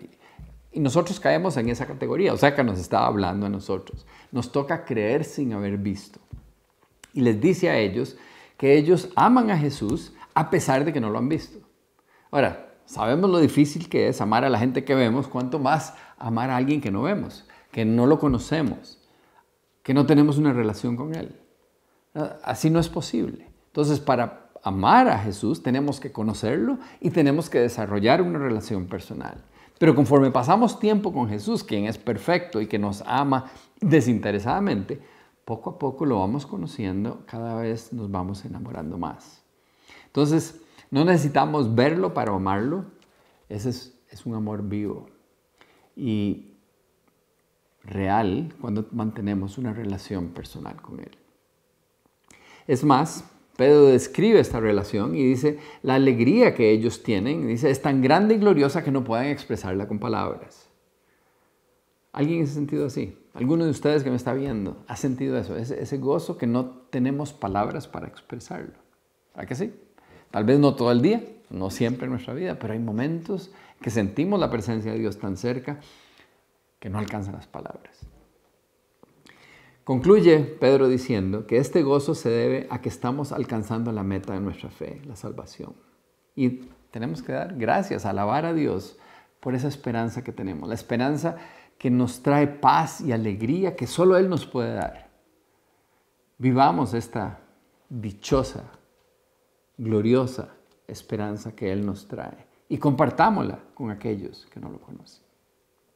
y 0.72 0.80
nosotros 0.80 1.20
caemos 1.20 1.58
en 1.58 1.70
esa 1.70 1.88
categoría, 1.88 2.34
o 2.34 2.38
sea 2.38 2.56
que 2.56 2.64
nos 2.64 2.80
está 2.80 3.06
hablando 3.06 3.46
a 3.46 3.50
nosotros. 3.50 4.06
Nos 4.32 4.52
toca 4.52 4.86
creer 4.86 5.24
sin 5.24 5.54
haber 5.54 5.78
visto. 5.78 6.20
Y 7.14 7.22
les 7.22 7.42
dice 7.42 7.70
a 7.70 7.78
ellos 7.78 8.18
que 8.58 8.78
ellos 8.78 9.10
aman 9.16 9.50
a 9.50 9.58
Jesús 9.58 10.14
a 10.34 10.50
pesar 10.50 10.86
de 10.86 10.94
que 10.94 11.02
no 11.02 11.10
lo 11.10 11.18
han 11.18 11.30
visto. 11.30 11.60
Ahora, 12.30 12.70
Sabemos 12.90 13.30
lo 13.30 13.38
difícil 13.38 13.88
que 13.88 14.08
es 14.08 14.20
amar 14.20 14.44
a 14.44 14.50
la 14.50 14.58
gente 14.58 14.84
que 14.84 14.96
vemos, 14.96 15.28
cuanto 15.28 15.60
más 15.60 15.94
amar 16.18 16.50
a 16.50 16.56
alguien 16.56 16.82
que 16.82 16.90
no 16.90 17.04
vemos, 17.04 17.48
que 17.72 17.86
no 17.86 18.08
lo 18.08 18.18
conocemos, 18.18 19.00
que 19.84 19.94
no 19.94 20.08
tenemos 20.08 20.40
una 20.40 20.54
relación 20.54 20.96
con 20.96 21.14
Él. 21.14 21.40
Así 22.44 22.72
no 22.72 22.80
es 22.80 22.90
posible. 22.90 23.52
Entonces, 23.68 24.00
para 24.00 24.39
amar 24.64 25.08
a 25.08 25.20
Jesús 25.20 25.64
tenemos 25.64 26.00
que 26.00 26.12
conocerlo 26.12 26.80
y 27.00 27.12
tenemos 27.12 27.50
que 27.50 27.60
desarrollar 27.60 28.22
una 28.22 28.40
relación 28.40 28.88
personal. 28.88 29.44
Pero 29.78 29.96
conforme 29.96 30.30
pasamos 30.30 30.80
tiempo 30.80 31.14
con 31.14 31.30
Jesús, 31.30 31.64
quien 31.64 31.86
es 31.86 31.98
perfecto 31.98 32.60
y 32.60 32.68
que 32.68 32.78
nos 32.78 33.02
ama 33.06 33.50
desinteresadamente, 33.80 35.02
poco 35.46 35.72
a 35.72 35.80
poco 35.80 36.06
lo 36.06 36.20
vamos 36.20 36.46
conociendo, 36.46 37.24
cada 37.26 37.56
vez 37.56 37.94
nos 37.94 38.12
vamos 38.12 38.44
enamorando 38.46 38.98
más. 38.98 39.42
Entonces, 40.06 40.62
no 40.92 41.06
necesitamos 41.06 41.74
verlo 41.74 42.14
para 42.14 42.34
amarlo. 42.34 42.86
Ese 43.48 43.70
es, 43.70 43.96
un 44.26 44.36
amor 44.36 44.64
vivo 44.68 45.08
y 45.96 46.58
real 47.84 48.54
cuando 48.60 48.88
mantenemos 48.92 49.58
una 49.58 49.72
relación 49.72 50.30
personal 50.30 50.82
con 50.82 51.00
Él. 51.00 51.18
Es 52.68 52.84
más, 52.84 53.24
Pedro 53.60 53.88
describe 53.88 54.40
esta 54.40 54.62
relación 54.62 55.16
y 55.16 55.22
dice, 55.26 55.60
la 55.84 55.96
alegría 55.96 56.56
que 56.56 56.72
ellos 56.72 57.04
tienen, 57.04 57.46
dice, 57.46 57.70
es 57.70 57.82
tan 57.82 58.02
grande 58.02 58.36
y 58.36 58.38
gloriosa 58.38 58.86
que 58.86 58.92
no 58.92 59.04
pueden 59.04 59.26
expresarla 59.32 59.86
con 59.86 60.00
palabras. 60.00 60.70
¿Alguien 62.14 62.48
se 62.48 62.54
ha 62.54 62.56
sentido 62.56 62.86
así? 62.86 63.18
¿Alguno 63.34 63.66
de 63.66 63.72
ustedes 63.72 64.02
que 64.06 64.12
me 64.12 64.16
está 64.16 64.32
viendo 64.32 64.78
ha 64.88 64.96
sentido 64.96 65.38
eso? 65.38 65.58
Ese, 65.58 65.84
ese 65.84 65.98
gozo 65.98 66.38
que 66.38 66.48
no 66.48 66.68
tenemos 66.90 67.34
palabras 67.34 67.86
para 67.86 68.08
expresarlo. 68.08 68.76
¿A 69.34 69.46
que 69.46 69.56
sí? 69.56 69.74
Tal 70.32 70.46
vez 70.46 70.58
no 70.58 70.76
todo 70.76 70.94
el 70.94 71.02
día, 71.02 71.22
no 71.50 71.70
siempre 71.70 72.06
en 72.06 72.12
nuestra 72.12 72.34
vida, 72.34 72.58
pero 72.60 72.72
hay 72.72 72.80
momentos 72.80 73.52
que 73.82 73.90
sentimos 73.90 74.40
la 74.40 74.50
presencia 74.50 74.94
de 74.94 75.00
Dios 75.00 75.20
tan 75.20 75.36
cerca 75.36 75.82
que 76.80 76.90
no 76.90 76.98
alcanzan 76.98 77.36
las 77.36 77.48
palabras. 77.48 78.08
Concluye 79.90 80.42
Pedro 80.42 80.88
diciendo 80.88 81.48
que 81.48 81.58
este 81.58 81.82
gozo 81.82 82.14
se 82.14 82.30
debe 82.30 82.68
a 82.70 82.80
que 82.80 82.90
estamos 82.90 83.32
alcanzando 83.32 83.92
la 83.92 84.04
meta 84.04 84.34
de 84.34 84.40
nuestra 84.40 84.70
fe, 84.70 85.02
la 85.08 85.16
salvación. 85.16 85.74
Y 86.36 86.60
tenemos 86.92 87.24
que 87.24 87.32
dar 87.32 87.56
gracias, 87.58 88.06
alabar 88.06 88.46
a 88.46 88.54
Dios 88.54 89.00
por 89.40 89.56
esa 89.56 89.68
esperanza 89.68 90.24
que 90.24 90.32
tenemos, 90.32 90.70
la 90.70 90.76
esperanza 90.76 91.38
que 91.80 91.90
nos 91.90 92.22
trae 92.22 92.46
paz 92.46 93.02
y 93.02 93.14
alegría 93.14 93.76
que 93.76 93.88
solo 93.88 94.16
Él 94.16 94.30
nos 94.30 94.46
puede 94.46 94.76
dar. 94.76 95.10
Vivamos 96.38 96.94
esta 96.94 97.40
dichosa, 97.90 98.66
gloriosa 99.76 100.50
esperanza 100.86 101.56
que 101.56 101.72
Él 101.72 101.84
nos 101.84 102.08
trae 102.08 102.46
y 102.68 102.78
compartámosla 102.78 103.58
con 103.74 103.90
aquellos 103.90 104.46
que 104.54 104.60
no 104.60 104.70
lo 104.70 104.80
conocen. 104.80 105.24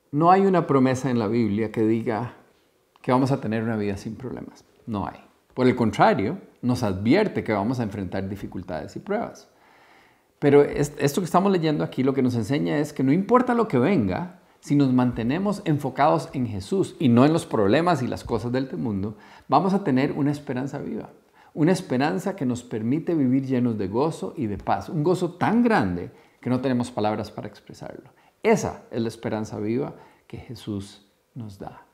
No 0.09 0.31
hay 0.31 0.47
una 0.47 0.65
promesa 0.65 1.11
en 1.11 1.19
la 1.19 1.27
Biblia 1.27 1.71
que 1.71 1.83
diga 1.83 2.37
que 3.03 3.11
vamos 3.11 3.31
a 3.31 3.41
tener 3.41 3.61
una 3.61 3.75
vida 3.75 3.97
sin 3.97 4.15
problemas. 4.15 4.63
No 4.87 5.05
hay. 5.05 5.19
Por 5.53 5.67
el 5.67 5.75
contrario, 5.75 6.39
nos 6.61 6.83
advierte 6.83 7.43
que 7.43 7.51
vamos 7.51 7.79
a 7.79 7.83
enfrentar 7.83 8.27
dificultades 8.27 8.95
y 8.95 8.99
pruebas. 8.99 9.49
Pero 10.39 10.63
esto 10.63 11.19
que 11.21 11.25
estamos 11.25 11.51
leyendo 11.51 11.83
aquí 11.83 12.01
lo 12.01 12.13
que 12.13 12.21
nos 12.21 12.33
enseña 12.35 12.77
es 12.77 12.93
que 12.93 13.03
no 13.03 13.11
importa 13.11 13.53
lo 13.53 13.67
que 13.67 13.77
venga, 13.77 14.39
si 14.61 14.75
nos 14.75 14.93
mantenemos 14.93 15.61
enfocados 15.65 16.29
en 16.31 16.47
Jesús 16.47 16.95
y 16.97 17.09
no 17.09 17.25
en 17.25 17.33
los 17.33 17.45
problemas 17.45 18.01
y 18.01 18.07
las 18.07 18.23
cosas 18.23 18.53
del 18.53 18.71
mundo, 18.77 19.17
vamos 19.49 19.73
a 19.73 19.83
tener 19.83 20.13
una 20.13 20.31
esperanza 20.31 20.79
viva. 20.79 21.09
Una 21.53 21.73
esperanza 21.73 22.37
que 22.37 22.45
nos 22.45 22.63
permite 22.63 23.13
vivir 23.13 23.45
llenos 23.45 23.77
de 23.77 23.89
gozo 23.89 24.33
y 24.37 24.47
de 24.47 24.57
paz. 24.57 24.87
Un 24.87 25.03
gozo 25.03 25.33
tan 25.33 25.61
grande 25.61 26.09
que 26.39 26.49
no 26.49 26.61
tenemos 26.61 26.89
palabras 26.89 27.29
para 27.31 27.49
expresarlo. 27.49 28.11
Esa 28.41 28.83
es 28.91 29.01
la 29.01 29.09
esperanza 29.09 29.59
viva 29.59 29.93
que 30.25 30.37
Jesús 30.37 31.05
nos 31.35 31.59
da. 31.59 31.85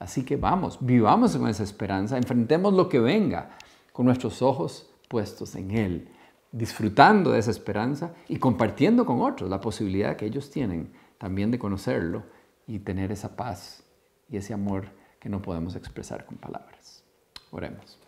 Así 0.00 0.24
que 0.24 0.36
vamos, 0.36 0.78
vivamos 0.80 1.36
con 1.36 1.46
esa 1.48 1.62
esperanza, 1.62 2.16
enfrentemos 2.16 2.72
lo 2.72 2.88
que 2.88 2.98
venga 2.98 3.50
con 3.92 4.06
nuestros 4.06 4.40
ojos 4.40 4.90
puestos 5.08 5.54
en 5.54 5.70
Él, 5.70 6.08
disfrutando 6.50 7.32
de 7.32 7.38
esa 7.38 7.50
esperanza 7.50 8.14
y 8.26 8.38
compartiendo 8.38 9.04
con 9.04 9.20
otros 9.20 9.50
la 9.50 9.60
posibilidad 9.60 10.16
que 10.16 10.24
ellos 10.24 10.50
tienen 10.50 10.90
también 11.18 11.50
de 11.50 11.58
conocerlo 11.58 12.22
y 12.66 12.78
tener 12.78 13.12
esa 13.12 13.36
paz 13.36 13.84
y 14.30 14.38
ese 14.38 14.54
amor 14.54 14.86
que 15.20 15.28
no 15.28 15.42
podemos 15.42 15.76
expresar 15.76 16.24
con 16.24 16.38
palabras. 16.38 17.04
Oremos. 17.50 17.98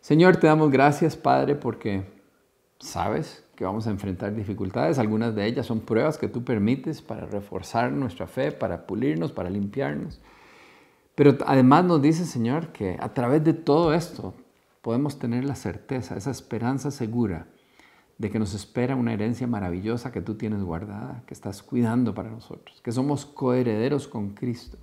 Señor, 0.00 0.38
te 0.38 0.46
damos 0.46 0.70
gracias, 0.70 1.14
Padre, 1.14 1.56
porque 1.56 2.21
sabes 2.82 3.44
que 3.54 3.64
vamos 3.64 3.86
a 3.86 3.90
enfrentar 3.90 4.34
dificultades. 4.34 4.98
Algunas 4.98 5.34
de 5.34 5.46
ellas 5.46 5.66
son 5.66 5.80
pruebas 5.80 6.18
que 6.18 6.28
tú 6.28 6.44
permites 6.44 7.00
para 7.00 7.26
reforzar 7.26 7.92
nuestra 7.92 8.26
fe, 8.26 8.52
para 8.52 8.86
pulirnos, 8.86 9.32
para 9.32 9.50
limpiarnos. 9.50 10.20
Pero 11.14 11.38
además 11.46 11.84
nos 11.84 12.02
dice, 12.02 12.24
Señor, 12.24 12.68
que 12.68 12.96
a 13.00 13.14
través 13.14 13.44
de 13.44 13.54
todo 13.54 13.94
esto 13.94 14.34
podemos 14.82 15.18
tener 15.18 15.44
la 15.44 15.54
certeza, 15.54 16.16
esa 16.16 16.30
esperanza 16.30 16.90
segura 16.90 17.46
de 18.18 18.30
que 18.30 18.38
nos 18.38 18.54
espera 18.54 18.96
una 18.96 19.12
herencia 19.12 19.46
maravillosa 19.46 20.12
que 20.12 20.20
tú 20.20 20.34
tienes 20.34 20.62
guardada, 20.62 21.22
que 21.26 21.34
estás 21.34 21.62
cuidando 21.62 22.14
para 22.14 22.30
nosotros, 22.30 22.80
que 22.82 22.92
somos 22.92 23.26
coherederos 23.26 24.08
con 24.08 24.30
Cristo. 24.30 24.78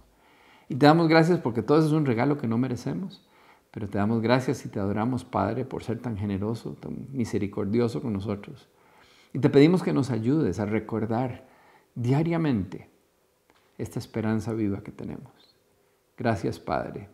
Y 0.67 0.75
te 0.75 0.85
damos 0.85 1.07
gracias 1.07 1.39
porque 1.39 1.63
todo 1.63 1.79
eso 1.79 1.87
es 1.87 1.93
un 1.93 2.05
regalo 2.05 2.37
que 2.37 2.47
no 2.47 2.57
merecemos 2.57 3.21
pero 3.71 3.87
te 3.87 3.97
damos 3.97 4.21
gracias 4.21 4.65
y 4.65 4.69
te 4.69 4.79
adoramos, 4.79 5.23
Padre, 5.23 5.65
por 5.65 5.83
ser 5.83 5.99
tan 5.99 6.17
generoso, 6.17 6.73
tan 6.79 7.07
misericordioso 7.11 8.01
con 8.01 8.13
nosotros. 8.13 8.67
Y 9.33 9.39
te 9.39 9.49
pedimos 9.49 9.83
que 9.83 9.93
nos 9.93 10.09
ayudes 10.09 10.59
a 10.59 10.65
recordar 10.65 11.47
diariamente 11.95 12.89
esta 13.77 13.99
esperanza 13.99 14.53
viva 14.53 14.81
que 14.81 14.91
tenemos. 14.91 15.55
Gracias, 16.17 16.59
Padre. 16.59 17.09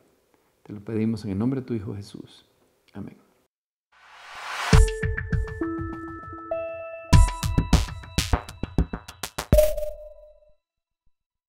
Te 0.64 0.74
lo 0.74 0.80
pedimos 0.84 1.26
en 1.26 1.32
el 1.32 1.38
nombre 1.38 1.62
de 1.62 1.68
tu 1.68 1.74
Hijo 1.74 1.96
Jesús. 1.96 2.46
Amén. 2.94 3.25